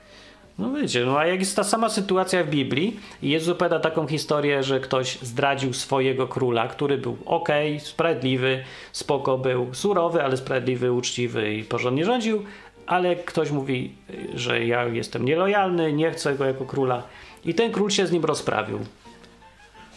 No 0.58 0.72
wiecie, 0.72 1.04
no 1.04 1.18
a 1.18 1.26
jak 1.26 1.40
jest 1.40 1.56
ta 1.56 1.64
sama 1.64 1.88
sytuacja 1.88 2.44
w 2.44 2.48
Biblii 2.48 3.00
Jezus 3.22 3.48
opowiada 3.48 3.80
taką 3.80 4.06
historię, 4.06 4.62
że 4.62 4.80
ktoś 4.80 5.18
zdradził 5.22 5.72
swojego 5.72 6.28
króla, 6.28 6.68
który 6.68 6.98
był 6.98 7.16
ok, 7.26 7.48
sprawiedliwy, 7.78 8.64
spoko 8.92 9.38
był, 9.38 9.74
surowy, 9.74 10.22
ale 10.22 10.36
sprawiedliwy, 10.36 10.92
uczciwy 10.92 11.54
i 11.54 11.64
porządnie 11.64 12.04
rządził, 12.04 12.42
ale 12.86 13.16
ktoś 13.16 13.50
mówi, 13.50 13.94
że 14.34 14.64
ja 14.64 14.84
jestem 14.84 15.24
nielojalny, 15.24 15.92
nie 15.92 16.10
chcę 16.10 16.34
go 16.34 16.44
jako 16.44 16.64
króla 16.64 17.02
i 17.44 17.54
ten 17.54 17.72
król 17.72 17.90
się 17.90 18.06
z 18.06 18.12
nim 18.12 18.24
rozprawił. 18.24 18.78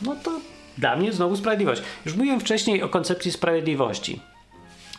No 0.01 0.16
to 0.24 0.32
dla 0.78 0.95
mnie 0.95 1.14
znowu 1.14 1.36
sprawiedliwość. 1.36 1.82
Już 2.06 2.16
mówiłem 2.16 2.39
wcześniej 2.39 2.84
o 2.84 2.89
koncepcji 2.89 3.32
sprawiedliwości. 3.32 4.20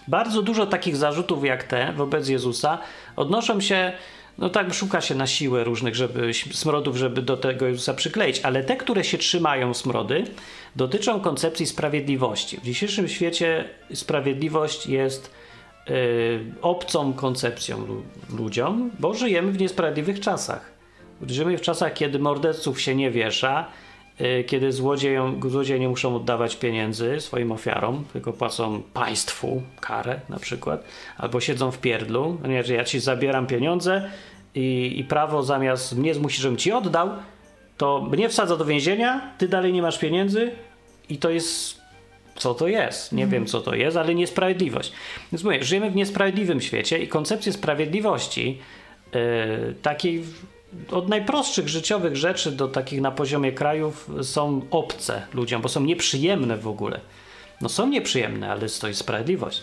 Bardzo 0.09 0.43
dużo 0.43 0.67
takich 0.67 0.97
zarzutów 0.97 1.45
jak 1.45 1.65
te 1.65 1.93
wobec 1.93 2.29
Jezusa 2.29 2.79
odnoszą 3.17 3.61
się, 3.61 3.93
no 4.39 4.51
tak, 4.51 4.75
szuka 4.75 5.01
się 5.01 5.15
na 5.15 5.27
siłę 5.27 5.65
różnych 5.65 5.95
żeby, 5.95 6.31
smrodów, 6.35 6.97
żeby 6.97 7.23
do 7.23 7.37
tego 7.37 7.67
Jezusa 7.67 7.95
przykleić, 7.95 8.41
ale 8.43 8.65
te, 8.65 8.77
które 8.77 9.05
się 9.05 9.19
trzymają 9.19 9.75
smrody, 9.75 10.25
dotyczą 10.77 11.21
koncepcji 11.21 11.67
sprawiedliwości. 11.67 12.57
W 12.57 12.63
dzisiejszym 12.63 13.09
świecie 13.09 13.69
sprawiedliwość 13.95 14.87
jest 14.87 15.31
y, 15.91 16.41
obcą 16.63 17.13
koncepcją 17.13 17.87
lu- 17.87 18.03
ludziom, 18.37 18.91
bo 18.99 19.15
żyjemy 19.15 19.53
w 19.53 19.61
niesprawiedliwych 19.61 20.21
czasach. 20.21 20.77
Żyjemy 21.27 21.59
w 21.59 21.61
czasach, 21.61 21.95
kiedy 21.95 22.19
morderców 22.19 22.81
się 22.81 22.95
nie 22.95 23.11
wiesza, 23.11 23.69
kiedy 24.47 24.73
złodziejom, 24.73 25.41
złodzieje 25.51 25.81
nie 25.81 25.89
muszą 25.89 26.17
oddawać 26.17 26.57
pieniędzy 26.57 27.21
swoim 27.21 27.53
ofiarom, 27.53 28.05
tylko 28.13 28.33
płacą 28.33 28.83
państwu 28.95 29.63
karę 29.81 30.21
na 30.29 30.39
przykład, 30.39 30.85
albo 31.17 31.41
siedzą 31.41 31.71
w 31.71 31.79
pierdlu, 31.79 32.39
nie, 32.49 32.65
że 32.65 32.75
ja 32.75 32.85
ci 32.85 33.01
zabieram 33.01 33.47
pieniądze 33.47 34.11
i, 34.55 34.95
i 34.99 35.05
prawo 35.05 35.43
zamiast 35.43 35.97
mnie 35.97 36.15
zmusi, 36.15 36.43
żebym 36.43 36.57
ci 36.57 36.73
oddał, 36.73 37.11
to 37.77 38.09
mnie 38.11 38.29
wsadza 38.29 38.57
do 38.57 38.65
więzienia, 38.65 39.35
ty 39.39 39.49
dalej 39.49 39.73
nie 39.73 39.83
masz 39.83 39.99
pieniędzy 39.99 40.51
i 41.09 41.19
to 41.19 41.31
jest 41.31 41.81
co 42.37 42.55
to 42.55 42.69
jest. 42.69 43.13
Nie 43.13 43.27
wiem, 43.27 43.47
co 43.47 43.61
to 43.61 43.75
jest, 43.75 43.97
ale 43.97 44.15
niesprawiedliwość. 44.15 44.93
Więc 45.33 45.45
mówię, 45.45 45.65
żyjemy 45.65 45.91
w 45.91 45.97
niesprawiedliwym 45.97 46.61
świecie 46.61 46.99
i 46.99 47.09
koncepcje 47.09 47.53
sprawiedliwości, 47.53 48.59
yy, 49.13 49.75
takiej 49.83 50.25
od 50.91 51.09
najprostszych 51.09 51.69
życiowych 51.69 52.17
rzeczy 52.17 52.53
do 52.53 52.69
takich 52.69 53.01
na 53.01 53.11
poziomie 53.11 53.53
krajów, 53.53 54.11
są 54.23 54.61
obce 54.71 55.27
ludziom, 55.35 55.63
bo 55.63 55.69
są 55.69 55.81
nieprzyjemne 55.81 56.57
w 56.57 56.69
ogóle. 56.69 57.01
No 57.61 57.69
są 57.69 57.89
nieprzyjemne, 57.89 58.51
ale 58.51 58.69
to 58.81 58.89
jest 58.89 59.01
sprawiedliwość. 59.01 59.63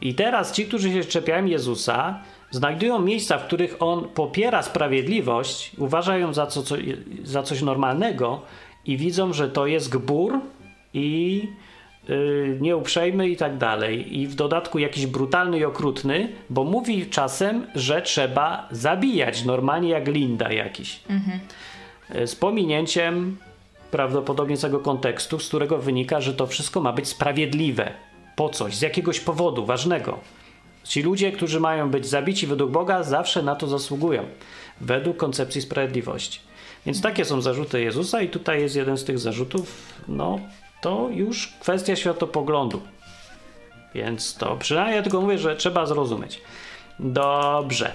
I 0.00 0.14
teraz 0.14 0.52
ci, 0.52 0.66
którzy 0.66 0.92
się 0.92 1.04
czepiają 1.04 1.44
Jezusa, 1.44 2.22
znajdują 2.50 2.98
miejsca, 2.98 3.38
w 3.38 3.46
których 3.46 3.76
on 3.80 4.08
popiera 4.08 4.62
sprawiedliwość, 4.62 5.72
uważają 5.78 6.32
za, 6.32 6.46
co, 6.46 6.62
co, 6.62 6.74
za 7.24 7.42
coś 7.42 7.62
normalnego 7.62 8.42
i 8.84 8.96
widzą, 8.96 9.32
że 9.32 9.48
to 9.48 9.66
jest 9.66 9.88
gbur 9.88 10.40
i 10.94 11.48
yy, 12.08 12.58
nieuprzejmy 12.60 13.28
i 13.28 13.36
tak 13.36 13.58
dalej. 13.58 14.18
I 14.18 14.26
w 14.26 14.34
dodatku 14.34 14.78
jakiś 14.78 15.06
brutalny 15.06 15.58
i 15.58 15.64
okrutny, 15.64 16.28
bo 16.50 16.64
mówi 16.64 17.06
czasem, 17.06 17.66
że 17.74 18.02
trzeba 18.02 18.68
zabijać, 18.70 19.44
normalnie 19.44 19.88
jak 19.88 20.08
Linda 20.08 20.52
jakiś. 20.52 21.00
Yy, 22.14 22.26
Z 22.26 22.36
pominięciem 22.36 23.36
prawdopodobnie 23.90 24.56
całego 24.56 24.80
kontekstu, 24.80 25.38
z 25.38 25.48
którego 25.48 25.78
wynika, 25.78 26.20
że 26.20 26.34
to 26.34 26.46
wszystko 26.46 26.80
ma 26.80 26.92
być 26.92 27.08
sprawiedliwe. 27.08 27.92
Po 28.36 28.48
coś, 28.48 28.74
z 28.74 28.82
jakiegoś 28.82 29.20
powodu 29.20 29.66
ważnego. 29.66 30.18
Ci 30.84 31.02
ludzie, 31.02 31.32
którzy 31.32 31.60
mają 31.60 31.90
być 31.90 32.06
zabici 32.06 32.46
według 32.46 32.70
Boga, 32.70 33.02
zawsze 33.02 33.42
na 33.42 33.54
to 33.54 33.66
zasługują, 33.66 34.22
według 34.80 35.16
koncepcji 35.16 35.62
sprawiedliwości. 35.62 36.40
Więc 36.86 37.02
takie 37.02 37.24
są 37.24 37.40
zarzuty 37.40 37.80
Jezusa, 37.80 38.22
i 38.22 38.28
tutaj 38.28 38.60
jest 38.60 38.76
jeden 38.76 38.96
z 38.96 39.04
tych 39.04 39.18
zarzutów, 39.18 39.94
no 40.08 40.40
to 40.82 41.08
już 41.10 41.48
kwestia 41.60 41.96
światopoglądu. 41.96 42.82
Więc 43.94 44.34
to 44.34 44.56
przynajmniej 44.56 44.96
ja 44.96 45.02
tylko 45.02 45.20
mówię, 45.20 45.38
że 45.38 45.56
trzeba 45.56 45.86
zrozumieć. 45.86 46.40
Dobrze. 46.98 47.92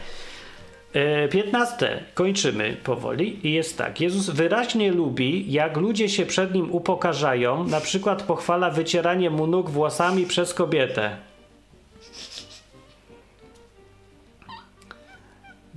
E, 0.94 1.28
15. 1.28 2.04
Kończymy 2.14 2.78
powoli 2.84 3.48
i 3.48 3.54
jest 3.54 3.78
tak. 3.78 4.02
Jezus 4.02 4.30
wyraźnie 4.30 4.92
lubi, 4.92 5.52
jak 5.52 5.78
ludzie 5.78 6.10
się 6.10 6.26
przed 6.26 6.54
nim 6.54 6.72
upokarzają, 6.72 7.64
na 7.64 7.82
przykład 7.82 8.24
pochwala 8.24 8.70
wycieranie 8.70 9.30
mu 9.30 9.48
nóg 9.48 9.70
włosami 9.70 10.26
przez 10.26 10.54
kobietę. 10.54 11.18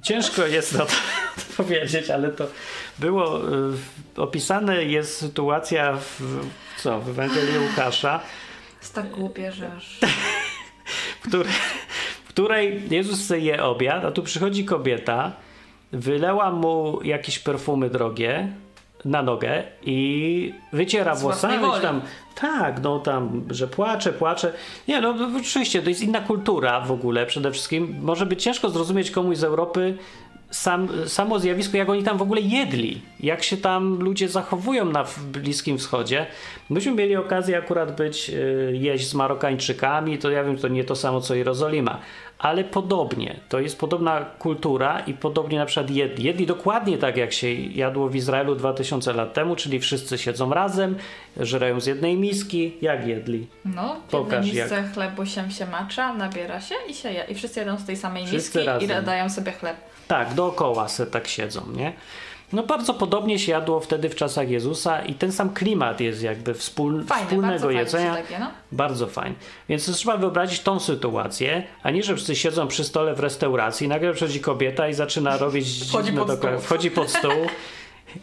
Ciężko 0.02 0.46
jest 0.46 0.72
na 0.72 0.86
to 0.86 0.92
powiedzieć, 1.56 2.10
ale 2.10 2.28
to 2.28 2.46
było 3.00 3.40
y, 3.40 3.42
opisane 4.16 4.84
jest 4.84 5.16
sytuacja 5.16 5.96
w, 5.96 6.20
co, 6.78 7.00
w 7.00 7.08
Ewangelii 7.08 7.58
Łukasza, 7.58 8.20
Jest 8.80 8.94
tak 8.94 9.10
głupie, 9.10 9.52
że 9.52 9.72
aż... 9.76 9.98
w 11.22 11.28
której, 11.28 11.52
w 12.24 12.28
której 12.28 12.82
Jezus 12.90 13.30
je 13.30 13.62
obiad, 13.62 14.04
a 14.04 14.10
tu 14.10 14.22
przychodzi 14.22 14.64
kobieta, 14.64 15.32
wylała 15.92 16.50
mu 16.50 16.98
jakieś 17.02 17.38
perfumy 17.38 17.90
drogie 17.90 18.52
na 19.04 19.22
nogę 19.22 19.62
i 19.82 20.54
wyciera 20.72 21.14
Z 21.14 21.22
włosami. 21.22 21.64
Tam, 21.82 22.00
tak, 22.34 22.82
no 22.82 22.98
tam, 22.98 23.44
że 23.50 23.68
płacze, 23.68 24.12
płacze. 24.12 24.52
Nie, 24.88 25.00
no, 25.00 25.14
oczywiście, 25.40 25.82
to 25.82 25.88
jest 25.88 26.02
inna 26.02 26.20
kultura 26.20 26.80
w 26.80 26.92
ogóle 26.92 27.26
przede 27.26 27.50
wszystkim. 27.52 27.96
Może 28.02 28.26
być 28.26 28.42
ciężko 28.42 28.70
zrozumieć 28.70 29.10
komuś 29.10 29.36
z 29.36 29.44
Europy 29.44 29.98
sam, 30.50 30.88
samo 31.06 31.38
zjawisko, 31.38 31.76
jak 31.76 31.88
oni 31.88 32.02
tam 32.02 32.18
w 32.18 32.22
ogóle 32.22 32.40
jedli, 32.40 33.02
jak 33.20 33.42
się 33.42 33.56
tam 33.56 33.98
ludzie 34.00 34.28
zachowują 34.28 34.84
na 34.84 35.04
Bliskim 35.32 35.78
Wschodzie. 35.78 36.26
Myśmy 36.70 36.92
mieli 36.92 37.16
okazję 37.16 37.58
akurat 37.58 37.96
być, 37.96 38.30
y, 38.30 38.70
jeść 38.80 39.08
z 39.08 39.14
Marokańczykami, 39.14 40.18
to 40.18 40.30
ja 40.30 40.44
wiem, 40.44 40.58
to 40.58 40.68
nie 40.68 40.84
to 40.84 40.96
samo 40.96 41.20
co 41.20 41.34
Jerozolima, 41.34 42.00
ale 42.38 42.64
podobnie. 42.64 43.36
To 43.48 43.60
jest 43.60 43.78
podobna 43.80 44.20
kultura 44.38 45.00
i 45.00 45.14
podobnie 45.14 45.58
na 45.58 45.66
przykład 45.66 45.90
jedli. 45.90 46.24
Jedli 46.24 46.46
dokładnie 46.46 46.98
tak, 46.98 47.16
jak 47.16 47.32
się 47.32 47.52
jadło 47.54 48.08
w 48.08 48.16
Izraelu 48.16 48.54
2000 48.54 49.12
lat 49.12 49.32
temu, 49.34 49.56
czyli 49.56 49.80
wszyscy 49.80 50.18
siedzą 50.18 50.54
razem, 50.54 50.96
żerają 51.36 51.80
z 51.80 51.86
jednej 51.86 52.16
miski. 52.16 52.72
Jak 52.82 53.06
jedli? 53.06 53.46
No, 53.64 53.96
w 54.08 54.10
Pokaż, 54.10 54.46
jednej 54.46 54.62
misce 54.62 54.82
chlebu 54.94 55.26
się 55.26 55.50
się 55.50 55.66
macza, 55.66 56.14
nabiera 56.14 56.60
się 56.60 56.74
i 56.88 56.94
się 56.94 57.12
je. 57.12 57.24
I 57.28 57.34
wszyscy 57.34 57.60
jedą 57.60 57.78
z 57.78 57.84
tej 57.84 57.96
samej 57.96 58.26
Wszyscy 58.26 58.58
miski 58.58 58.84
i 58.84 58.88
razem. 58.88 59.04
dają 59.04 59.30
sobie 59.30 59.52
chleb. 59.52 59.76
Tak, 60.10 60.34
dookoła 60.34 60.88
se 60.88 61.06
tak 61.06 61.28
siedzą, 61.28 61.60
nie? 61.76 61.92
No 62.52 62.62
bardzo 62.62 62.94
podobnie 62.94 63.38
się 63.38 63.52
jadło 63.52 63.80
wtedy 63.80 64.08
w 64.08 64.14
czasach 64.14 64.50
Jezusa 64.50 65.02
i 65.02 65.14
ten 65.14 65.32
sam 65.32 65.50
klimat 65.54 66.00
jest 66.00 66.22
jakby 66.22 66.54
wspól, 66.54 67.04
Fajne, 67.04 67.26
wspólnego 67.26 67.70
jedzenia. 67.70 68.14
takie, 68.14 68.38
no. 68.38 68.50
Bardzo 68.72 69.06
fajnie. 69.06 69.34
Więc 69.68 69.96
trzeba 69.96 70.16
wyobrazić 70.16 70.60
tą 70.60 70.80
sytuację, 70.80 71.62
a 71.82 71.90
nie, 71.90 72.02
że 72.02 72.14
wszyscy 72.14 72.36
siedzą 72.36 72.68
przy 72.68 72.84
stole 72.84 73.14
w 73.14 73.20
restauracji, 73.20 73.88
nagle 73.88 74.12
przychodzi 74.12 74.40
kobieta 74.40 74.88
i 74.88 74.94
zaczyna 74.94 75.36
robić 75.36 75.66
Wchodzi 75.88 76.12
pod 76.12 76.28
dokoła- 76.28 76.52
stół. 76.52 76.60
wchodzi 76.60 76.90
pod 76.90 77.10
stół 77.10 77.32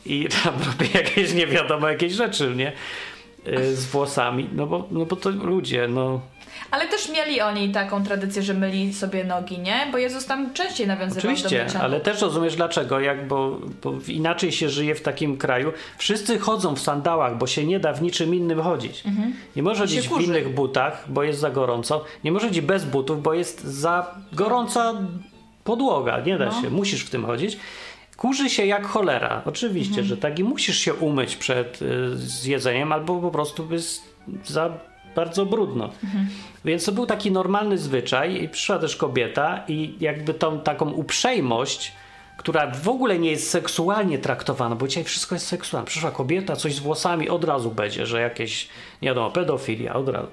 i 0.05 0.27
tam 0.43 0.53
robi 0.67 0.89
jakieś 0.93 1.33
nie 1.33 1.47
wiadomo 1.47 1.89
jakieś 1.89 2.13
rzeczy, 2.13 2.53
nie? 2.55 2.71
y, 3.47 3.75
z 3.75 3.85
włosami, 3.85 4.49
no 4.53 4.65
bo, 4.67 4.88
no 4.91 5.05
bo 5.05 5.15
to 5.15 5.29
ludzie, 5.29 5.88
no 5.88 6.21
Ale 6.71 6.87
też 6.87 7.09
mieli 7.09 7.41
oni 7.41 7.69
taką 7.71 8.03
tradycję, 8.03 8.41
że 8.43 8.53
myli 8.53 8.93
sobie 8.93 9.23
nogi, 9.23 9.59
nie? 9.59 9.87
Bo 9.91 9.97
Jezus 9.97 10.25
tam 10.25 10.53
częściej 10.53 10.87
nawiązywał 10.87 11.23
do 11.23 11.29
Oczywiście, 11.29 11.63
mycia 11.63 11.81
ale 11.81 11.95
nóg. 11.97 12.05
też 12.05 12.21
rozumiesz 12.21 12.55
dlaczego, 12.55 12.99
jak, 12.99 13.27
bo, 13.27 13.59
bo 13.83 13.93
inaczej 14.07 14.51
się 14.51 14.69
żyje 14.69 14.95
w 14.95 15.01
takim 15.01 15.37
kraju. 15.37 15.71
Wszyscy 15.97 16.39
chodzą 16.39 16.75
w 16.75 16.79
sandałach, 16.79 17.37
bo 17.37 17.47
się 17.47 17.65
nie 17.65 17.79
da 17.79 17.93
w 17.93 18.01
niczym 18.01 18.35
innym 18.35 18.61
chodzić. 18.61 19.03
Nie 19.55 19.63
może 19.63 19.83
Mhm. 19.83 19.99
I 19.99 20.03
się 20.03 20.09
chodzić 20.09 20.27
w 20.27 20.29
innych 20.29 20.53
butach, 20.53 21.05
bo 21.07 21.23
jest 21.23 21.39
za 21.39 21.49
gorąco. 21.49 22.03
Nie 22.23 22.31
może 22.31 22.47
chodzić 22.47 22.61
bez 22.61 22.85
butów, 22.85 23.23
bo 23.23 23.33
jest 23.33 23.63
za 23.63 24.15
gorąca 24.33 24.93
podłoga. 25.63 26.19
Nie 26.19 26.37
da 26.37 26.45
No. 26.45 26.61
się, 26.61 26.69
musisz 26.69 27.01
w 27.05 27.09
tym 27.09 27.25
chodzić. 27.25 27.57
Kurzy 28.17 28.49
się 28.49 28.65
jak 28.65 28.87
cholera. 28.87 29.41
Oczywiście, 29.45 29.89
Mhm. 29.89 30.07
że 30.07 30.17
tak 30.17 30.39
i 30.39 30.43
musisz 30.43 30.77
się 30.79 30.93
umyć 30.93 31.35
przed 31.35 31.81
y, 31.81 32.17
zjedzeniem, 32.17 32.91
albo 32.91 33.19
po 33.21 33.31
prostu 33.31 33.67
jest 33.73 34.03
za 34.45 34.73
bardzo 35.18 35.45
brudno. 35.45 35.89
Mhm. 36.03 36.28
Więc 36.65 36.86
to 36.86 36.91
był 36.91 37.05
taki 37.05 37.32
normalny 37.32 37.78
zwyczaj 37.78 38.43
i 38.43 38.49
przyszła 38.49 38.80
też 38.80 38.95
kobieta 38.95 39.63
i 39.68 39.95
jakby 39.99 40.34
tą 40.34 40.59
taką 40.59 40.91
uprzejmość, 40.91 41.91
która 42.38 42.71
w 42.71 42.89
ogóle 42.89 43.19
nie 43.19 43.31
jest 43.31 43.49
seksualnie 43.49 44.17
traktowana, 44.17 44.75
bo 44.75 44.88
dzisiaj 44.88 45.03
wszystko 45.03 45.35
jest 45.35 45.47
seksualne. 45.47 45.88
Przyszła 45.88 46.11
kobieta, 46.11 46.55
coś 46.55 46.75
z 46.75 46.79
włosami, 46.79 47.29
od 47.29 47.43
razu 47.43 47.71
będzie, 47.71 48.05
że 48.05 48.21
jakieś, 48.21 48.69
nie 49.01 49.07
wiadomo, 49.07 49.31
pedofilia, 49.31 49.93
od 49.93 50.09
razu. 50.09 50.27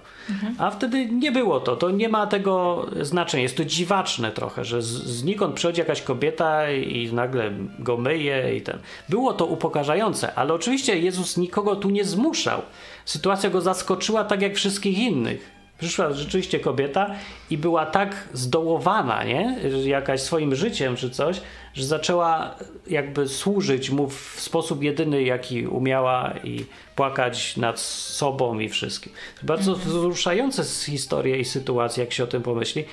A 0.58 0.70
wtedy 0.70 1.06
nie 1.06 1.32
było 1.32 1.60
to, 1.60 1.76
to 1.76 1.90
nie 1.90 2.08
ma 2.08 2.26
tego 2.26 2.86
znaczenia. 3.00 3.42
Jest 3.42 3.56
to 3.56 3.64
dziwaczne 3.64 4.32
trochę, 4.32 4.64
że 4.64 4.82
znikąd 4.82 5.54
przychodzi 5.54 5.80
jakaś 5.80 6.02
kobieta 6.02 6.72
i 6.72 7.12
nagle 7.12 7.50
go 7.78 7.96
myje 7.96 8.56
i 8.56 8.62
ten. 8.62 8.78
Było 9.08 9.32
to 9.32 9.46
upokarzające, 9.46 10.34
ale 10.34 10.54
oczywiście 10.54 10.98
Jezus 10.98 11.36
nikogo 11.36 11.76
tu 11.76 11.90
nie 11.90 12.04
zmuszał. 12.04 12.62
Sytuacja 13.04 13.50
go 13.50 13.60
zaskoczyła 13.60 14.24
tak 14.24 14.42
jak 14.42 14.54
wszystkich 14.54 14.98
innych. 14.98 15.54
Przyszła 15.78 16.12
rzeczywiście 16.12 16.60
kobieta 16.60 17.14
i 17.50 17.58
była 17.58 17.86
tak 17.86 18.28
zdołowana, 18.32 19.24
nie? 19.24 19.58
Jakaś 19.84 20.20
swoim 20.20 20.54
życiem 20.54 20.96
czy 20.96 21.10
coś, 21.10 21.40
że 21.74 21.84
zaczęła 21.86 22.54
jakby 22.86 23.28
służyć 23.28 23.90
mu 23.90 24.08
w 24.08 24.36
sposób 24.38 24.82
jedyny, 24.82 25.22
jaki 25.22 25.66
umiała 25.66 26.34
i 26.44 26.64
płakać 26.96 27.56
nad 27.56 27.80
sobą 27.80 28.58
i 28.58 28.68
wszystkim. 28.68 29.12
Bardzo 29.42 29.74
wzruszające 29.74 30.64
z 30.64 30.84
historie 30.84 31.38
i 31.38 31.44
sytuacje, 31.44 32.04
jak 32.04 32.12
się 32.12 32.24
o 32.24 32.26
tym 32.26 32.42
pomyśli. 32.42 32.84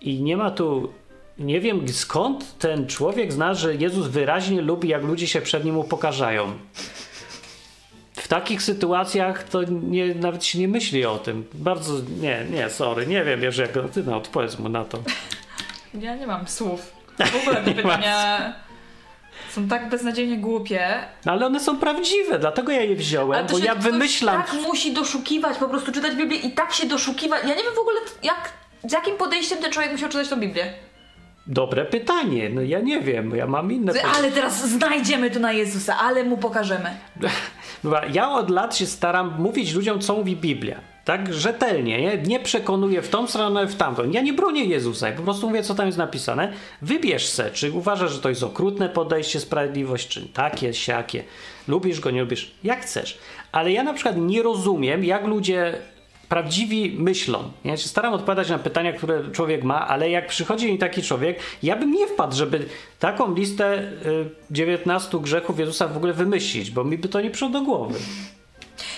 I 0.00 0.22
nie 0.22 0.36
ma 0.36 0.50
tu 0.50 0.92
nie 1.38 1.60
wiem 1.60 1.88
skąd 1.88 2.58
ten 2.58 2.86
człowiek 2.86 3.32
zna, 3.32 3.54
że 3.54 3.74
Jezus 3.74 4.06
wyraźnie 4.06 4.62
lubi, 4.62 4.88
jak 4.88 5.02
ludzie 5.02 5.26
się 5.26 5.40
przed 5.40 5.64
nim 5.64 5.78
upokarzają. 5.78 6.52
W 8.16 8.28
takich 8.28 8.62
sytuacjach 8.62 9.42
to 9.42 9.62
nie, 9.62 10.14
nawet 10.14 10.44
się 10.44 10.58
nie 10.58 10.68
myśli 10.68 11.06
o 11.06 11.18
tym. 11.18 11.44
Bardzo, 11.54 11.92
nie, 12.20 12.46
nie, 12.50 12.70
sorry, 12.70 13.06
nie 13.06 13.24
wiem, 13.24 13.40
wiesz, 13.40 13.56
jak 13.56 13.72
ty 13.92 14.02
no, 14.02 14.16
odpowiedz 14.16 14.58
mu 14.58 14.68
na 14.68 14.84
to. 14.84 14.98
Ja 15.94 16.16
nie 16.16 16.26
mam 16.26 16.48
słów. 16.48 16.92
W 17.32 17.36
ogóle 17.42 17.56
te 17.64 17.74
pytania 17.74 18.54
są 19.50 19.68
tak 19.68 19.88
beznadziejnie 19.88 20.38
głupie. 20.38 20.88
No, 21.24 21.32
ale 21.32 21.46
one 21.46 21.60
są 21.60 21.78
prawdziwe, 21.78 22.38
dlatego 22.38 22.72
ja 22.72 22.80
je 22.80 22.96
wziąłem, 22.96 23.46
bo 23.46 23.58
ja 23.58 23.74
wymyślam. 23.74 24.42
tak 24.42 24.52
musi 24.52 24.92
doszukiwać, 24.92 25.58
po 25.58 25.68
prostu 25.68 25.92
czytać 25.92 26.16
Biblię 26.16 26.38
i 26.38 26.52
tak 26.52 26.72
się 26.72 26.86
doszukiwać. 26.86 27.42
Ja 27.42 27.48
nie 27.54 27.62
wiem 27.62 27.74
w 27.74 27.78
ogóle, 27.78 27.96
jak, 28.22 28.52
z 28.84 28.92
jakim 28.92 29.16
podejściem 29.16 29.58
ten 29.58 29.72
człowiek 29.72 29.92
musiał 29.92 30.08
czytać 30.08 30.28
tą 30.28 30.36
Biblię. 30.36 30.72
Dobre 31.46 31.84
pytanie, 31.84 32.50
no 32.50 32.62
ja 32.62 32.80
nie 32.80 33.00
wiem, 33.00 33.36
ja 33.36 33.46
mam 33.46 33.72
inne 33.72 33.92
pytanie. 33.92 34.14
Ale 34.16 34.30
teraz 34.30 34.68
znajdziemy 34.68 35.30
tu 35.30 35.40
na 35.40 35.52
Jezusa, 35.52 35.98
ale 35.98 36.24
mu 36.24 36.36
pokażemy. 36.36 36.96
Ja 38.12 38.32
od 38.32 38.50
lat 38.50 38.76
się 38.76 38.86
staram 38.86 39.34
mówić 39.38 39.74
ludziom, 39.74 40.00
co 40.00 40.14
mówi 40.14 40.36
Biblia. 40.36 40.80
Tak 41.04 41.34
rzetelnie, 41.34 42.02
nie? 42.02 42.18
nie 42.18 42.40
przekonuję 42.40 43.02
w 43.02 43.08
tą 43.08 43.26
stronę, 43.26 43.66
w 43.66 43.76
tamtą. 43.76 44.10
Ja 44.10 44.20
nie 44.20 44.32
bronię 44.32 44.64
Jezusa, 44.64 45.08
ja 45.08 45.16
po 45.16 45.22
prostu 45.22 45.48
mówię, 45.48 45.62
co 45.62 45.74
tam 45.74 45.86
jest 45.86 45.98
napisane. 45.98 46.52
Wybierz 46.82 47.28
se, 47.28 47.50
czy 47.50 47.72
uważasz, 47.72 48.12
że 48.12 48.20
to 48.20 48.28
jest 48.28 48.42
okrutne 48.42 48.88
podejście, 48.88 49.40
sprawiedliwość, 49.40 50.08
czy 50.08 50.28
takie, 50.28 50.74
siakie. 50.74 51.24
Lubisz 51.68 52.00
go, 52.00 52.10
nie 52.10 52.20
lubisz, 52.20 52.50
jak 52.64 52.80
chcesz. 52.80 53.18
Ale 53.52 53.72
ja 53.72 53.82
na 53.82 53.92
przykład 53.92 54.16
nie 54.16 54.42
rozumiem, 54.42 55.04
jak 55.04 55.26
ludzie 55.26 55.78
prawdziwi 56.28 56.96
myślą. 56.98 57.50
Ja 57.64 57.76
się 57.76 57.88
staram 57.88 58.12
odpowiadać 58.14 58.50
na 58.50 58.58
pytania, 58.58 58.92
które 58.92 59.30
człowiek 59.32 59.64
ma, 59.64 59.88
ale 59.88 60.10
jak 60.10 60.26
przychodzi 60.26 60.72
mi 60.72 60.78
taki 60.78 61.02
człowiek, 61.02 61.38
ja 61.62 61.76
bym 61.76 61.92
nie 61.92 62.06
wpadł, 62.06 62.36
żeby 62.36 62.66
taką 62.98 63.34
listę 63.34 63.78
y, 63.78 64.30
19 64.50 65.18
grzechów 65.18 65.58
Jezusa 65.58 65.88
w 65.88 65.96
ogóle 65.96 66.12
wymyślić, 66.12 66.70
bo 66.70 66.84
mi 66.84 66.98
by 66.98 67.08
to 67.08 67.20
nie 67.20 67.30
przyszło 67.30 67.48
do 67.48 67.60
głowy. 67.60 67.98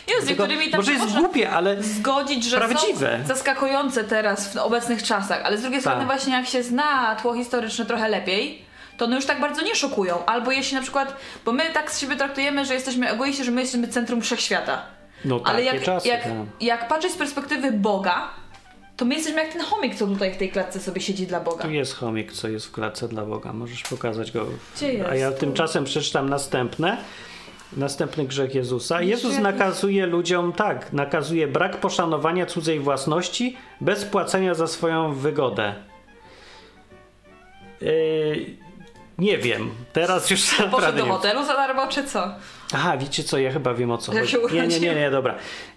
Nie, 0.08 0.14
z 0.22 0.26
Tylko, 0.26 0.28
niektórymi 0.28 0.70
tam 0.70 0.80
może 0.80 0.92
jest 0.92 1.16
głupie, 1.16 1.50
ale 1.50 1.82
zgodzić, 1.82 2.44
że 2.44 2.56
prawdziwe. 2.56 3.18
są 3.22 3.28
zaskakujące 3.28 4.04
teraz 4.04 4.54
w 4.54 4.56
obecnych 4.56 5.02
czasach, 5.02 5.40
ale 5.44 5.58
z 5.58 5.62
drugiej 5.62 5.80
strony 5.80 5.98
Tak. 5.98 6.06
właśnie 6.06 6.32
jak 6.32 6.46
się 6.46 6.62
zna 6.62 7.16
tło 7.22 7.34
historyczne 7.34 7.86
trochę 7.86 8.08
lepiej, 8.08 8.62
to 8.96 9.04
one 9.04 9.16
już 9.16 9.26
tak 9.26 9.40
bardzo 9.40 9.62
nie 9.62 9.74
szokują. 9.74 10.24
Albo 10.26 10.52
jeśli 10.52 10.76
na 10.76 10.82
przykład, 10.82 11.16
bo 11.44 11.52
my 11.52 11.62
tak 11.74 11.92
z 11.92 12.00
siebie 12.00 12.16
traktujemy, 12.16 12.64
że 12.64 12.74
jesteśmy 12.74 13.10
egoiści, 13.10 13.44
że 13.44 13.50
my 13.50 13.60
jesteśmy 13.60 13.88
centrum 13.88 14.20
wszechświata. 14.22 14.97
No 15.24 15.40
Ale 15.44 15.64
jak, 15.64 15.82
czasy. 15.82 16.08
jak, 16.08 16.22
tak. 16.22 16.32
jak 16.60 16.88
patrzeć 16.88 17.12
z 17.12 17.16
perspektywy 17.16 17.72
Boga, 17.72 18.30
to 18.96 19.04
my 19.04 19.14
jesteśmy 19.14 19.42
jak 19.42 19.52
ten 19.52 19.62
chomik, 19.62 19.94
co 19.94 20.06
tutaj 20.06 20.34
w 20.34 20.36
tej 20.36 20.50
klatce 20.50 20.80
sobie 20.80 21.00
siedzi 21.00 21.26
dla 21.26 21.40
Boga. 21.40 21.64
Tu 21.64 21.70
jest 21.70 21.94
chomik, 21.94 22.32
co 22.32 22.48
jest 22.48 22.66
w 22.66 22.72
klatce 22.72 23.08
dla 23.08 23.24
Boga. 23.24 23.52
Możesz 23.52 23.82
pokazać 23.82 24.32
go. 24.32 24.46
Gdzie 24.76 24.92
jest? 24.92 25.10
A 25.10 25.14
ja 25.14 25.32
tymczasem 25.32 25.84
przeczytam 25.84 26.28
następne. 26.28 26.96
Następny 27.76 28.24
grzech 28.24 28.54
Jezusa. 28.54 29.02
Jezus 29.02 29.38
nakazuje 29.38 30.06
ludziom 30.06 30.52
tak, 30.52 30.92
nakazuje 30.92 31.48
brak 31.48 31.76
poszanowania 31.76 32.46
cudzej 32.46 32.80
własności 32.80 33.56
bez 33.80 34.04
płacenia 34.04 34.54
za 34.54 34.66
swoją 34.66 35.14
wygodę. 35.14 35.74
Yy, 37.80 38.67
nie 39.18 39.38
wiem. 39.38 39.70
Teraz 39.92 40.30
już 40.30 40.50
Poszedł 40.50 40.70
naprawdę 40.70 41.02
do 41.02 41.06
hotelu 41.06 41.44
za 41.44 41.54
darmo, 41.54 41.86
czy 41.86 42.04
co? 42.04 42.28
Aha, 42.72 42.96
wiecie 42.96 43.24
co, 43.24 43.38
ja 43.38 43.52
chyba 43.52 43.74
wiem 43.74 43.90
o 43.90 43.98
co 43.98 44.12
chodzi. 44.12 44.36
Nie, 44.52 44.66
nie, 44.66 44.80
nie, 44.80 44.94
nie, 44.94 45.10
dobra. 45.10 45.34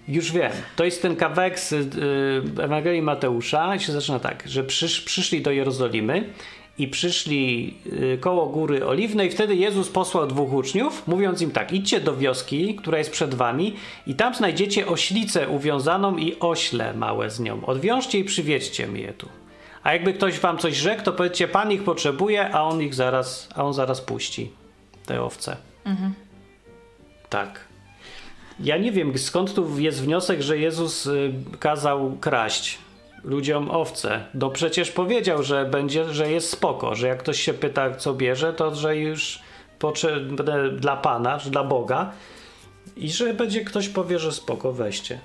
Już 0.08 0.32
wiem. 0.32 0.52
To 0.76 0.84
jest 0.86 1.02
ten 1.02 1.16
kawałek 1.16 1.60
z 1.60 1.72
y, 1.72 2.64
Ewangelii 2.64 3.02
Mateusza. 3.02 3.80
się 3.80 3.92
zaczyna 3.92 4.20
tak, 4.20 4.44
że 4.46 4.64
przysz, 4.64 5.02
przyszli 5.02 5.42
do 5.42 5.52
Jerozolimy 5.52 6.34
i 6.78 6.88
przyszli 6.88 7.74
y, 8.14 8.18
koło 8.22 8.46
Góry 8.46 8.86
Oliwnej. 8.86 9.32
Wtedy 9.32 9.56
Jezus 9.56 9.90
posłał 9.90 10.28
dwóch 10.28 10.54
uczniów, 10.54 11.08
mówiąc 11.08 11.42
im 11.42 11.52
tak, 11.52 11.72
idźcie 11.72 12.00
do 12.00 12.18
wioski, 12.18 12.76
która 12.76 12.98
jest 12.98 13.12
przed 13.12 13.34
wami 13.34 13.76
i 14.08 14.16
tam 14.16 14.36
znajdziecie 14.36 14.88
oślicę 14.88 15.50
uwiązaną 15.50 16.18
i 16.18 16.40
ośle 16.40 16.94
małe 16.94 17.30
z 17.30 17.40
nią. 17.40 17.66
Odwiążcie 17.66 18.20
i 18.20 18.24
przywieźcie 18.24 18.88
mi 18.88 19.02
je 19.02 19.14
tu. 19.14 19.41
A 19.84 19.94
jakby 19.94 20.14
ktoś 20.14 20.40
wam 20.40 20.58
coś 20.58 20.76
rzekł, 20.76 21.04
to 21.04 21.14
powiedzcie, 21.14 21.48
Pan 21.48 21.72
ich 21.72 21.84
potrzebuje, 21.84 22.50
a 22.50 22.64
on 22.64 22.82
ich 22.82 22.96
zaraz, 22.96 23.50
a 23.56 23.64
on 23.64 23.74
zaraz 23.74 24.02
puści. 24.02 24.52
Te 25.06 25.22
owce. 25.22 25.58
Tak. 27.30 27.60
Ja 28.60 28.78
nie 28.78 28.92
wiem, 28.92 29.18
skąd 29.18 29.54
tu 29.54 29.80
jest 29.80 30.02
wniosek, 30.02 30.42
że 30.42 30.58
Jezus 30.58 31.06
y, 31.06 31.34
kazał 31.60 32.18
kraść 32.22 32.78
ludziom 33.24 33.72
owce. 33.72 34.26
No 34.34 34.50
przecież 34.50 34.92
powiedział, 34.92 35.44
że 35.44 35.66
będzie, 35.66 36.14
że 36.14 36.32
jest 36.32 36.50
spoko, 36.50 36.96
że 36.96 37.08
jak 37.08 37.20
ktoś 37.20 37.40
się 37.40 37.54
pyta, 37.54 37.96
co 37.96 38.14
bierze, 38.14 38.54
to 38.54 38.76
że 38.76 38.98
już 38.98 39.40
potrzebne 39.80 40.70
dla 40.70 40.98
Pana, 40.98 41.40
że 41.40 41.50
dla 41.50 41.64
Boga 41.64 42.12
i 42.98 43.10
że 43.12 43.34
będzie 43.34 43.62
ktoś 43.66 43.90
powie, 43.90 44.20
że 44.20 44.32
spoko, 44.32 44.72
weźcie. 44.74 45.20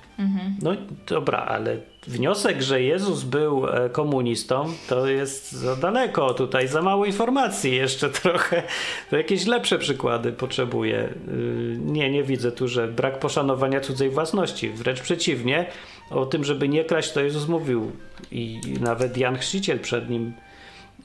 No 0.61 0.71
dobra, 1.07 1.37
ale 1.39 1.77
wniosek, 2.07 2.61
że 2.61 2.81
Jezus 2.81 3.23
był 3.23 3.67
e, 3.69 3.89
komunistą, 3.89 4.65
to 4.89 5.07
jest 5.07 5.51
za 5.51 5.75
daleko 5.75 6.33
tutaj, 6.33 6.67
za 6.67 6.81
mało 6.81 7.05
informacji 7.05 7.75
jeszcze 7.75 8.09
trochę. 8.21 8.63
To 9.09 9.17
jakieś 9.17 9.45
lepsze 9.45 9.79
przykłady 9.79 10.31
potrzebuję. 10.31 11.09
Y, 11.27 11.77
Nie, 11.79 12.11
nie 12.11 12.23
widzę 12.23 12.51
tu, 12.51 12.67
że 12.67 12.87
brak 12.87 13.19
poszanowania 13.19 13.79
cudzej 13.81 14.09
własności. 14.09 14.69
Wręcz 14.69 15.01
przeciwnie, 15.01 15.65
o 16.09 16.25
tym, 16.25 16.43
żeby 16.43 16.69
nie 16.69 16.83
kraść, 16.85 17.11
to 17.11 17.21
Jezus 17.21 17.47
mówił 17.47 17.91
i 18.31 18.61
i 18.67 18.73
nawet 18.81 19.17
Jan 19.17 19.37
Chrzciciel 19.37 19.79
przed 19.79 20.09
nim. 20.09 20.33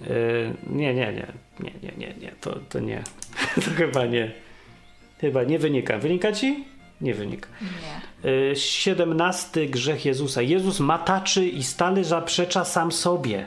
y, 0.01 0.07
Nie, 0.67 0.95
nie, 0.95 1.13
nie, 1.13 1.27
nie, 1.61 1.73
nie, 1.83 1.93
nie, 1.99 2.15
nie, 2.21 2.33
to, 2.41 2.59
to 2.69 2.81
nie. 2.81 3.03
To 3.55 3.71
chyba 3.77 4.07
nie. 4.07 4.33
Chyba 5.23 5.45
nie 5.45 5.59
wynika. 5.59 5.99
Wynika 5.99 6.33
ci? 6.33 6.65
Nie 7.01 7.15
wynika. 7.15 7.49
Nie. 8.23 8.31
Y, 8.31 8.57
17 8.57 9.67
grzech 9.67 10.05
Jezusa. 10.05 10.43
Jezus 10.43 10.81
mataczy 10.81 11.47
i 11.47 11.63
stale 11.63 12.05
zaprzecza 12.05 12.65
sam 12.65 12.93
sobie. 12.93 13.47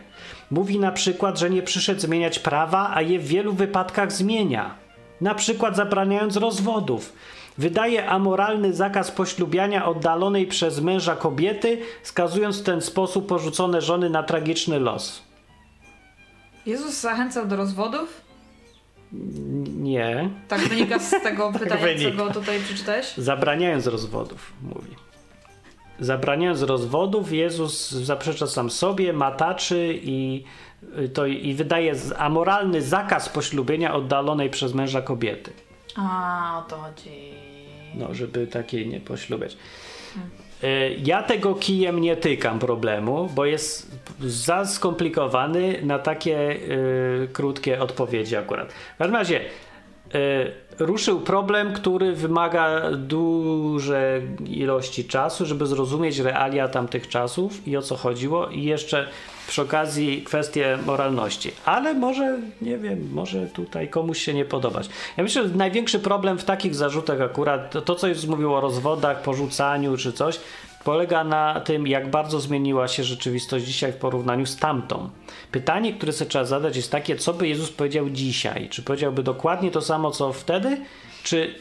Mówi 0.51 0.79
na 0.79 0.91
przykład, 0.91 1.39
że 1.39 1.49
nie 1.49 1.61
przyszedł 1.61 2.01
zmieniać 2.01 2.39
prawa, 2.39 2.91
a 2.93 3.01
je 3.01 3.19
w 3.19 3.27
wielu 3.27 3.53
wypadkach 3.53 4.11
zmienia. 4.11 4.75
Na 5.21 5.35
przykład 5.35 5.75
zabraniając 5.75 6.37
rozwodów. 6.37 7.13
Wydaje 7.57 8.09
amoralny 8.09 8.73
zakaz 8.73 9.11
poślubiania 9.11 9.85
oddalonej 9.85 10.47
przez 10.47 10.81
męża 10.81 11.15
kobiety, 11.15 11.81
skazując 12.03 12.59
w 12.59 12.63
ten 12.63 12.81
sposób 12.81 13.27
porzucone 13.27 13.81
żony 13.81 14.09
na 14.09 14.23
tragiczny 14.23 14.79
los. 14.79 15.21
Jezus 16.65 17.01
zachęcał 17.01 17.45
do 17.45 17.55
rozwodów? 17.55 18.24
Nie. 19.11 20.29
Tak 20.47 20.61
wynika 20.61 20.99
z 20.99 21.09
tego 21.09 21.51
pytania, 21.59 21.85
co 22.03 22.17
go 22.17 22.33
tutaj 22.33 22.59
przeczytałeś? 22.59 23.13
Zabraniając 23.17 23.87
rozwodów, 23.87 24.53
mówi. 24.61 24.95
zabraniając 25.99 26.61
rozwodów, 26.61 27.33
Jezus 27.33 27.91
zaprzecza 27.91 28.47
sam 28.47 28.69
sobie, 28.69 29.13
mataczy 29.13 29.99
i, 30.03 30.43
y, 30.99 31.09
to, 31.09 31.25
i 31.25 31.53
wydaje 31.53 31.93
amoralny 32.17 32.81
zakaz 32.81 33.29
poślubienia 33.29 33.93
oddalonej 33.95 34.49
przez 34.49 34.73
męża 34.73 35.01
kobiety. 35.01 35.53
A, 35.95 36.63
o 36.65 36.69
to 36.69 36.77
chodzi. 36.77 37.33
No, 37.95 38.13
żeby 38.13 38.47
takiej 38.47 38.87
nie 38.87 38.99
poślubiać. 38.99 39.53
Y, 39.53 40.19
Ja 41.05 41.23
tego 41.23 41.55
kijem 41.55 42.01
nie 42.01 42.15
tykam 42.15 42.59
problemu, 42.59 43.29
bo 43.35 43.45
jest 43.45 43.91
za 44.19 44.65
skomplikowany 44.65 45.79
na 45.83 45.99
takie 45.99 46.51
y, 46.51 47.27
krótkie 47.33 47.79
odpowiedzi 47.79 48.35
akurat. 48.35 48.73
W 48.73 48.97
każdym 48.97 49.15
razie 49.15 49.41
ruszył 50.79 51.19
problem, 51.19 51.73
który 51.73 52.15
wymaga 52.15 52.91
dużej 52.91 54.21
ilości 54.45 55.05
czasu, 55.05 55.45
żeby 55.45 55.65
zrozumieć 55.65 56.19
realia 56.19 56.67
tamtych 56.67 57.07
czasów 57.07 57.67
i 57.67 57.77
o 57.77 57.81
co 57.81 57.95
chodziło 57.95 58.49
i 58.49 58.63
jeszcze 58.63 59.07
przy 59.47 59.61
okazji 59.61 60.21
kwestie 60.21 60.77
moralności. 60.85 61.51
Ale 61.65 61.93
może, 61.93 62.37
nie 62.61 62.77
wiem, 62.77 63.09
może 63.13 63.47
tutaj 63.47 63.89
komuś 63.89 64.17
się 64.21 64.33
nie 64.33 64.45
podobać. 64.45 64.89
Ja 65.17 65.23
myślę, 65.23 65.47
że 65.47 65.55
największy 65.55 65.99
problem 65.99 66.37
w 66.37 66.43
takich 66.43 66.75
zarzutach 66.75 67.21
akurat, 67.21 67.71
to, 67.71 67.81
to 67.81 67.95
co 67.95 68.07
już 68.07 68.25
mówił 68.25 68.53
o 68.53 68.61
rozwodach, 68.61 69.21
porzucaniu 69.21 69.97
czy 69.97 70.13
coś, 70.13 70.39
polega 70.85 71.23
na 71.23 71.59
tym, 71.59 71.87
jak 71.87 72.09
bardzo 72.09 72.39
zmieniła 72.39 72.87
się 72.87 73.03
rzeczywistość 73.03 73.65
dzisiaj 73.65 73.91
w 73.91 73.95
porównaniu 73.95 74.45
z 74.45 74.57
tamtą. 74.57 75.09
Pytanie, 75.51 75.93
które 75.93 76.13
sobie 76.13 76.29
trzeba 76.29 76.45
zadać 76.45 76.75
jest 76.75 76.91
takie, 76.91 77.15
co 77.15 77.33
by 77.33 77.47
Jezus 77.47 77.71
powiedział 77.71 78.09
dzisiaj? 78.09 78.69
Czy 78.69 78.83
powiedziałby 78.83 79.23
dokładnie 79.23 79.71
to 79.71 79.81
samo, 79.81 80.11
co 80.11 80.33
wtedy, 80.33 80.81
czy 81.23 81.55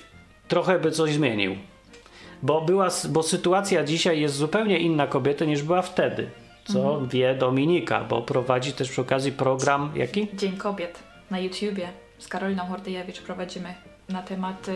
trochę 0.49 0.79
by 0.79 0.91
coś 0.91 1.13
zmienił? 1.13 1.57
Bo, 2.43 2.61
była, 2.61 2.89
bo 3.09 3.23
sytuacja 3.23 3.85
dzisiaj 3.85 4.21
jest 4.21 4.35
zupełnie 4.35 4.79
inna 4.79 5.07
kobiety 5.07 5.47
niż 5.47 5.63
była 5.63 5.83
wtedy, 5.83 6.31
co 6.65 7.07
wie 7.07 7.35
Dominika, 7.35 8.05
bo 8.05 8.23
prowadzi 8.23 8.73
też 8.73 8.91
przy 8.91 9.01
okazji 9.01 9.33
program 9.33 9.93
jaki? 9.95 10.29
Dzień 10.35 10.57
Kobiet 10.57 11.03
na 11.31 11.39
YouTubie 11.39 11.89
z 12.19 12.29
Karoliną 12.29 12.67
Hordyjewicz 12.67 13.21
prowadzimy 13.21 13.75
na 14.09 14.23
tematy 14.23 14.75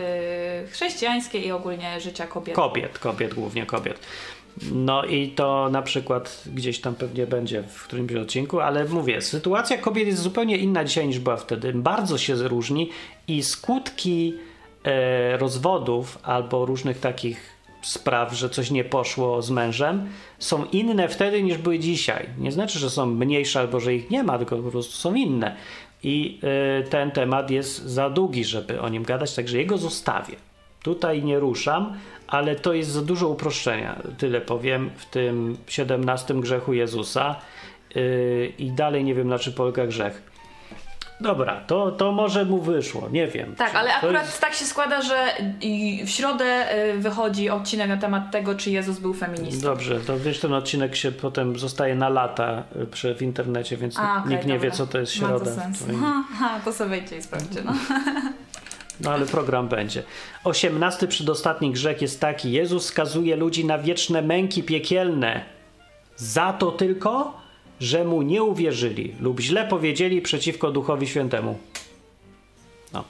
chrześcijańskie 0.71 1.39
i 1.39 1.51
ogólnie 1.51 1.99
życia 1.99 2.27
kobiet. 2.27 2.55
Kobiet, 2.55 2.99
kobiet, 2.99 3.33
głównie 3.33 3.65
kobiet. 3.65 3.99
No 4.71 5.05
i 5.05 5.27
to 5.27 5.69
na 5.71 5.81
przykład 5.81 6.43
gdzieś 6.53 6.81
tam 6.81 6.95
pewnie 6.95 7.27
będzie 7.27 7.63
w 7.63 7.83
którymś 7.83 8.13
odcinku, 8.13 8.59
ale 8.59 8.85
mówię, 8.85 9.21
sytuacja 9.21 9.77
kobiet 9.77 10.07
jest 10.07 10.21
zupełnie 10.21 10.57
inna 10.57 10.83
dzisiaj 10.83 11.07
niż 11.07 11.19
była 11.19 11.37
wtedy. 11.37 11.73
Bardzo 11.73 12.17
się 12.17 12.35
różni 12.35 12.89
i 13.27 13.43
skutki 13.43 14.33
e, 14.83 15.37
rozwodów 15.37 16.19
albo 16.23 16.65
różnych 16.65 16.99
takich 16.99 17.59
spraw, 17.81 18.33
że 18.33 18.49
coś 18.49 18.71
nie 18.71 18.83
poszło 18.83 19.41
z 19.41 19.49
mężem, 19.49 20.09
są 20.39 20.65
inne 20.65 21.07
wtedy 21.07 21.43
niż 21.43 21.57
były 21.57 21.79
dzisiaj. 21.79 22.25
Nie 22.37 22.51
znaczy, 22.51 22.79
że 22.79 22.89
są 22.89 23.05
mniejsze 23.05 23.59
albo 23.59 23.79
że 23.79 23.95
ich 23.95 24.09
nie 24.09 24.23
ma, 24.23 24.37
tylko 24.37 24.57
po 24.57 24.71
prostu 24.71 24.93
są 24.93 25.13
inne. 25.13 25.55
I 26.03 26.39
e, 26.79 26.83
ten 26.83 27.11
temat 27.11 27.51
jest 27.51 27.83
za 27.85 28.09
długi, 28.09 28.43
żeby 28.43 28.81
o 28.81 28.89
nim 28.89 29.03
gadać, 29.03 29.35
także 29.35 29.57
jego 29.57 29.77
zostawię. 29.77 30.48
Tutaj 30.83 31.23
nie 31.23 31.39
ruszam, 31.39 31.93
ale 32.27 32.55
to 32.55 32.73
jest 32.73 32.89
za 32.89 33.01
dużo 33.01 33.27
uproszczenia. 33.29 33.99
Tyle 34.17 34.41
powiem 34.41 34.89
w 34.97 35.05
tym 35.05 35.57
17 35.67 36.33
grzechu 36.33 36.73
Jezusa. 36.73 37.35
Yy, 37.95 38.53
I 38.57 38.71
dalej 38.71 39.03
nie 39.03 39.15
wiem, 39.15 39.27
na 39.27 39.39
czym 39.39 39.53
polega 39.53 39.87
grzech. 39.87 40.29
Dobra, 41.21 41.61
to, 41.67 41.91
to 41.91 42.11
może 42.11 42.45
mu 42.45 42.61
wyszło, 42.61 43.09
nie 43.11 43.27
wiem. 43.27 43.55
Tak, 43.55 43.75
ale 43.75 43.93
akurat 43.95 44.25
jest- 44.25 44.41
tak 44.41 44.53
się 44.53 44.65
składa, 44.65 45.01
że 45.01 45.27
w 46.05 46.09
środę 46.09 46.75
y, 46.93 46.97
wychodzi 46.99 47.49
odcinek 47.49 47.89
na 47.89 47.97
temat 47.97 48.31
tego, 48.31 48.55
czy 48.55 48.71
Jezus 48.71 48.99
był 48.99 49.13
feministą. 49.13 49.61
Dobrze, 49.61 49.99
to 49.99 50.19
wiesz, 50.19 50.39
ten 50.39 50.53
odcinek 50.53 50.95
się 50.95 51.11
potem 51.11 51.59
zostaje 51.59 51.95
na 51.95 52.09
lata 52.09 52.63
y, 52.81 52.85
przy, 52.85 53.15
w 53.15 53.21
internecie, 53.21 53.77
więc 53.77 53.99
A, 53.99 54.17
okej, 54.19 54.31
nikt 54.31 54.45
nie 54.45 54.53
wie, 54.53 54.69
dobra. 54.69 54.71
co 54.77 54.87
to 54.87 54.99
jest 54.99 55.21
Ma 55.21 55.27
to 55.27 55.35
środa. 55.37 55.51
sens. 55.55 55.85
To 55.85 55.91
i- 55.91 55.95
Ha, 55.95 56.23
ha, 56.39 56.59
to 56.65 56.73
sobie 56.73 56.89
wejdźcie 56.89 57.17
i 57.17 57.21
sprawdźcie. 57.21 57.61
No. 57.65 57.73
No 58.99 59.11
ale 59.11 59.25
program 59.25 59.67
będzie. 59.67 60.03
Osiemnasty 60.43 61.07
przedostatni 61.07 61.71
grzech 61.71 62.01
jest 62.01 62.19
taki. 62.19 62.51
Jezus 62.51 62.85
skazuje 62.85 63.35
ludzi 63.35 63.65
na 63.65 63.77
wieczne 63.77 64.21
męki 64.21 64.63
piekielne. 64.63 65.45
Za 66.15 66.53
to 66.53 66.71
tylko, 66.71 67.37
że 67.79 68.05
mu 68.05 68.21
nie 68.21 68.43
uwierzyli 68.43 69.15
lub 69.19 69.39
źle 69.39 69.67
powiedzieli 69.67 70.21
przeciwko 70.21 70.71
Duchowi 70.71 71.07
Świętemu. 71.07 71.57
No. 72.93 73.03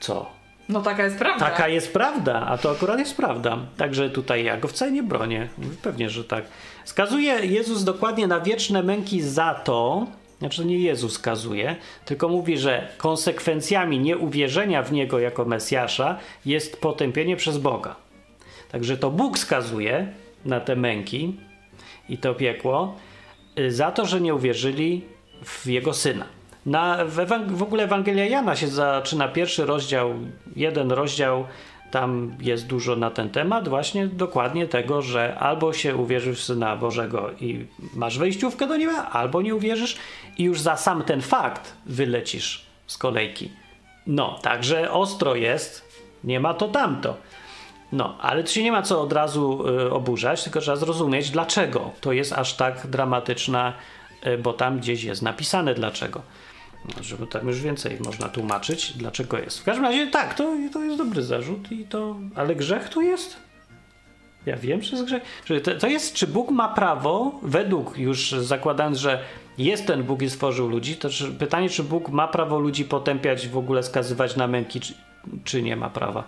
Co? 0.00 0.36
no 0.68 0.82
taka 0.82 1.04
jest 1.04 1.18
prawda. 1.18 1.46
Taka 1.46 1.68
jest 1.68 1.92
prawda, 1.92 2.46
a 2.46 2.58
to 2.58 2.70
akurat 2.70 2.98
jest 2.98 3.16
prawda. 3.16 3.58
Także 3.76 4.10
tutaj 4.10 4.44
ja 4.44 4.56
go 4.56 4.68
wcale 4.68 4.92
nie 4.92 5.02
bronię. 5.02 5.48
Pewnie, 5.82 6.10
że 6.10 6.24
tak. 6.24 6.44
Skazuje 6.84 7.32
Jezus 7.46 7.84
dokładnie 7.84 8.26
na 8.26 8.40
wieczne 8.40 8.82
męki 8.82 9.22
za 9.22 9.54
to, 9.54 10.06
znaczy 10.38 10.64
nie 10.64 10.78
Jezus 10.78 11.12
skazuje, 11.12 11.76
tylko 12.04 12.28
mówi, 12.28 12.58
że 12.58 12.88
konsekwencjami 12.96 13.98
nieuwierzenia 13.98 14.82
w 14.82 14.92
Niego 14.92 15.18
jako 15.18 15.44
Mesjasza 15.44 16.18
jest 16.46 16.80
potępienie 16.80 17.36
przez 17.36 17.58
Boga. 17.58 17.96
Także 18.72 18.96
to 18.96 19.10
Bóg 19.10 19.38
skazuje 19.38 20.12
na 20.44 20.60
te 20.60 20.76
męki 20.76 21.36
i 22.08 22.18
to 22.18 22.34
piekło 22.34 22.96
y, 23.58 23.72
za 23.72 23.90
to, 23.90 24.06
że 24.06 24.20
nie 24.20 24.34
uwierzyli 24.34 25.04
w 25.44 25.66
Jego 25.66 25.94
Syna. 25.94 26.24
Na, 26.66 27.04
w, 27.04 27.26
w 27.48 27.62
ogóle 27.62 27.84
Ewangelia 27.84 28.24
Jana 28.24 28.56
się 28.56 28.68
zaczyna 28.68 29.28
pierwszy 29.28 29.66
rozdział, 29.66 30.14
jeden 30.56 30.92
rozdział, 30.92 31.46
tam 31.90 32.36
jest 32.40 32.66
dużo 32.66 32.96
na 32.96 33.10
ten 33.10 33.30
temat, 33.30 33.68
właśnie 33.68 34.06
dokładnie 34.06 34.68
tego, 34.68 35.02
że 35.02 35.38
albo 35.38 35.72
się 35.72 35.96
uwierzysz 35.96 36.40
w 36.40 36.44
Syna 36.44 36.76
Bożego 36.76 37.30
i 37.40 37.66
masz 37.94 38.18
wejściówkę 38.18 38.66
do 38.66 38.76
nieba, 38.76 39.06
albo 39.12 39.42
nie 39.42 39.54
uwierzysz 39.54 39.96
i 40.38 40.44
już 40.44 40.60
za 40.60 40.76
sam 40.76 41.02
ten 41.02 41.20
fakt 41.20 41.76
wylecisz 41.86 42.66
z 42.86 42.98
kolejki. 42.98 43.50
No, 44.06 44.38
także 44.42 44.92
ostro 44.92 45.34
jest, 45.34 46.00
nie 46.24 46.40
ma 46.40 46.54
to 46.54 46.68
tamto. 46.68 47.16
No, 47.92 48.18
ale 48.20 48.44
tu 48.44 48.50
się 48.50 48.62
nie 48.62 48.72
ma 48.72 48.82
co 48.82 49.02
od 49.02 49.12
razu 49.12 49.68
y, 49.68 49.90
oburzać, 49.90 50.44
tylko 50.44 50.60
trzeba 50.60 50.76
zrozumieć, 50.76 51.30
dlaczego 51.30 51.90
to 52.00 52.12
jest 52.12 52.32
aż 52.32 52.54
tak 52.54 52.86
dramatyczna, 52.86 53.72
y, 54.26 54.38
bo 54.38 54.52
tam 54.52 54.78
gdzieś 54.78 55.04
jest 55.04 55.22
napisane 55.22 55.74
dlaczego. 55.74 56.22
No, 56.84 57.02
żeby 57.02 57.26
tam 57.26 57.48
już 57.48 57.60
więcej 57.60 57.98
można 58.04 58.28
tłumaczyć, 58.28 58.92
dlaczego 58.92 59.38
jest. 59.38 59.60
W 59.60 59.64
każdym 59.64 59.84
razie 59.84 60.06
tak, 60.06 60.34
to, 60.34 60.52
to 60.72 60.84
jest 60.84 60.98
dobry 60.98 61.22
zarzut, 61.22 61.72
i 61.72 61.84
to, 61.84 62.16
ale 62.34 62.56
grzech 62.56 62.88
tu 62.88 63.02
jest. 63.02 63.36
Ja 64.46 64.56
wiem, 64.56 64.82
że 64.82 64.96
jest 64.96 65.04
grzech. 65.04 65.22
To, 65.62 65.74
to 65.74 65.86
jest, 65.86 66.14
czy 66.14 66.26
Bóg 66.26 66.50
ma 66.50 66.68
prawo, 66.68 67.40
według 67.42 67.98
już 67.98 68.30
zakładając, 68.30 68.98
że 68.98 69.22
jest 69.58 69.86
ten 69.86 70.02
Bóg 70.02 70.22
i 70.22 70.30
stworzył 70.30 70.68
ludzi, 70.68 70.96
to 70.96 71.10
czy, 71.10 71.32
pytanie, 71.32 71.68
czy 71.68 71.84
Bóg 71.84 72.08
ma 72.08 72.28
prawo 72.28 72.58
ludzi 72.58 72.84
potępiać, 72.84 73.48
w 73.48 73.58
ogóle 73.58 73.82
skazywać 73.82 74.36
na 74.36 74.46
męki, 74.46 74.80
czy, 74.80 74.94
czy 75.44 75.62
nie 75.62 75.76
ma 75.76 75.90
prawa. 75.90 76.24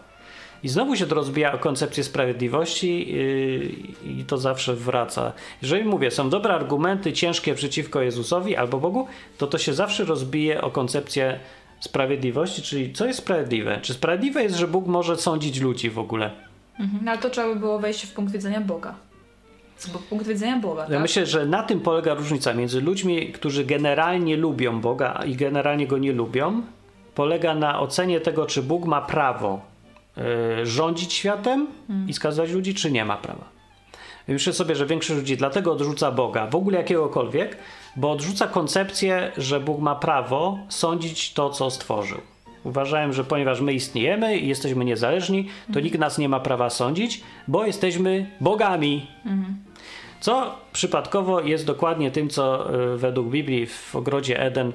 I 0.62 0.68
znowu 0.68 0.96
się 0.96 1.06
to 1.06 1.14
rozbija 1.14 1.52
o 1.52 1.58
koncepcję 1.58 2.04
sprawiedliwości 2.04 3.12
yy, 3.12 4.12
i 4.12 4.24
to 4.24 4.38
zawsze 4.38 4.74
wraca. 4.74 5.32
Jeżeli 5.62 5.84
mówię, 5.84 6.10
są 6.10 6.30
dobre 6.30 6.54
argumenty 6.54 7.12
ciężkie 7.12 7.54
przeciwko 7.54 8.02
Jezusowi 8.02 8.56
albo 8.56 8.78
Bogu, 8.78 9.06
to 9.38 9.46
to 9.46 9.58
się 9.58 9.74
zawsze 9.74 10.04
rozbije 10.04 10.60
o 10.60 10.70
koncepcję 10.70 11.40
sprawiedliwości, 11.80 12.62
czyli 12.62 12.92
co 12.92 13.06
jest 13.06 13.18
sprawiedliwe? 13.18 13.78
Czy 13.82 13.94
sprawiedliwe 13.94 14.42
jest, 14.42 14.56
że 14.56 14.68
Bóg 14.68 14.86
może 14.86 15.16
sądzić 15.16 15.60
ludzi 15.60 15.90
w 15.90 15.98
ogóle? 15.98 16.30
Mhm. 16.80 17.04
No 17.04 17.10
ale 17.10 17.20
to 17.20 17.30
trzeba 17.30 17.54
by 17.54 17.60
było 17.60 17.78
wejść 17.78 18.06
w 18.06 18.14
punkt 18.14 18.32
widzenia 18.32 18.60
Boga. 18.60 18.94
Bo 19.92 19.98
punkt 19.98 20.26
widzenia 20.26 20.56
Boga, 20.56 20.82
Ja 20.82 20.88
tak? 20.88 21.00
myślę, 21.00 21.26
że 21.26 21.46
na 21.46 21.62
tym 21.62 21.80
polega 21.80 22.14
różnica 22.14 22.54
między 22.54 22.80
ludźmi, 22.80 23.32
którzy 23.32 23.64
generalnie 23.64 24.36
lubią 24.36 24.80
Boga 24.80 25.22
i 25.26 25.36
generalnie 25.36 25.86
go 25.86 25.98
nie 25.98 26.12
lubią. 26.12 26.62
Polega 27.14 27.54
na 27.54 27.80
ocenie 27.80 28.20
tego, 28.20 28.46
czy 28.46 28.62
Bóg 28.62 28.84
ma 28.84 29.00
prawo 29.02 29.60
rządzić 30.62 31.12
światem 31.12 31.66
i 32.08 32.12
skazać 32.12 32.50
ludzi, 32.50 32.74
czy 32.74 32.90
nie 32.90 33.04
ma 33.04 33.16
prawa. 33.16 33.44
Myślę 34.28 34.52
sobie, 34.52 34.74
że 34.74 34.86
większość 34.86 35.20
ludzi 35.20 35.36
dlatego 35.36 35.72
odrzuca 35.72 36.10
Boga, 36.10 36.46
w 36.46 36.54
ogóle 36.54 36.78
jakiegokolwiek, 36.78 37.56
bo 37.96 38.10
odrzuca 38.10 38.46
koncepcję, 38.46 39.32
że 39.36 39.60
Bóg 39.60 39.80
ma 39.80 39.94
prawo 39.94 40.58
sądzić 40.68 41.32
to, 41.32 41.50
co 41.50 41.70
stworzył. 41.70 42.18
Uważałem, 42.64 43.12
że 43.12 43.24
ponieważ 43.24 43.60
my 43.60 43.72
istniejemy 43.72 44.38
i 44.38 44.48
jesteśmy 44.48 44.84
niezależni, 44.84 45.48
to 45.72 45.80
nikt 45.80 45.98
nas 45.98 46.18
nie 46.18 46.28
ma 46.28 46.40
prawa 46.40 46.70
sądzić, 46.70 47.20
bo 47.48 47.66
jesteśmy 47.66 48.30
bogami. 48.40 49.06
Co 50.20 50.54
przypadkowo 50.72 51.40
jest 51.40 51.66
dokładnie 51.66 52.10
tym, 52.10 52.28
co 52.28 52.74
y, 52.94 52.96
według 52.96 53.28
Biblii 53.28 53.66
w 53.66 53.96
ogrodzie 53.96 54.40
Eden 54.40 54.68
y, 54.68 54.72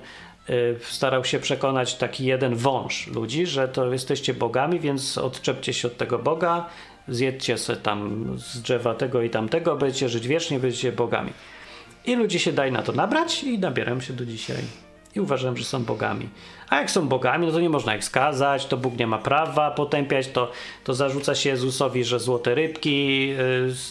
starał 0.82 1.26
się 1.26 1.40
przekonać 1.40 1.96
taki 1.96 2.26
jeden 2.26 2.56
wąż 2.56 3.08
ludzi, 3.08 3.46
że 3.46 3.68
to 3.68 3.94
jesteście 3.94 4.34
bogami, 4.34 4.80
więc 4.80 5.18
odczepcie 5.18 5.74
się 5.74 5.88
od 5.88 5.98
tego 5.98 6.20
Boga, 6.20 6.70
zjedźcie 7.08 7.58
sobie 7.58 7.80
tam 7.80 8.26
z 8.38 8.62
drzewa 8.62 8.96
tego 8.96 9.22
i 9.22 9.30
tamtego, 9.30 9.76
będziecie 9.76 10.10
żyć 10.10 10.28
wiecznie, 10.28 10.60
będziecie 10.60 10.92
bogami. 10.92 11.34
I 12.06 12.16
ludzie 12.16 12.40
się 12.40 12.54
daj 12.54 12.72
na 12.72 12.82
to 12.82 12.92
nabrać 12.92 13.44
i 13.44 13.60
nabierają 13.60 14.02
się 14.02 14.14
do 14.14 14.26
dzisiaj. 14.26 14.64
I 15.16 15.20
uważają, 15.20 15.56
że 15.56 15.64
są 15.64 15.84
bogami. 15.84 16.30
A 16.70 16.80
jak 16.80 16.92
są 16.92 17.08
bogami, 17.08 17.48
no 17.48 17.54
to 17.54 17.60
nie 17.60 17.70
można 17.70 17.96
ich 17.96 18.04
skazać, 18.04 18.66
to 18.66 18.78
Bóg 18.78 18.98
nie 18.98 19.08
ma 19.08 19.18
prawa 19.18 19.72
potępiać, 19.72 20.28
to, 20.28 20.52
to 20.84 20.94
zarzuca 20.94 21.36
się 21.36 21.50
Jezusowi, 21.50 22.04
że 22.04 22.20
złote 22.20 22.56
rybki 22.56 23.30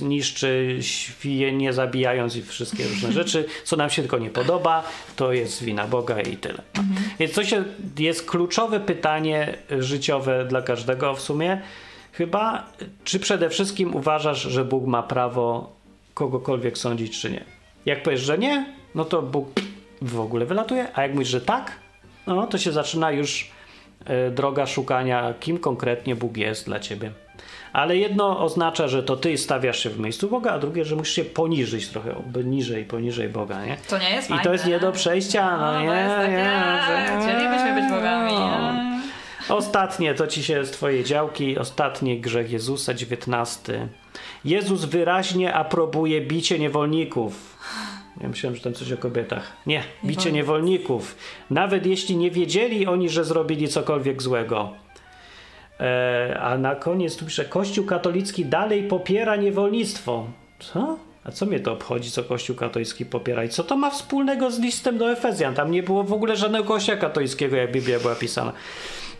y, 0.00 0.04
niszczy, 0.04 0.78
świje 0.80 1.52
nie 1.52 1.72
zabijając 1.72 2.36
i 2.36 2.42
wszystkie 2.42 2.84
różne 2.84 3.12
rzeczy, 3.22 3.44
co 3.64 3.76
nam 3.76 3.90
się 3.90 4.02
tylko 4.02 4.18
nie 4.18 4.30
podoba, 4.30 4.84
to 5.16 5.32
jest 5.32 5.64
wina 5.64 5.86
Boga 5.86 6.20
i 6.20 6.36
tyle. 6.36 6.62
Więc 7.18 7.32
to 7.32 7.44
się, 7.44 7.64
jest 7.98 8.30
kluczowe 8.30 8.80
pytanie 8.80 9.58
życiowe 9.78 10.44
dla 10.44 10.62
każdego 10.62 11.14
w 11.14 11.20
sumie, 11.20 11.60
chyba, 12.12 12.66
czy 13.04 13.20
przede 13.20 13.50
wszystkim 13.50 13.96
uważasz, 13.96 14.42
że 14.42 14.64
Bóg 14.64 14.86
ma 14.86 15.02
prawo 15.02 15.72
kogokolwiek 16.14 16.78
sądzić, 16.78 17.20
czy 17.20 17.30
nie? 17.30 17.44
Jak 17.86 18.02
powiesz, 18.02 18.20
że 18.20 18.38
nie, 18.38 18.66
no 18.94 19.04
to 19.04 19.22
Bóg 19.22 19.48
w 20.03 20.20
ogóle 20.20 20.46
wylatuje, 20.46 20.86
a 20.94 21.03
jak 21.03 21.12
mówisz, 21.14 21.28
że 21.28 21.40
tak, 21.40 21.72
no 22.26 22.46
to 22.46 22.59
się 22.59 22.72
zaczyna 22.72 23.11
już 23.11 23.50
e, 24.05 24.30
droga 24.30 24.66
szukania, 24.66 25.34
kim 25.40 25.59
konkretnie 25.59 26.16
Bóg 26.16 26.36
jest 26.36 26.66
dla 26.66 26.80
ciebie. 26.80 27.11
Ale 27.72 27.96
jedno 27.96 28.44
oznacza, 28.44 28.88
że 28.88 29.03
to 29.03 29.16
ty 29.16 29.38
stawiasz 29.38 29.78
się 29.82 29.90
w 29.90 29.98
miejscu 29.98 30.28
Boga, 30.28 30.50
a 30.50 30.59
drugie, 30.59 30.84
że 30.84 30.96
musisz 30.96 31.14
się 31.14 31.24
poniżyć 31.24 31.88
trochę, 31.88 32.14
niżej, 32.44 32.84
poniżej 32.84 33.28
Boga, 33.28 33.64
nie? 33.64 33.76
To 33.88 33.98
nie 33.98 34.11
jest 34.11 34.26
I 34.26 34.28
fajne. 34.28 34.44
to 34.44 34.53
jest 34.53 34.66
nie 34.66 34.80
do 34.80 34.92
przejścia, 34.92 35.57
no, 35.57 35.72
No, 35.72 35.80
nie, 35.80 35.86
nie, 36.28 36.50
a, 36.53 37.20
Chcielibyśmy 37.20 37.74
być 37.74 37.90
bogami. 37.90 38.32
No. 38.32 38.92
Ostatnie, 39.57 40.14
to 40.14 40.26
ci 40.26 40.44
się 40.44 40.64
z 40.64 40.70
twojej 40.70 41.05
działki, 41.05 41.59
ostatni 41.59 42.20
grzech 42.20 42.50
Jezusa, 42.50 42.94
19. 42.94 43.88
Jezus 44.44 44.84
wyraźnie 44.84 45.55
aprobuje 45.55 46.20
bicie 46.20 46.59
niewolników. 46.59 47.59
Ja 48.20 48.28
myślałem, 48.28 48.56
że 48.56 48.62
tam 48.62 48.72
coś 48.72 48.92
o 48.92 48.96
kobietach. 48.96 49.52
Nie, 49.66 49.82
bicie 50.04 50.32
niewolników. 50.32 51.16
Nawet 51.50 51.86
jeśli 51.86 52.16
nie 52.16 52.30
wiedzieli 52.30 52.86
oni, 52.86 53.08
że 53.08 53.24
zrobili 53.24 53.68
cokolwiek 53.68 54.22
złego. 54.22 54.70
E, 55.80 56.40
a 56.40 56.58
na 56.58 56.74
koniec 56.74 57.16
tu 57.16 57.24
pisze, 57.24 57.44
Kościół 57.44 57.84
katolicki 57.84 58.44
dalej 58.44 58.82
popiera 58.82 59.36
niewolnictwo. 59.36 60.26
Co? 60.58 60.98
A 61.24 61.30
co 61.30 61.46
mnie 61.46 61.60
to 61.60 61.72
obchodzi, 61.72 62.10
co 62.10 62.24
Kościół 62.24 62.56
katolicki 62.56 63.06
popiera? 63.06 63.44
I 63.44 63.48
co 63.48 63.64
to 63.64 63.76
ma 63.76 63.90
wspólnego 63.90 64.50
z 64.50 64.58
listem 64.58 64.98
do 64.98 65.12
Efezjan? 65.12 65.54
Tam 65.54 65.70
nie 65.70 65.82
było 65.82 66.04
w 66.04 66.12
ogóle 66.12 66.36
żadnego 66.36 66.64
kościoła 66.64 66.98
katolickiego, 66.98 67.56
jak 67.56 67.72
Biblia 67.72 68.00
była 68.00 68.14
pisana. 68.14 68.52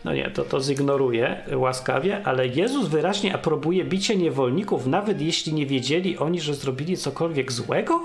No 0.05 0.13
nie, 0.13 0.31
to 0.31 0.43
to 0.43 0.61
zignoruję 0.61 1.43
łaskawie, 1.55 2.21
ale 2.23 2.47
Jezus 2.47 2.87
wyraźnie 2.87 3.35
aprobuje 3.35 3.85
bicie 3.85 4.15
niewolników, 4.15 4.87
nawet 4.87 5.21
jeśli 5.21 5.53
nie 5.53 5.65
wiedzieli 5.65 6.17
oni, 6.17 6.41
że 6.41 6.53
zrobili 6.53 6.97
cokolwiek 6.97 7.51
złego? 7.51 8.01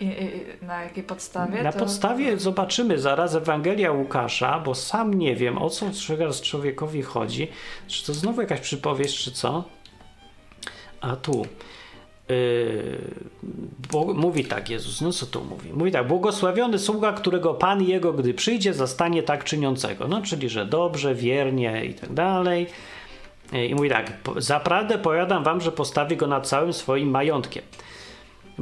I, 0.00 0.04
i, 0.04 0.66
na 0.66 0.82
jakiej 0.82 1.04
podstawie? 1.04 1.62
Na 1.62 1.72
to... 1.72 1.78
podstawie 1.78 2.38
zobaczymy 2.38 2.98
zaraz 2.98 3.34
Ewangelia 3.34 3.92
Łukasza, 3.92 4.60
bo 4.60 4.74
sam 4.74 5.14
nie 5.14 5.36
wiem, 5.36 5.58
o 5.58 5.70
co 5.70 5.86
teraz 6.08 6.40
człowiekowi 6.40 7.02
chodzi. 7.02 7.48
Czy 7.88 8.06
to 8.06 8.14
znowu 8.14 8.40
jakaś 8.40 8.60
przypowieść, 8.60 9.24
czy 9.24 9.32
co? 9.32 9.64
A 11.00 11.16
tu. 11.16 11.46
Yy, 12.28 12.98
bo, 13.92 14.14
mówi 14.14 14.44
tak 14.44 14.70
Jezus, 14.70 15.00
no 15.00 15.12
co 15.12 15.26
tu 15.26 15.44
mówi? 15.44 15.72
Mówi 15.72 15.92
tak, 15.92 16.06
błogosławiony 16.08 16.78
sługa, 16.78 17.12
którego 17.12 17.54
Pan 17.54 17.82
jego, 17.82 18.12
gdy 18.12 18.34
przyjdzie, 18.34 18.74
zastanie 18.74 19.22
tak 19.22 19.44
czyniącego. 19.44 20.08
No, 20.08 20.22
czyli, 20.22 20.48
że 20.48 20.66
dobrze, 20.66 21.14
wiernie 21.14 21.84
i 21.84 21.94
tak 21.94 22.12
dalej. 22.12 22.66
Yy, 23.52 23.66
I 23.66 23.74
mówi 23.74 23.88
tak, 23.90 24.22
"Po- 24.22 24.40
zaprawdę 24.40 24.98
powiadam 24.98 25.44
wam, 25.44 25.60
że 25.60 25.72
postawi 25.72 26.16
go 26.16 26.26
nad 26.26 26.46
całym 26.48 26.72
swoim 26.72 27.10
majątkiem. 27.10 27.62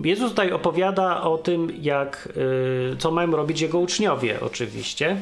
Jezus 0.05 0.31
tutaj 0.31 0.53
opowiada 0.53 1.23
o 1.23 1.39
tym, 1.39 1.73
jak, 1.83 2.29
y, 2.93 2.97
co 2.97 3.11
mają 3.11 3.31
robić 3.31 3.61
jego 3.61 3.79
uczniowie, 3.79 4.41
oczywiście, 4.41 5.17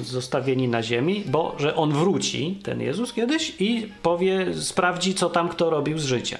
zostawieni 0.00 0.68
na 0.68 0.82
ziemi, 0.82 1.24
bo 1.26 1.56
że 1.58 1.76
on 1.76 1.92
wróci, 1.92 2.58
ten 2.62 2.80
Jezus 2.80 3.12
kiedyś 3.12 3.52
i 3.60 3.88
powie, 4.02 4.54
sprawdzi, 4.54 5.14
co 5.14 5.30
tam 5.30 5.48
kto 5.48 5.70
robił 5.70 5.98
z 5.98 6.04
życia. 6.04 6.38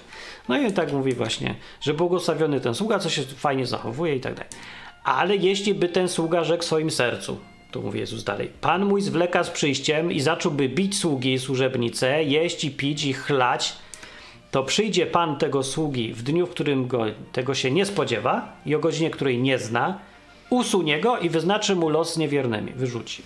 No 0.49 0.59
i 0.59 0.73
tak 0.73 0.93
mówi 0.93 1.13
właśnie, 1.13 1.55
że 1.81 1.95
błogosławiony 1.95 2.61
ten 2.61 2.75
sługa, 2.75 2.99
co 2.99 3.11
się 3.11 3.23
fajnie 3.23 3.67
zachowuje 3.67 4.17
i 4.17 4.21
tak 4.21 4.35
dalej. 4.35 4.51
Ale 5.05 5.37
jeśli 5.37 5.75
by 5.75 5.89
ten 5.89 6.09
sługa 6.09 6.45
rzekł 6.45 6.63
w 6.63 6.67
swoim 6.67 6.91
sercu, 6.91 7.39
tu 7.71 7.83
mówi 7.83 8.01
Jezus 8.01 8.25
dalej, 8.25 8.51
Pan 8.61 8.85
mój 8.85 9.03
zwleka 9.03 9.45
z 9.45 9.51
przyjściem 9.51 10.13
i 10.13 10.21
zacząłby 10.21 10.69
bić 10.69 10.99
sługi 10.99 11.33
i 11.33 11.39
służebnice, 11.39 12.25
jeść 12.25 12.65
i 12.65 12.71
pić 12.71 13.05
i 13.05 13.13
chlać, 13.13 13.77
to 14.53 14.63
przyjdzie 14.63 15.07
Pan 15.07 15.37
tego 15.37 15.63
sługi 15.63 16.15
w 16.15 16.23
dniu, 16.23 16.47
w 16.47 16.51
którym 16.51 16.87
go, 16.87 17.05
tego 17.33 17.55
się 17.55 17.71
nie 17.71 17.87
spodziewa 17.87 18.53
i 18.67 18.75
o 18.75 18.79
godzinie, 18.79 19.11
której 19.11 19.39
nie 19.43 19.59
zna, 19.59 19.99
usunie 20.51 21.01
go 21.01 21.19
i 21.19 21.31
wyznaczy 21.31 21.77
mu 21.77 21.89
los 21.89 22.17
niewiernymi, 22.17 22.73
wyrzuci. 22.73 23.23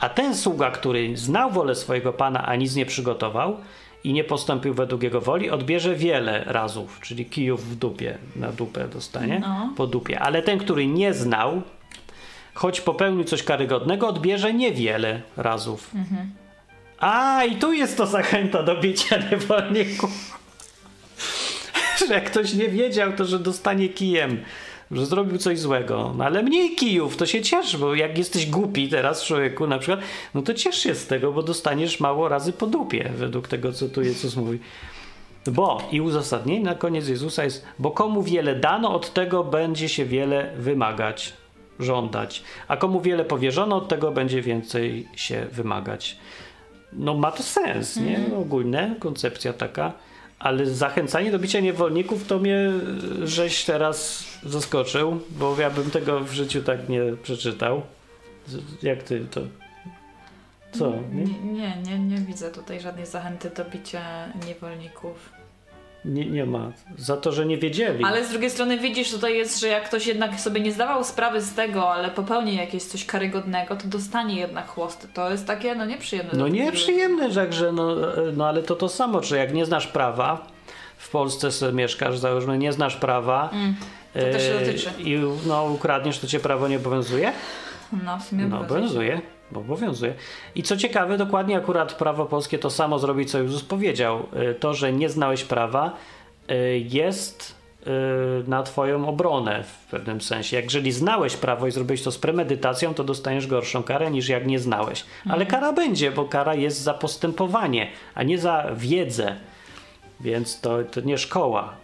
A 0.00 0.08
ten 0.08 0.34
sługa, 0.36 0.70
który 0.70 1.16
znał 1.16 1.50
wolę 1.50 1.74
swojego 1.74 2.12
Pana, 2.12 2.46
a 2.46 2.56
nic 2.56 2.74
nie 2.74 2.86
przygotował 2.86 3.56
i 4.04 4.12
nie 4.12 4.24
postąpił 4.24 4.74
według 4.74 5.02
jego 5.02 5.20
woli, 5.20 5.50
odbierze 5.50 5.94
wiele 5.94 6.44
razów, 6.46 6.98
czyli 7.00 7.26
kijów 7.26 7.64
w 7.70 7.76
dupie, 7.76 8.18
na 8.36 8.52
dupę 8.52 8.88
dostanie, 8.88 9.38
No. 9.40 9.72
po 9.76 9.86
dupie. 9.86 10.20
Ale 10.20 10.42
ten, 10.42 10.58
który 10.58 10.86
nie 10.86 11.14
znał, 11.14 11.62
choć 12.54 12.80
popełnił 12.80 13.24
coś 13.24 13.42
karygodnego, 13.42 14.08
odbierze 14.08 14.54
niewiele 14.54 15.22
razów. 15.36 15.90
A, 16.98 17.44
i 17.44 17.56
tu 17.56 17.72
jest 17.72 17.96
to 17.96 18.06
zachęta 18.06 18.62
do 18.62 18.80
bicia 18.80 19.16
niewolników. 19.30 20.43
Że 22.08 22.14
jak 22.14 22.30
ktoś 22.30 22.54
nie 22.54 22.68
wiedział, 22.68 23.12
to 23.12 23.24
że 23.24 23.38
dostanie 23.38 23.88
kijem, 23.88 24.44
że 24.90 25.06
zrobił 25.06 25.38
coś 25.38 25.58
złego. 25.58 26.14
No 26.16 26.24
ale 26.24 26.42
mniej 26.42 26.76
kijów, 26.76 27.16
to 27.16 27.26
się 27.26 27.42
ciesz, 27.42 27.76
bo 27.76 27.94
jak 27.94 28.18
jesteś 28.18 28.50
głupi 28.50 28.88
teraz 28.88 29.24
człowieku 29.24 29.66
na 29.66 29.78
przykład, 29.78 30.00
no 30.34 30.42
to 30.42 30.54
ciesz 30.54 30.78
się 30.78 30.94
z 30.94 31.06
tego, 31.06 31.32
bo 31.32 31.42
dostaniesz 31.42 32.00
mało 32.00 32.28
razy 32.28 32.52
po 32.52 32.66
dupie, 32.66 33.10
według 33.16 33.48
tego, 33.48 33.72
co 33.72 33.88
tu 33.88 34.02
Jezus 34.02 34.36
mówi. 34.36 34.58
Bo, 35.46 35.88
i 35.92 36.00
uzasadnienie 36.00 36.64
na 36.64 36.74
koniec 36.74 37.08
Jezusa 37.08 37.44
jest, 37.44 37.64
bo 37.78 37.90
komu 37.90 38.22
wiele 38.22 38.54
dano, 38.54 38.94
od 38.94 39.12
tego 39.12 39.44
będzie 39.44 39.88
się 39.88 40.04
wiele 40.04 40.52
wymagać, 40.56 41.32
żądać. 41.80 42.42
A 42.68 42.76
komu 42.76 43.00
wiele 43.00 43.24
powierzono, 43.24 43.76
od 43.76 43.88
tego 43.88 44.12
będzie 44.12 44.42
więcej 44.42 45.08
się 45.16 45.46
wymagać. 45.52 46.16
No 46.92 47.14
ma 47.14 47.32
to 47.32 47.42
sens, 47.42 47.96
nie? 47.96 48.20
Ogólne, 48.36 48.94
koncepcja 49.00 49.52
taka. 49.52 49.92
Ale 50.44 50.66
zachęcanie 50.66 51.30
do 51.30 51.38
bicia 51.38 51.60
niewolników 51.60 52.26
to 52.26 52.38
mnie 52.38 52.72
żeś 53.22 53.64
teraz 53.64 54.24
zaskoczył, 54.42 55.20
bo 55.30 55.60
ja 55.60 55.70
bym 55.70 55.90
tego 55.90 56.20
w 56.20 56.32
życiu 56.32 56.62
tak 56.62 56.88
nie 56.88 57.00
przeczytał. 57.22 57.82
Jak 58.82 59.02
ty 59.02 59.26
to... 59.30 59.40
Co? 60.72 60.92
Nie, 61.12 61.52
nie, 61.52 61.76
nie, 61.82 61.98
nie 61.98 62.18
widzę 62.18 62.50
tutaj 62.50 62.80
żadnej 62.80 63.06
zachęty 63.06 63.50
do 63.50 63.64
bicia 63.64 64.28
niewolników. 64.46 65.32
Nie, 66.04 66.26
nie 66.26 66.46
ma. 66.46 66.72
Za 66.98 67.16
to, 67.16 67.32
że 67.32 67.46
nie 67.46 67.58
wiedzieli. 67.58 68.04
Ale 68.04 68.24
z 68.24 68.30
drugiej 68.30 68.50
strony 68.50 68.78
widzisz, 68.78 69.10
tutaj 69.10 69.36
jest, 69.36 69.60
że 69.60 69.68
jak 69.68 69.84
ktoś 69.88 70.06
jednak 70.06 70.40
sobie 70.40 70.60
nie 70.60 70.72
zdawał 70.72 71.04
sprawy 71.04 71.40
z 71.40 71.54
tego, 71.54 71.92
ale 71.92 72.10
popełni 72.10 72.56
jakieś 72.56 72.82
coś 72.84 73.04
karygodnego, 73.04 73.76
to 73.76 73.86
dostanie 73.88 74.36
jednak 74.40 74.66
chłosty. 74.68 75.08
To 75.14 75.30
jest 75.30 75.46
takie, 75.46 75.74
no 75.74 75.84
nieprzyjemne. 75.84 76.32
No 76.34 76.48
nieprzyjemne, 76.48 77.30
że, 77.32 77.52
że 77.52 77.72
no, 77.72 78.14
e, 78.28 78.32
no 78.36 78.46
ale 78.48 78.62
to 78.62 78.76
to 78.76 78.88
samo, 78.88 79.20
czy 79.20 79.36
jak 79.36 79.54
nie 79.54 79.66
znasz 79.66 79.86
prawa, 79.86 80.46
w 80.96 81.10
Polsce 81.10 81.52
sobie 81.52 81.72
mieszkasz, 81.72 82.18
załóżmy, 82.18 82.58
nie 82.58 82.72
znasz 82.72 82.96
prawa 82.96 83.50
Mm, 83.52 83.74
to 84.14 84.20
też 84.20 84.42
się 84.42 84.54
e, 84.54 84.60
dotyczy. 84.66 84.90
i 84.98 85.18
no, 85.46 85.64
ukradniesz, 85.64 86.18
to 86.18 86.26
cię 86.26 86.40
prawo 86.40 86.68
nie 86.68 86.76
obowiązuje? 86.76 87.32
No 88.04 88.18
w 88.18 88.22
sumie 88.24 88.44
No 88.46 88.60
obowiązuje. 88.60 88.82
obowiązuje, 89.14 89.20
bo 89.54 89.60
obowiązuje. 89.60 90.14
I 90.54 90.62
co 90.62 90.76
ciekawe, 90.76 91.18
dokładnie 91.18 91.56
akurat 91.56 91.92
prawo 91.94 92.26
polskie 92.26 92.58
to 92.58 92.70
samo 92.70 92.98
zrobi, 92.98 93.26
co 93.26 93.42
Jezus 93.42 93.62
powiedział. 93.64 94.26
E, 94.32 94.54
To, 94.54 94.74
że 94.74 94.92
nie 94.92 95.08
znałeś 95.08 95.44
prawa, 95.44 95.96
e, 96.48 96.78
jest 96.78 97.54
e, 97.86 97.90
na 98.48 98.62
twoją 98.62 99.08
obronę 99.08 99.64
w 99.64 99.90
pewnym 99.90 100.20
sensie. 100.20 100.56
Jak 100.56 100.64
jeżeli 100.64 100.92
znałeś 100.92 101.36
prawo 101.36 101.66
i 101.66 101.70
zrobiłeś 101.70 102.02
to 102.02 102.12
z 102.12 102.18
premedytacją, 102.18 102.94
to 102.94 103.04
dostaniesz 103.04 103.46
gorszą 103.46 103.82
karę 103.82 104.10
niż 104.10 104.28
jak 104.28 104.46
nie 104.46 104.58
znałeś. 104.58 105.04
Ale 105.28 105.46
kara 105.46 105.72
będzie, 105.72 106.10
bo 106.10 106.24
kara 106.24 106.54
jest 106.54 106.80
za 106.80 106.94
postępowanie, 106.94 107.88
a 108.14 108.22
nie 108.22 108.38
za 108.38 108.66
wiedzę. 108.76 109.36
Więc 110.20 110.60
to, 110.60 110.78
to 110.84 111.00
nie 111.00 111.18
szkoła. 111.18 111.74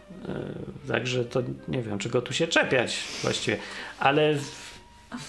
Także 0.89 1.25
to 1.25 1.41
nie 1.69 1.83
wiem, 1.83 1.99
czego 1.99 2.23
tu 2.23 2.33
się 2.33 2.47
czepiać 2.49 2.99
właściwie. 3.23 3.57
Ale 3.99 4.35
w- 4.35 4.70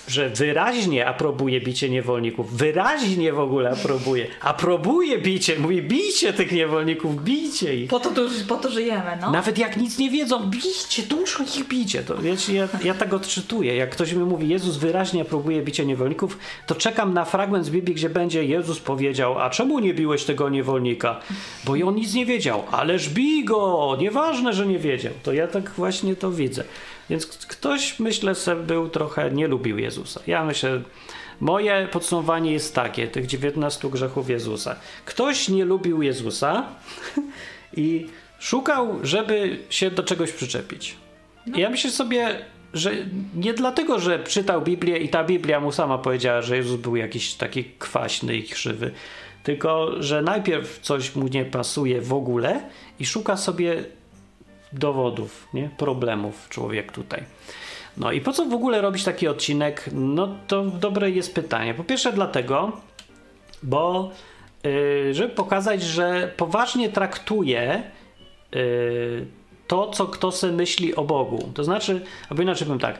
że 0.07 0.29
wyraźnie 0.29 1.07
aprobuje 1.07 1.61
bicie 1.61 1.89
niewolników. 1.89 2.57
Wyraźnie 2.57 3.33
w 3.33 3.39
ogóle 3.39 3.69
aprobuje. 3.69 4.27
Aprobuje 4.41 5.17
bicie. 5.17 5.59
Mówi, 5.59 5.81
bijcie 5.81 6.33
tych 6.33 6.51
niewolników, 6.51 7.23
bijcie 7.23 7.75
ich. 7.75 7.89
Po 7.89 7.99
to, 7.99 8.11
po 8.47 8.55
to 8.55 8.71
żyjemy, 8.71 9.17
no. 9.21 9.31
Nawet 9.31 9.57
jak 9.57 9.77
nic 9.77 9.97
nie 9.97 10.09
wiedzą, 10.09 10.49
bijcie, 10.49 11.03
duszą 11.03 11.43
ich 11.43 11.67
bicie. 11.67 12.03
To, 12.03 12.17
wiecie, 12.17 12.53
ja, 12.53 12.67
ja 12.83 12.93
tak 12.93 13.13
odczytuję. 13.13 13.75
Jak 13.75 13.89
ktoś 13.89 14.13
mi 14.13 14.23
mówi, 14.23 14.49
Jezus 14.49 14.77
wyraźnie 14.77 15.21
aprobuje 15.21 15.61
bicie 15.61 15.85
niewolników, 15.85 16.37
to 16.67 16.75
czekam 16.75 17.13
na 17.13 17.25
fragment 17.25 17.65
z 17.65 17.69
Biblii, 17.69 17.95
gdzie 17.95 18.09
będzie 18.09 18.45
Jezus 18.45 18.79
powiedział, 18.79 19.39
a 19.39 19.49
czemu 19.49 19.79
nie 19.79 19.93
biłeś 19.93 20.23
tego 20.23 20.49
niewolnika? 20.49 21.19
Bo 21.65 21.75
i 21.75 21.83
on 21.83 21.95
nic 21.95 22.13
nie 22.13 22.25
wiedział. 22.25 22.63
Ależ 22.71 23.09
bij 23.09 23.43
go! 23.43 23.97
Nieważne, 23.99 24.53
że 24.53 24.67
nie 24.67 24.79
wiedział. 24.79 25.13
To 25.23 25.33
ja 25.33 25.47
tak 25.47 25.69
właśnie 25.69 26.15
to 26.15 26.31
widzę. 26.31 26.63
Więc 27.11 27.25
ktoś, 27.27 27.99
myślę, 27.99 28.35
sobie 28.35 28.63
był 28.63 28.89
trochę, 28.89 29.31
nie 29.31 29.47
lubił 29.47 29.70
Jezusa. 29.77 30.21
Ja 30.27 30.45
myślę, 30.45 30.81
moje 31.39 31.87
podsumowanie 31.91 32.51
jest 32.51 32.75
takie, 32.75 33.07
tych 33.07 33.25
19 33.25 33.89
grzechów 33.89 34.29
Jezusa. 34.29 34.75
Ktoś 35.05 35.49
nie 35.49 35.65
lubił 35.65 36.01
Jezusa 36.01 36.65
i 37.77 38.07
szukał, 38.39 38.99
żeby 39.03 39.59
się 39.69 39.91
do 39.91 40.03
czegoś 40.03 40.31
przyczepić. 40.31 40.95
I 41.55 41.59
ja 41.59 41.69
myślę 41.69 41.91
sobie, 41.91 42.45
że 42.73 42.91
nie 43.35 43.53
dlatego, 43.53 43.99
że 43.99 44.23
czytał 44.23 44.61
Biblię 44.61 44.97
i 44.97 45.09
ta 45.09 45.23
Biblia 45.23 45.59
mu 45.59 45.71
sama 45.71 45.97
powiedziała, 45.97 46.41
że 46.41 46.57
Jezus 46.57 46.81
był 46.81 46.95
jakiś 46.95 47.33
taki 47.33 47.63
kwaśny 47.79 48.35
i 48.35 48.43
krzywy, 48.43 48.91
tylko 49.43 50.03
że 50.03 50.21
najpierw 50.21 50.79
coś 50.79 51.15
mu 51.15 51.27
nie 51.27 51.45
pasuje 51.45 52.01
w 52.01 52.13
ogóle 52.13 52.61
i 52.99 53.05
szuka 53.05 53.37
sobie 53.37 53.83
dowodów, 54.73 55.47
nie? 55.53 55.69
problemów 55.77 56.49
człowiek 56.49 56.91
tutaj. 56.91 57.23
No 57.97 58.11
i 58.11 58.21
po 58.21 58.33
co 58.33 58.45
w 58.45 58.53
ogóle 58.53 58.81
robić 58.81 59.03
taki 59.03 59.27
odcinek? 59.27 59.89
No 59.93 60.35
to 60.47 60.63
dobre 60.63 61.11
jest 61.11 61.35
pytanie. 61.35 61.73
Po 61.73 61.83
pierwsze 61.83 62.13
dlatego, 62.13 62.71
bo 63.63 64.11
yy, 64.63 65.13
żeby 65.13 65.29
pokazać, 65.29 65.83
że 65.83 66.31
poważnie 66.37 66.89
traktuje 66.89 67.83
yy, 68.51 69.25
to, 69.67 69.89
co 69.89 70.07
kto 70.07 70.31
sobie 70.31 70.53
myśli 70.53 70.95
o 70.95 71.03
Bogu. 71.03 71.51
To 71.53 71.63
znaczy, 71.63 72.01
albo 72.29 72.43
inaczej 72.43 72.67
powiem 72.67 72.79
tak, 72.79 72.99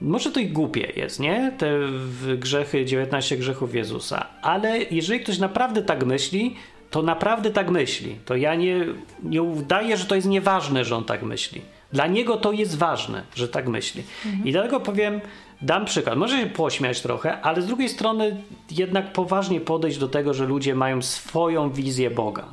może 0.00 0.30
to 0.30 0.40
i 0.40 0.46
głupie 0.46 0.92
jest, 0.96 1.20
nie? 1.20 1.52
Te 1.58 1.78
grzechy, 2.36 2.84
19 2.84 3.36
grzechów 3.36 3.74
Jezusa, 3.74 4.26
ale 4.42 4.78
jeżeli 4.78 5.20
ktoś 5.20 5.38
naprawdę 5.38 5.82
tak 5.82 6.04
myśli, 6.04 6.56
to 6.90 7.02
naprawdę 7.02 7.50
tak 7.50 7.70
myśli. 7.70 8.16
To 8.24 8.36
ja 8.36 8.54
nie, 8.54 8.86
nie 9.22 9.42
udaję, 9.42 9.96
że 9.96 10.04
to 10.04 10.14
jest 10.14 10.28
nieważne, 10.28 10.84
że 10.84 10.96
on 10.96 11.04
tak 11.04 11.22
myśli. 11.22 11.60
Dla 11.92 12.06
niego 12.06 12.36
to 12.36 12.52
jest 12.52 12.78
ważne, 12.78 13.22
że 13.34 13.48
tak 13.48 13.68
myśli. 13.68 14.02
I 14.44 14.52
dlatego 14.52 14.80
powiem, 14.80 15.20
dam 15.62 15.84
przykład. 15.84 16.18
Może 16.18 16.40
się 16.40 16.46
pośmiać 16.46 17.00
trochę, 17.00 17.40
ale 17.40 17.62
z 17.62 17.66
drugiej 17.66 17.88
strony 17.88 18.36
jednak 18.70 19.12
poważnie 19.12 19.60
podejść 19.60 19.98
do 19.98 20.08
tego, 20.08 20.34
że 20.34 20.46
ludzie 20.46 20.74
mają 20.74 21.02
swoją 21.02 21.70
wizję 21.70 22.10
Boga. 22.10 22.44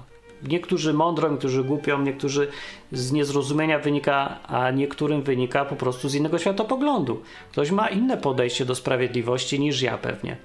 Niektórzy 0.47 0.93
mądro, 0.93 1.29
niektórzy 1.29 1.63
głupią, 1.63 2.01
niektórzy 2.01 2.47
z 2.91 3.11
niezrozumienia 3.11 3.79
wynika, 3.79 4.39
a 4.47 4.71
niektórym 4.71 5.21
wynika 5.21 5.65
po 5.65 5.75
prostu 5.75 6.09
z 6.09 6.15
innego 6.15 6.39
światopoglądu. 6.39 7.21
Ktoś 7.51 7.71
ma 7.71 7.87
inne 7.87 8.17
podejście 8.17 8.65
do 8.65 8.75
sprawiedliwości 8.75 9.59
niż 9.59 9.81
ja 9.81 9.97
pewnie. 9.97 10.37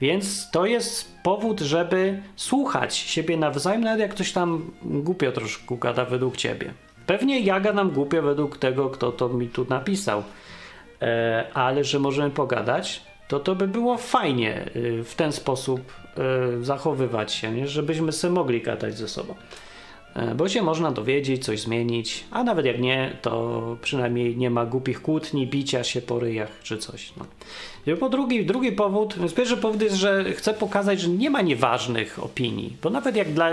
Więc 0.00 0.50
to 0.50 0.66
jest 0.66 1.14
powód, 1.22 1.60
żeby 1.60 2.22
słuchać 2.36 2.96
siebie 2.96 3.36
nawzajem, 3.36 3.80
nawet 3.80 4.00
jak 4.00 4.10
ktoś 4.10 4.32
tam 4.32 4.70
głupio 4.82 5.32
troszkę 5.32 5.76
gada 5.76 6.04
według 6.04 6.36
ciebie. 6.36 6.74
Pewnie 7.08 7.40
ja 7.40 7.60
gadam 7.60 7.90
głupio 7.90 8.22
według 8.22 8.58
tego, 8.58 8.90
kto 8.90 9.12
to 9.12 9.28
mi 9.28 9.48
tu 9.48 9.66
napisał, 9.68 10.22
e, 11.02 11.44
ale 11.54 11.84
że 11.84 11.98
możemy 11.98 12.30
pogadać, 12.30 13.02
to 13.28 13.40
to 13.40 13.54
by 13.54 13.68
było 13.68 13.96
fajnie 13.96 14.70
y, 14.76 15.04
w 15.04 15.14
ten 15.14 15.32
sposób 15.32 15.80
y, 16.60 16.64
zachowywać 16.64 17.32
się, 17.32 17.52
nie? 17.52 17.68
żebyśmy 17.68 18.12
sobie 18.12 18.34
mogli 18.34 18.62
gadać 18.62 18.98
ze 18.98 19.08
sobą. 19.08 19.34
E, 20.14 20.34
Bo 20.34 20.48
się 20.48 20.62
można 20.62 20.90
dowiedzieć, 20.90 21.44
coś 21.44 21.60
zmienić, 21.60 22.24
a 22.30 22.44
nawet 22.44 22.66
jak 22.66 22.80
nie, 22.80 23.16
to 23.22 23.62
przynajmniej 23.82 24.36
nie 24.36 24.50
ma 24.50 24.66
głupich 24.66 25.02
kłótni, 25.02 25.46
bicia 25.46 25.84
się 25.84 26.02
po 26.02 26.18
ryjach 26.18 26.50
czy 26.62 26.78
coś. 26.78 27.12
No. 27.16 27.26
I 27.92 27.96
po 27.96 28.08
drugi, 28.08 28.46
drugi 28.46 28.72
powód, 28.72 29.14
pierwszy 29.36 29.56
powód 29.56 29.82
jest, 29.82 29.96
że 29.96 30.24
chcę 30.32 30.54
pokazać, 30.54 31.00
że 31.00 31.08
nie 31.08 31.30
ma 31.30 31.42
nieważnych 31.42 32.24
opinii, 32.24 32.76
bo 32.82 32.90
nawet 32.90 33.16
jak 33.16 33.32
dla 33.32 33.50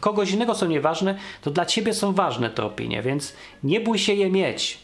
kogoś 0.00 0.30
innego 0.30 0.54
są 0.54 0.66
nieważne, 0.66 1.14
to 1.42 1.50
dla 1.50 1.66
ciebie 1.66 1.94
są 1.94 2.12
ważne 2.12 2.50
te 2.50 2.64
opinie, 2.64 3.02
więc 3.02 3.32
nie 3.64 3.80
bój 3.80 3.98
się 3.98 4.14
je 4.14 4.30
mieć. 4.30 4.78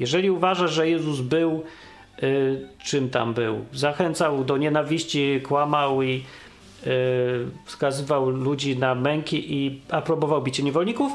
Jeżeli 0.00 0.30
uważasz, 0.30 0.72
że 0.72 0.88
Jezus 0.88 1.20
był 1.20 1.62
y, 2.22 2.68
czym 2.84 3.10
tam 3.10 3.34
był, 3.34 3.64
zachęcał 3.72 4.44
do 4.44 4.56
nienawiści, 4.56 5.40
kłamał 5.48 6.02
i 6.02 6.24
y, 6.86 6.90
wskazywał 7.64 8.30
ludzi 8.30 8.76
na 8.78 8.94
męki 8.94 9.54
i 9.54 9.80
aprobował 9.90 10.42
bicie 10.42 10.62
niewolników, 10.62 11.12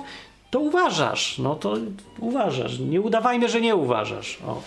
to 0.51 0.59
uważasz, 0.59 1.37
no 1.37 1.55
to 1.55 1.73
uważasz. 2.19 2.79
Nie 2.79 3.01
udawajmy, 3.01 3.49
że 3.49 3.61
nie 3.61 3.75
uważasz. 3.75 4.37
O. 4.47 4.61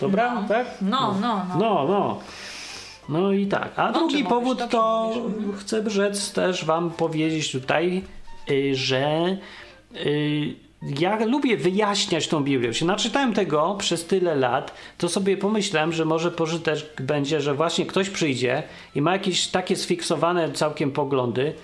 Dobra, 0.00 0.34
No. 0.34 0.48
tak? 0.48 0.66
No, 0.82 1.14
no, 1.20 1.42
no. 1.48 1.58
No, 1.58 1.86
no. 1.88 2.18
No 3.08 3.32
i 3.32 3.46
tak. 3.46 3.72
A 3.78 3.86
Dobrze 3.86 3.98
drugi 4.00 4.14
mówisz, 4.14 4.28
powód 4.28 4.58
dobrze 4.58 4.72
to 4.76 5.12
mówisz. 5.38 5.60
chcę 5.60 5.90
rzec 5.90 6.32
też 6.32 6.64
wam 6.64 6.90
powiedzieć 6.90 7.52
tutaj, 7.52 8.02
że 8.72 9.36
y, 10.06 10.54
ja 10.82 11.24
lubię 11.24 11.56
wyjaśniać 11.56 12.28
tą 12.28 12.44
Biblię. 12.44 12.74
Się 12.74 12.86
naczytałem 12.86 13.32
tego 13.34 13.76
przez 13.78 14.06
tyle 14.06 14.34
lat, 14.34 14.74
to 14.98 15.08
sobie 15.08 15.36
pomyślałem, 15.36 15.92
że 15.92 16.04
może 16.04 16.30
pożytek 16.30 16.78
będzie, 17.02 17.40
że 17.40 17.54
właśnie 17.54 17.86
ktoś 17.86 18.10
przyjdzie 18.10 18.62
i 18.94 19.02
ma 19.02 19.12
jakieś 19.12 19.46
takie 19.46 19.76
sfiksowane 19.76 20.52
całkiem 20.52 20.90
poglądy, 20.90 21.54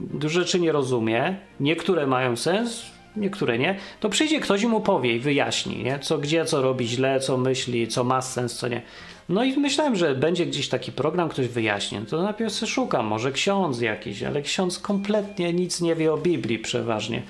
dużo 0.00 0.40
rzeczy 0.40 0.60
nie 0.60 0.72
rozumie, 0.72 1.36
niektóre 1.60 2.06
mają 2.06 2.36
sens, 2.36 2.82
niektóre 3.16 3.58
nie, 3.58 3.78
to 4.00 4.08
przyjdzie 4.08 4.40
ktoś 4.40 4.62
i 4.62 4.66
mu 4.66 4.80
powie 4.80 5.16
i 5.16 5.18
wyjaśni, 5.18 5.82
nie? 5.82 5.98
co 5.98 6.18
gdzie, 6.18 6.44
co 6.44 6.62
robi 6.62 6.88
źle, 6.88 7.20
co 7.20 7.36
myśli, 7.36 7.88
co 7.88 8.04
ma 8.04 8.22
sens, 8.22 8.54
co 8.54 8.68
nie. 8.68 8.82
No 9.30 9.44
i 9.44 9.56
myślałem, 9.56 9.96
że 9.96 10.14
będzie 10.14 10.46
gdzieś 10.46 10.68
taki 10.68 10.92
program, 10.92 11.28
ktoś 11.28 11.48
wyjaśni. 11.48 11.98
No 11.98 12.06
To 12.06 12.22
najpierw 12.22 12.52
sobie 12.52 12.72
szukam, 12.72 13.06
może 13.06 13.32
ksiądz 13.32 13.80
jakiś, 13.80 14.22
ale 14.22 14.42
ksiądz 14.42 14.78
kompletnie 14.78 15.52
nic 15.52 15.80
nie 15.80 15.94
wie 15.94 16.12
o 16.12 16.16
Biblii 16.16 16.58
przeważnie. 16.58 17.22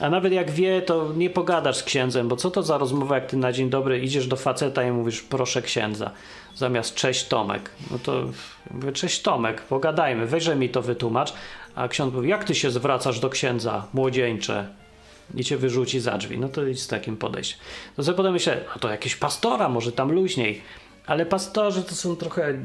A 0.00 0.10
nawet 0.10 0.32
jak 0.32 0.50
wie, 0.50 0.82
to 0.82 1.12
nie 1.16 1.30
pogadasz 1.30 1.76
z 1.76 1.82
księdzem, 1.82 2.28
bo 2.28 2.36
co 2.36 2.50
to 2.50 2.62
za 2.62 2.78
rozmowa, 2.78 3.14
jak 3.14 3.26
ty 3.26 3.36
na 3.36 3.52
dzień 3.52 3.70
dobry 3.70 4.00
idziesz 4.00 4.26
do 4.26 4.36
faceta 4.36 4.84
i 4.84 4.90
mówisz 4.90 5.22
proszę 5.22 5.62
księdza, 5.62 6.10
zamiast 6.54 6.94
cześć 6.94 7.28
Tomek. 7.28 7.70
No 7.90 7.98
to 7.98 8.24
mówię 8.70 8.92
cześć 8.92 9.22
Tomek, 9.22 9.60
pogadajmy, 9.62 10.26
weźże 10.26 10.56
mi 10.56 10.68
to 10.68 10.82
wytłumacz. 10.82 11.32
A 11.74 11.88
ksiądz 11.88 12.14
mówi, 12.14 12.28
jak 12.28 12.44
ty 12.44 12.54
się 12.54 12.70
zwracasz 12.70 13.20
do 13.20 13.30
księdza, 13.30 13.86
młodzieńcze? 13.94 14.68
I 15.34 15.44
cię 15.44 15.56
wyrzuci 15.56 16.00
za 16.00 16.18
drzwi. 16.18 16.38
No 16.38 16.48
to 16.48 16.66
idź 16.66 16.82
z 16.82 16.88
takim 16.88 17.16
podejściem. 17.16 17.58
To 17.96 18.02
sobie 18.02 18.16
potem 18.16 18.32
myślę, 18.32 18.60
a 18.76 18.78
to 18.78 18.90
jakieś 18.90 19.16
pastora, 19.16 19.68
może 19.68 19.92
tam 19.92 20.12
luźniej. 20.12 20.60
Ale 21.06 21.26
pastorzy 21.26 21.82
to 21.82 21.94
są 21.94 22.16
trochę, 22.16 22.58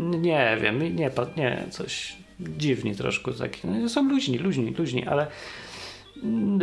nie 0.00 0.58
wiem, 0.62 0.96
nie, 0.96 1.10
nie 1.36 1.64
coś 1.70 2.16
dziwni 2.40 2.96
troszkę 2.96 3.32
taki. 3.32 3.68
No, 3.68 3.88
są 3.88 4.08
luźni, 4.08 4.38
luźni, 4.38 4.74
luźni, 4.78 5.06
ale 5.06 5.26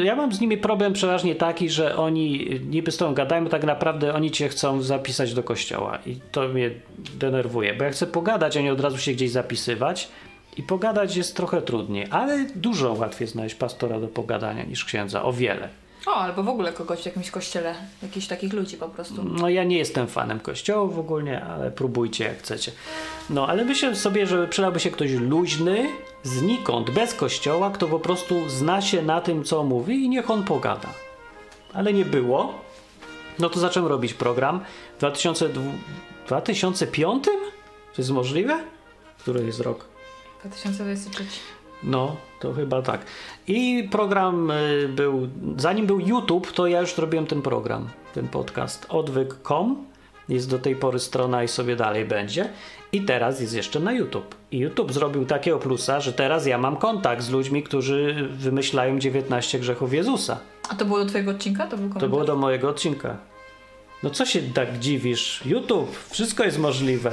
ja 0.03 0.15
mam 0.15 0.33
z 0.33 0.41
nimi 0.41 0.57
problem 0.57 0.93
przeważnie 0.93 1.35
taki, 1.35 1.69
że 1.69 1.97
oni 1.97 2.49
niby 2.69 2.91
z 2.91 2.97
tobą 2.97 3.13
gadają, 3.13 3.45
tak 3.45 3.63
naprawdę 3.63 4.13
oni 4.13 4.31
cię 4.31 4.49
chcą 4.49 4.81
zapisać 4.81 5.33
do 5.33 5.43
kościoła 5.43 5.99
i 6.05 6.15
to 6.31 6.47
mnie 6.47 6.71
denerwuje, 7.19 7.73
bo 7.73 7.83
ja 7.83 7.89
chcę 7.89 8.07
pogadać, 8.07 8.57
a 8.57 8.61
nie 8.61 8.73
od 8.73 8.79
razu 8.79 8.97
się 8.97 9.11
gdzieś 9.11 9.31
zapisywać 9.31 10.09
i 10.57 10.63
pogadać 10.63 11.15
jest 11.15 11.35
trochę 11.35 11.61
trudniej, 11.61 12.07
ale 12.09 12.45
dużo 12.55 12.93
łatwiej 12.93 13.27
znaleźć 13.27 13.55
pastora 13.55 13.99
do 13.99 14.07
pogadania 14.07 14.63
niż 14.63 14.85
księdza, 14.85 15.23
o 15.23 15.33
wiele. 15.33 15.69
O, 16.05 16.15
albo 16.15 16.43
w 16.43 16.49
ogóle 16.49 16.73
kogoś 16.73 17.01
w 17.01 17.05
jakimś 17.05 17.31
kościele, 17.31 17.75
jakichś 18.03 18.27
takich 18.27 18.53
ludzi 18.53 18.77
po 18.77 18.89
prostu. 18.89 19.23
No 19.23 19.49
ja 19.49 19.63
nie 19.63 19.77
jestem 19.77 20.07
fanem 20.07 20.39
kościołów 20.39 20.99
ogólnie, 20.99 21.43
ale 21.45 21.71
próbujcie 21.71 22.23
jak 22.23 22.37
chcecie. 22.37 22.71
No 23.29 23.47
ale 23.47 23.65
myślę 23.65 23.95
sobie, 23.95 24.27
że 24.27 24.47
przydałby 24.47 24.79
się 24.79 24.91
ktoś 24.91 25.11
luźny, 25.11 25.89
znikąd, 26.23 26.89
bez 26.89 27.13
kościoła, 27.13 27.69
kto 27.71 27.87
po 27.87 27.99
prostu 27.99 28.49
zna 28.49 28.81
się 28.81 29.01
na 29.01 29.21
tym, 29.21 29.43
co 29.43 29.63
mówi 29.63 30.03
i 30.05 30.09
niech 30.09 30.31
on 30.31 30.43
pogada. 30.43 30.89
Ale 31.73 31.93
nie 31.93 32.05
było. 32.05 32.53
No 33.39 33.49
to 33.49 33.59
zacząłem 33.59 33.89
robić 33.89 34.13
program 34.13 34.59
w 34.95 34.99
2002 34.99 35.61
2005? 36.27 37.23
To 37.23 37.31
jest 37.97 38.11
możliwe? 38.11 38.63
Który 39.17 39.45
jest 39.45 39.59
rok? 39.59 39.85
2023. 40.39 41.23
No, 41.83 42.15
to 42.39 42.53
chyba 42.53 42.81
tak. 42.81 43.05
I 43.47 43.87
program 43.91 44.51
y, 44.51 44.89
był, 44.95 45.27
zanim 45.57 45.85
był 45.85 45.99
YouTube, 45.99 46.51
to 46.51 46.67
ja 46.67 46.81
już 46.81 46.97
robiłem 46.97 47.25
ten 47.25 47.41
program, 47.41 47.89
ten 48.13 48.27
podcast 48.27 48.85
odwyk.com. 48.89 49.85
Jest 50.29 50.49
do 50.49 50.59
tej 50.59 50.75
pory 50.75 50.99
strona 50.99 51.43
i 51.43 51.47
sobie 51.47 51.75
dalej 51.75 52.05
będzie. 52.05 52.49
I 52.91 53.01
teraz 53.01 53.41
jest 53.41 53.53
jeszcze 53.53 53.79
na 53.79 53.91
YouTube. 53.91 54.35
I 54.51 54.57
YouTube 54.57 54.93
zrobił 54.93 55.25
takiego 55.25 55.59
plusa, 55.59 55.99
że 55.99 56.13
teraz 56.13 56.45
ja 56.45 56.57
mam 56.57 56.77
kontakt 56.77 57.23
z 57.23 57.29
ludźmi, 57.29 57.63
którzy 57.63 58.27
wymyślają 58.31 58.99
19 58.99 59.59
grzechów 59.59 59.93
Jezusa. 59.93 60.39
A 60.69 60.75
to 60.75 60.85
było 60.85 60.99
do 60.99 61.05
twojego 61.05 61.31
odcinka? 61.31 61.63
To 61.63 61.69
był 61.69 61.77
komentarz? 61.77 62.01
To 62.01 62.09
było 62.09 62.25
do 62.25 62.35
mojego 62.35 62.69
odcinka. 62.69 63.17
No 64.03 64.09
co 64.09 64.25
się 64.25 64.41
tak 64.41 64.79
dziwisz? 64.79 65.41
YouTube, 65.45 65.97
wszystko 66.09 66.43
jest 66.43 66.59
możliwe 66.59 67.11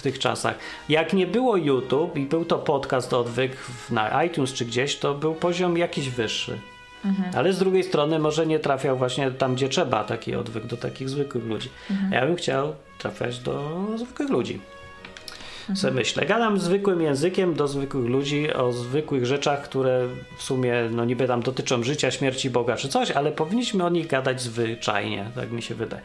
w 0.00 0.02
tych 0.02 0.18
czasach. 0.18 0.58
Jak 0.88 1.12
nie 1.12 1.26
było 1.26 1.56
YouTube 1.56 2.16
i 2.16 2.26
był 2.26 2.44
to 2.44 2.58
podcast 2.58 3.12
odwyk 3.12 3.56
na 3.90 4.24
iTunes 4.24 4.52
czy 4.52 4.64
gdzieś, 4.64 4.96
to 4.96 5.14
był 5.14 5.34
poziom 5.34 5.78
jakiś 5.78 6.10
wyższy. 6.10 6.58
Ale 7.36 7.52
z 7.52 7.58
drugiej 7.58 7.84
strony 7.84 8.18
może 8.18 8.46
nie 8.46 8.58
trafiał 8.58 8.96
właśnie 8.96 9.30
tam, 9.30 9.54
gdzie 9.54 9.68
trzeba 9.68 10.04
taki 10.04 10.34
odwyk 10.34 10.66
do 10.66 10.76
takich 10.76 11.08
zwykłych 11.08 11.44
ludzi. 11.44 11.68
Ja 12.10 12.26
bym 12.26 12.36
chciał 12.36 12.74
trafiać 12.98 13.38
do 13.38 13.86
zwykłych 13.96 14.30
ludzi. 14.30 14.60
Se 15.74 15.90
myślę. 15.90 16.26
Gadam 16.26 16.58
zwykłym 16.58 17.00
językiem 17.02 17.54
do 17.54 17.68
zwykłych 17.68 18.06
ludzi 18.06 18.52
o 18.52 18.72
zwykłych 18.72 19.26
rzeczach, 19.26 19.62
które 19.62 20.06
w 20.36 20.42
sumie 20.42 20.74
no 20.90 21.04
niby 21.04 21.26
tam 21.26 21.42
dotyczą 21.42 21.82
życia, 21.82 22.10
śmierci 22.10 22.50
Boga 22.50 22.76
czy 22.76 22.88
coś, 22.88 23.10
ale 23.10 23.32
powinniśmy 23.32 23.84
o 23.84 23.88
nich 23.88 24.06
gadać 24.06 24.42
zwyczajnie, 24.42 25.30
tak 25.34 25.50
mi 25.50 25.62
się 25.62 25.74
wydaje. 25.74 26.02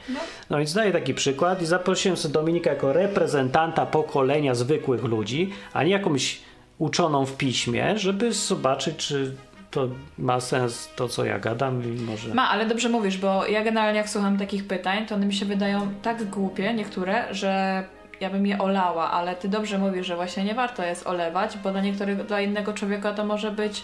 No, 0.49 0.57
więc 0.57 0.73
daję 0.73 0.91
taki 0.91 1.13
przykład 1.13 1.61
i 1.61 1.65
zaprosiłem 1.65 2.17
sobie 2.17 2.33
Dominika 2.33 2.69
jako 2.69 2.93
reprezentanta 2.93 3.85
pokolenia 3.85 4.55
zwykłych 4.55 5.03
ludzi, 5.03 5.53
a 5.73 5.83
nie 5.83 5.91
jakąś 5.91 6.39
uczoną 6.77 7.25
w 7.25 7.37
piśmie, 7.37 7.97
żeby 7.97 8.33
zobaczyć, 8.33 8.95
czy 8.95 9.35
to 9.71 9.87
ma 10.17 10.39
sens 10.39 10.89
to, 10.95 11.07
co 11.07 11.25
ja 11.25 11.39
gadam 11.39 11.95
i 11.95 12.01
może... 12.01 12.33
Ma, 12.33 12.49
ale 12.49 12.65
dobrze 12.65 12.89
mówisz, 12.89 13.17
bo 13.17 13.45
ja 13.45 13.63
generalnie 13.63 13.97
jak 13.97 14.09
słucham 14.09 14.37
takich 14.37 14.67
pytań, 14.67 15.05
to 15.05 15.15
one 15.15 15.25
mi 15.25 15.33
się 15.33 15.45
wydają 15.45 15.93
tak 16.01 16.29
głupie, 16.29 16.73
niektóre, 16.73 17.33
że 17.33 17.83
ja 18.21 18.29
bym 18.29 18.47
je 18.47 18.57
olała, 18.57 19.11
ale 19.11 19.35
ty 19.35 19.49
dobrze 19.49 19.77
mówisz, 19.77 20.07
że 20.07 20.15
właśnie 20.15 20.43
nie 20.43 20.55
warto 20.55 20.83
jest 20.83 21.07
olewać, 21.07 21.57
bo 21.57 21.71
dla 21.71 21.81
niektórych, 21.81 22.25
dla 22.25 22.41
innego 22.41 22.73
człowieka 22.73 23.13
to 23.13 23.25
może 23.25 23.51
być 23.51 23.83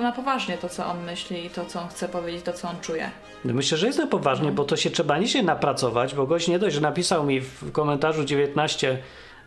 na 0.00 0.12
poważnie 0.12 0.58
to, 0.58 0.68
co 0.68 0.86
on 0.86 1.04
myśli 1.04 1.46
i 1.46 1.50
to, 1.50 1.64
co 1.64 1.80
on 1.80 1.88
chce 1.88 2.08
powiedzieć, 2.08 2.42
to, 2.42 2.52
co 2.52 2.68
on 2.68 2.76
czuje. 2.80 3.10
No 3.44 3.54
Myślę, 3.54 3.78
że 3.78 3.86
jest 3.86 3.98
to 3.98 4.06
poważnie, 4.06 4.52
bo 4.52 4.64
to 4.64 4.76
się 4.76 4.90
trzeba 4.90 5.18
nie 5.18 5.28
się 5.28 5.42
napracować, 5.42 6.14
bo 6.14 6.26
gość 6.26 6.48
nie 6.48 6.58
dość, 6.58 6.74
że 6.74 6.80
napisał 6.80 7.24
mi 7.24 7.40
w 7.40 7.72
komentarzu 7.72 8.24
19 8.24 8.98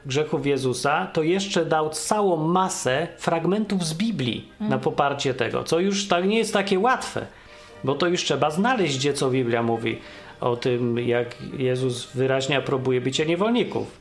grzechów 0.06 0.46
Jezusa, 0.46 1.08
to 1.14 1.24
jeszcze 1.24 1.66
dał 1.66 1.90
całą 1.90 2.38
masę 2.38 3.08
fragmentów 3.18 3.86
z 3.86 3.94
Biblii 3.94 4.52
na 4.60 4.78
poparcie 4.78 5.34
tego, 5.34 5.64
co 5.64 5.80
już 5.80 6.08
tak 6.08 6.26
nie 6.26 6.38
jest 6.38 6.54
takie 6.54 6.80
łatwe, 6.80 7.26
bo 7.84 7.96
to 7.96 8.08
już 8.08 8.24
trzeba 8.24 8.52
znaleźć, 8.52 8.98
gdzie 8.98 9.14
co 9.14 9.30
Biblia 9.30 9.64
mówi 9.64 10.00
o 10.42 10.56
tym, 10.56 11.00
jak 11.00 11.36
Jezus 11.58 12.12
wyraźnie 12.12 12.58
aprobuje 12.58 13.02
bycie 13.02 13.26
niewolników. 13.26 13.98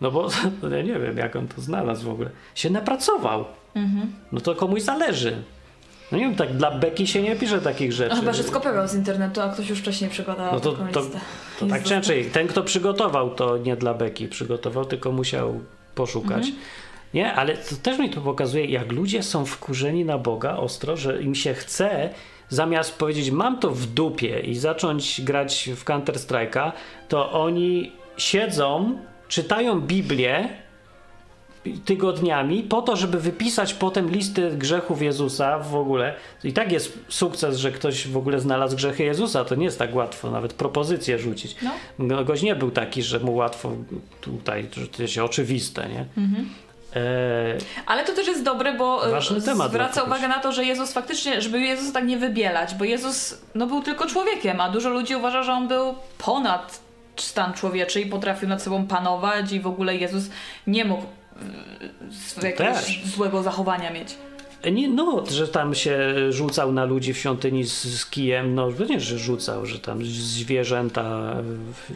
No 0.00 0.10
bo 0.10 0.28
ja 0.76 0.82
nie 0.82 0.98
wiem, 0.98 1.16
jak 1.16 1.36
on 1.36 1.48
to 1.48 1.60
znalazł 1.60 2.06
w 2.06 2.10
ogóle. 2.10 2.30
Się 2.54 2.70
napracował. 2.70 3.44
No 4.32 4.40
to 4.40 4.54
komuś 4.54 4.82
zależy. 4.82 5.36
No 6.12 6.18
nie 6.18 6.24
wiem, 6.24 6.34
tak 6.34 6.56
dla 6.56 6.70
beki 6.70 7.06
się 7.06 7.22
nie 7.22 7.36
pisze 7.36 7.60
takich 7.60 7.92
rzeczy. 7.92 8.14
No 8.14 8.20
chyba, 8.20 8.32
że 8.32 8.42
skopiował 8.42 8.88
z 8.88 8.94
internetu, 8.94 9.40
a 9.40 9.48
ktoś 9.48 9.68
już 9.68 9.78
wcześniej 9.78 10.10
przekładał 10.10 10.52
No 10.54 10.60
to, 10.60 10.72
taką 10.72 10.92
to, 10.92 11.00
listę. 11.00 11.20
to 11.58 11.66
tak 11.66 11.70
Jezus. 11.74 11.88
czy 11.88 11.94
inaczej, 11.94 12.24
ten 12.24 12.46
kto 12.46 12.62
przygotował 12.62 13.30
to 13.34 13.58
nie 13.58 13.76
dla 13.76 13.94
beki 13.94 14.28
przygotował, 14.28 14.84
tylko 14.84 15.12
musiał 15.12 15.60
poszukać. 15.94 16.46
Nie, 17.14 17.34
ale 17.34 17.56
to 17.56 17.76
też 17.82 17.98
mi 17.98 18.10
to 18.10 18.20
pokazuje, 18.20 18.64
jak 18.64 18.92
ludzie 18.92 19.22
są 19.22 19.44
wkurzeni 19.46 20.04
na 20.04 20.18
Boga 20.18 20.56
ostro, 20.56 20.96
że 20.96 21.22
im 21.22 21.34
się 21.34 21.54
chce 21.54 22.10
zamiast 22.52 22.98
powiedzieć 22.98 23.30
mam 23.30 23.58
to 23.58 23.70
w 23.70 23.86
dupie 23.86 24.40
i 24.40 24.54
zacząć 24.54 25.20
grać 25.20 25.70
w 25.76 25.84
Counter 25.84 26.14
Strike'a, 26.14 26.72
to 27.08 27.32
oni 27.32 27.92
siedzą, 28.16 28.98
czytają 29.28 29.80
Biblię 29.80 30.48
tygodniami 31.84 32.62
po 32.62 32.82
to, 32.82 32.96
żeby 32.96 33.20
wypisać 33.20 33.74
potem 33.74 34.10
listy 34.10 34.50
grzechów 34.50 35.02
Jezusa 35.02 35.58
w 35.58 35.74
ogóle. 35.74 36.14
I 36.44 36.52
tak 36.52 36.72
jest 36.72 36.98
sukces, 37.08 37.56
że 37.56 37.72
ktoś 37.72 38.08
w 38.08 38.16
ogóle 38.16 38.40
znalazł 38.40 38.76
grzechy 38.76 39.04
Jezusa. 39.04 39.44
To 39.44 39.54
nie 39.54 39.64
jest 39.64 39.78
tak 39.78 39.94
łatwo 39.94 40.30
nawet 40.30 40.52
propozycję 40.52 41.18
rzucić. 41.18 41.56
No. 41.98 42.24
Gość 42.24 42.42
nie 42.42 42.56
był 42.56 42.70
taki, 42.70 43.02
że 43.02 43.20
mu 43.20 43.34
łatwo 43.34 43.72
tutaj, 44.20 44.68
że 44.72 44.88
to 44.88 45.02
jest 45.02 45.18
oczywiste, 45.18 45.88
nie? 45.88 46.22
Mhm. 46.22 46.48
E, 46.96 47.58
Ale 47.86 48.04
to 48.04 48.12
też 48.12 48.26
jest 48.26 48.42
dobre, 48.42 48.72
bo 48.72 49.06
e, 49.06 49.10
Ważny 49.10 49.42
temat 49.42 49.70
zwraca 49.70 50.02
uwagę 50.02 50.28
na 50.28 50.38
to, 50.38 50.52
że 50.52 50.64
Jezus 50.64 50.92
faktycznie, 50.92 51.42
żeby 51.42 51.60
Jezus 51.60 51.92
tak 51.92 52.04
nie 52.04 52.18
wybielać, 52.18 52.74
bo 52.74 52.84
Jezus 52.84 53.38
no, 53.54 53.66
był 53.66 53.82
tylko 53.82 54.06
człowiekiem, 54.06 54.60
a 54.60 54.68
dużo 54.68 54.90
ludzi 54.90 55.16
uważa, 55.16 55.42
że 55.42 55.52
on 55.52 55.68
był 55.68 55.94
ponad 56.18 56.80
stan 57.16 57.52
człowieczy 57.52 58.00
i 58.00 58.06
potrafił 58.06 58.48
nad 58.48 58.62
sobą 58.62 58.86
panować 58.86 59.52
i 59.52 59.60
w 59.60 59.66
ogóle 59.66 59.96
Jezus 59.96 60.24
nie 60.66 60.84
mógł 60.84 61.06
e, 62.42 62.48
jakiegoś 62.48 63.04
złego 63.04 63.42
zachowania 63.42 63.90
mieć. 63.90 64.16
Nie, 64.70 64.88
no, 64.88 65.24
że 65.30 65.48
tam 65.48 65.74
się 65.74 66.14
rzucał 66.32 66.72
na 66.72 66.84
ludzi 66.84 67.14
w 67.14 67.18
świątyni 67.18 67.64
z, 67.64 67.84
z 67.84 68.06
kijem, 68.06 68.54
no 68.54 68.68
nie, 68.88 69.00
że 69.00 69.18
rzucał, 69.18 69.66
że 69.66 69.78
tam 69.78 70.04
zwierzęta, 70.04 71.36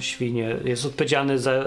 świnie, 0.00 0.56
jest 0.64 0.86
odpowiedzialny 0.86 1.38
za 1.38 1.64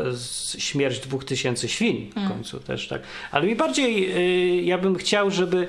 śmierć 0.57 0.99
dwóch 0.99 1.25
tysięcy 1.25 1.67
świń 1.67 2.11
w 2.25 2.27
końcu 2.27 2.59
też, 2.59 2.87
tak. 2.87 3.01
Ale 3.31 3.47
mi 3.47 3.55
bardziej, 3.55 4.17
y, 4.59 4.61
ja 4.61 4.77
bym 4.77 4.95
chciał, 4.95 5.31
żeby 5.31 5.67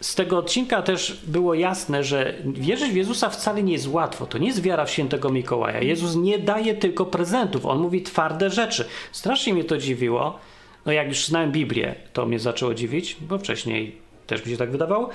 z 0.00 0.14
tego 0.14 0.38
odcinka 0.38 0.82
też 0.82 1.20
było 1.26 1.54
jasne, 1.54 2.04
że 2.04 2.34
wierzyć 2.44 2.92
w 2.92 2.96
Jezusa 2.96 3.30
wcale 3.30 3.62
nie 3.62 3.72
jest 3.72 3.88
łatwo. 3.88 4.26
To 4.26 4.38
nie 4.38 4.46
jest 4.46 4.62
wiara 4.62 4.84
w 4.84 4.90
świętego 4.90 5.30
Mikołaja. 5.30 5.80
Jezus 5.80 6.16
nie 6.16 6.38
daje 6.38 6.74
tylko 6.74 7.06
prezentów, 7.06 7.66
on 7.66 7.78
mówi 7.78 8.02
twarde 8.02 8.50
rzeczy. 8.50 8.84
Strasznie 9.12 9.54
mnie 9.54 9.64
to 9.64 9.78
dziwiło. 9.78 10.38
No 10.86 10.92
jak 10.92 11.08
już 11.08 11.26
znałem 11.26 11.52
Biblię, 11.52 11.94
to 12.12 12.26
mnie 12.26 12.38
zaczęło 12.38 12.74
dziwić, 12.74 13.16
bo 13.20 13.38
wcześniej 13.38 14.01
też 14.32 14.46
mi 14.46 14.52
się 14.52 14.58
tak 14.58 14.70
wydawało. 14.70 15.08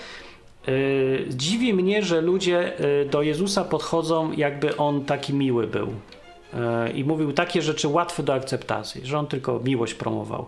Yy, 0.68 1.26
dziwi 1.30 1.74
mnie, 1.74 2.04
że 2.04 2.22
ludzie 2.22 2.74
yy, 2.80 3.10
do 3.10 3.22
Jezusa 3.22 3.64
podchodzą, 3.64 4.32
jakby 4.32 4.78
on 4.78 5.06
taki 5.06 5.34
miły 5.34 5.68
był. 5.68 5.88
Yy, 5.88 6.92
I 6.92 7.04
mówił 7.04 7.34
takie 7.34 7.62
rzeczy 7.62 7.88
łatwe 7.88 8.24
do 8.24 8.34
akceptacji, 8.34 9.06
że 9.06 9.20
on 9.20 9.28
tylko 9.28 9.60
miłość 9.64 9.94
promował. 9.94 10.46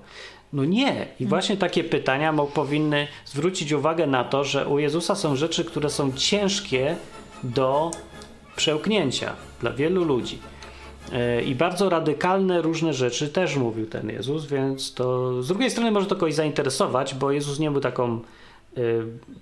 No 0.54 0.66
nie. 0.66 1.08
I 1.20 1.26
właśnie 1.26 1.58
takie 1.58 1.84
pytania 1.84 2.34
powinny 2.54 3.08
zwrócić 3.26 3.72
uwagę 3.72 4.08
na 4.08 4.24
to, 4.24 4.44
że 4.44 4.68
u 4.68 4.80
Jezusa 4.80 5.16
są 5.16 5.36
rzeczy, 5.36 5.66
które 5.66 5.90
są 5.90 6.12
ciężkie 6.12 6.96
do 7.44 7.92
przełknięcia 8.56 9.34
dla 9.62 9.72
wielu 9.72 10.04
ludzi. 10.04 10.40
E, 11.12 11.42
I 11.42 11.56
bardzo 11.56 11.90
radykalne 11.90 12.62
różne 12.62 12.94
rzeczy 12.94 13.30
też 13.30 13.56
mówił 13.56 13.86
ten 13.86 14.10
Jezus, 14.10 14.46
więc 14.46 14.94
to 14.94 15.44
z 15.44 15.48
drugiej 15.48 15.72
strony 15.72 15.92
może 15.92 16.08
to 16.08 16.16
kogoś 16.16 16.34
zainteresować, 16.34 17.16
bo 17.16 17.32
Jezus 17.32 17.60
nie 17.60 17.72
był 17.72 17.82
taką 17.82 18.20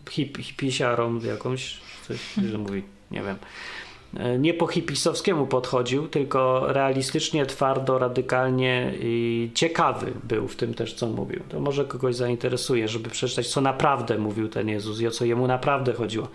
hip, 0.10 0.38
hipisiarą 0.38 1.20
jakąś, 1.20 1.78
coś 2.08 2.18
że 2.52 2.58
mówi, 2.58 2.84
nie 3.12 3.22
wiem. 3.22 3.36
E, 4.18 4.40
Nie 4.40 4.54
po 4.54 4.68
hipisowskiemu 4.68 5.48
podchodził, 5.48 6.08
tylko 6.08 6.64
realistycznie, 6.74 7.46
twardo, 7.46 8.00
radykalnie 8.00 8.94
i 9.00 9.52
ciekawy 9.54 10.14
był 10.24 10.48
w 10.48 10.56
tym 10.56 10.74
też, 10.74 10.94
co 10.94 11.08
mówił. 11.08 11.40
To 11.50 11.60
może 11.60 11.86
kogoś 11.86 12.16
zainteresuje, 12.16 12.88
żeby 12.88 13.10
przeczytać, 13.10 13.48
co 13.48 13.62
naprawdę 13.62 14.18
mówił 14.18 14.50
ten 14.50 14.70
Jezus 14.70 15.00
i 15.02 15.08
o 15.08 15.12
co 15.12 15.26
jemu 15.26 15.48
naprawdę 15.48 15.94
chodziło. 15.94 16.28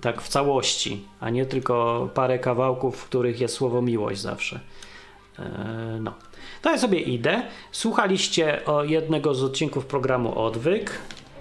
Tak 0.00 0.22
w 0.22 0.28
całości, 0.28 1.04
a 1.20 1.30
nie 1.30 1.46
tylko 1.46 2.08
parę 2.14 2.38
kawałków, 2.38 2.96
w 2.96 3.04
których 3.04 3.40
jest 3.40 3.54
słowo 3.54 3.82
miłość 3.82 4.20
zawsze. 4.20 4.60
E, 5.38 5.98
No. 6.00 6.14
To 6.62 6.70
ja 6.70 6.78
sobie 6.78 7.00
idę. 7.00 7.42
Słuchaliście 7.72 8.64
o 8.64 8.84
jednego 8.84 9.34
z 9.34 9.42
odcinków 9.42 9.86
programu 9.86 10.38
Odwyk. 10.38 10.90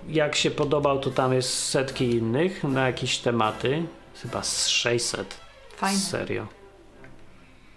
Jak 0.09 0.35
się 0.35 0.51
podobał, 0.51 0.99
to 0.99 1.11
tam 1.11 1.33
jest 1.33 1.63
setki 1.63 2.09
innych 2.09 2.63
na 2.63 2.87
jakieś 2.87 3.17
tematy. 3.17 3.83
Chyba 4.21 4.43
z 4.43 4.67
600. 4.67 5.39
Fajne. 5.75 5.99
Serio. 5.99 6.47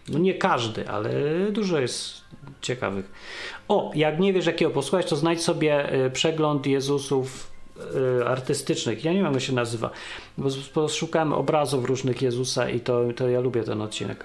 No 0.09 0.19
nie 0.19 0.35
każdy, 0.35 0.89
ale 0.89 1.11
dużo 1.51 1.79
jest 1.79 2.21
ciekawych. 2.61 3.13
O, 3.69 3.93
jak 3.95 4.21
nie 4.21 4.33
wiesz 4.33 4.47
jakiego 4.47 4.71
posłuchać, 4.71 5.07
to 5.07 5.17
znajdź 5.17 5.43
sobie 5.43 5.95
y, 6.07 6.11
przegląd 6.11 6.67
Jezusów 6.67 7.51
y, 8.21 8.27
artystycznych. 8.27 9.05
Ja 9.05 9.13
nie 9.13 9.23
wiem 9.23 9.33
jak 9.33 9.43
się 9.43 9.53
nazywa, 9.53 9.91
bo 10.39 10.49
poszukałem 10.75 11.33
obrazów 11.33 11.85
różnych 11.85 12.23
Jezusa 12.23 12.71
i 12.71 12.81
to, 12.81 13.03
to 13.17 13.29
ja 13.29 13.41
lubię 13.41 13.63
ten 13.63 13.83
odcinek. 13.83 14.25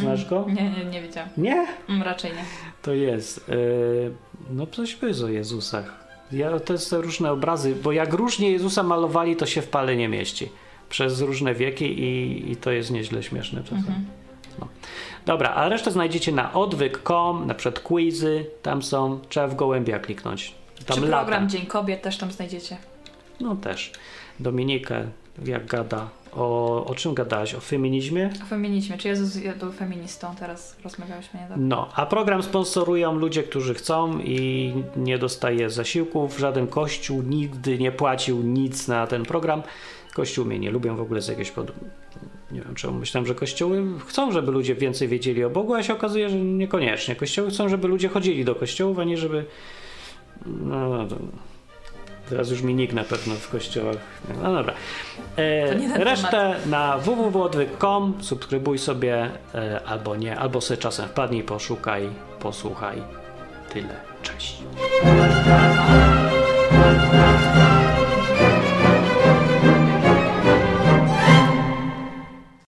Znasz 0.00 0.26
go? 0.26 0.46
Nie, 0.56 0.70
nie, 0.70 0.84
nie 0.84 1.02
wiedziałam. 1.02 1.28
Nie? 1.36 1.66
Mm, 1.88 2.02
raczej 2.02 2.30
nie. 2.30 2.44
To 2.82 2.94
jest. 2.94 3.48
y, 3.48 4.12
no 4.50 4.66
coś 4.66 4.96
by 4.96 5.10
o 5.24 5.28
Jezusach. 5.28 6.07
Ja, 6.32 6.60
to 6.60 6.74
te 6.90 6.96
różne 7.00 7.32
obrazy, 7.32 7.74
bo 7.82 7.92
jak 7.92 8.12
różnie 8.12 8.50
Jezusa 8.50 8.82
malowali, 8.82 9.36
to 9.36 9.46
się 9.46 9.62
w 9.62 9.68
pale 9.68 9.96
nie 9.96 10.08
mieści. 10.08 10.48
Przez 10.88 11.20
różne 11.20 11.54
wieki 11.54 11.84
i, 11.84 12.50
i 12.52 12.56
to 12.56 12.70
jest 12.70 12.90
nieźle 12.90 13.22
śmieszne 13.22 13.62
czasem. 13.62 14.06
No. 14.58 14.68
Dobra, 15.26 15.50
a 15.54 15.68
resztę 15.68 15.90
znajdziecie 15.90 16.32
na 16.32 16.52
odwyk.com, 16.52 17.46
na 17.46 17.54
przykład 17.54 17.84
quizy, 17.84 18.46
tam 18.62 18.82
są, 18.82 19.20
trzeba 19.28 19.48
w 19.48 19.56
gołębia 19.56 19.98
kliknąć. 19.98 20.54
Tam 20.86 20.96
Czy 20.96 21.02
lata. 21.02 21.16
program 21.16 21.48
Dzień 21.48 21.66
Kobiet 21.66 22.02
też 22.02 22.18
tam 22.18 22.32
znajdziecie. 22.32 22.76
No 23.40 23.56
też. 23.56 23.92
Dominikę, 24.40 25.06
jak 25.44 25.66
gada. 25.66 26.08
O, 26.38 26.84
o 26.84 26.94
czym 26.94 27.14
gadałaś? 27.14 27.54
O 27.54 27.60
feminizmie? 27.60 28.30
O 28.42 28.46
feminizmie. 28.46 28.98
Czy 28.98 29.08
Jezus 29.08 29.36
był 29.60 29.72
feministą? 29.72 30.34
Teraz 30.38 30.76
rozmawialiśmy 30.84 31.40
niedawno. 31.40 31.66
No, 31.66 31.88
a 31.94 32.06
program 32.06 32.42
sponsorują 32.42 33.14
ludzie, 33.14 33.42
którzy 33.42 33.74
chcą 33.74 34.18
i 34.18 34.72
nie 34.96 35.18
dostaje 35.18 35.70
zasiłków. 35.70 36.38
Żaden 36.38 36.66
kościół 36.66 37.22
nigdy 37.22 37.78
nie 37.78 37.92
płacił 37.92 38.42
nic 38.42 38.88
na 38.88 39.06
ten 39.06 39.22
program. 39.22 39.62
Kościół 40.14 40.44
mnie 40.44 40.58
nie 40.58 40.70
lubią 40.70 40.96
w 40.96 41.00
ogóle 41.00 41.22
z 41.22 41.28
jakiegoś 41.28 41.50
powodu. 41.50 41.72
Nie 42.52 42.60
wiem 42.60 42.74
czemu. 42.74 42.98
Myślałem, 42.98 43.26
że 43.26 43.34
kościoły 43.34 43.84
chcą, 44.06 44.32
żeby 44.32 44.52
ludzie 44.52 44.74
więcej 44.74 45.08
wiedzieli 45.08 45.44
o 45.44 45.50
Bogu, 45.50 45.74
a 45.74 45.82
się 45.82 45.92
okazuje, 45.92 46.28
że 46.28 46.36
niekoniecznie. 46.36 47.16
Kościoły 47.16 47.50
chcą, 47.50 47.68
żeby 47.68 47.88
ludzie 47.88 48.08
chodzili 48.08 48.44
do 48.44 48.54
kościołów, 48.54 48.98
a 48.98 49.04
nie 49.04 49.16
żeby. 49.16 49.44
No, 50.46 50.88
no. 50.88 51.06
Teraz 52.28 52.50
już 52.50 52.62
mi 52.62 52.74
nikt 52.74 52.94
na 52.94 53.04
pewno 53.04 53.34
w 53.34 53.50
kościołach. 53.50 53.96
No 54.42 54.52
dobra. 54.52 54.74
E, 55.36 56.04
resztę 56.04 56.56
na 56.66 56.98
www.odwyk.com 56.98 58.14
subskrybuj 58.20 58.78
sobie 58.78 59.30
e, 59.54 59.80
albo 59.86 60.16
nie, 60.16 60.38
albo 60.38 60.60
sobie 60.60 60.78
czasem 60.78 61.08
wpadnij, 61.08 61.42
poszukaj, 61.42 62.08
posłuchaj. 62.40 63.02
Tyle. 63.72 63.94
Cześć. 64.22 64.62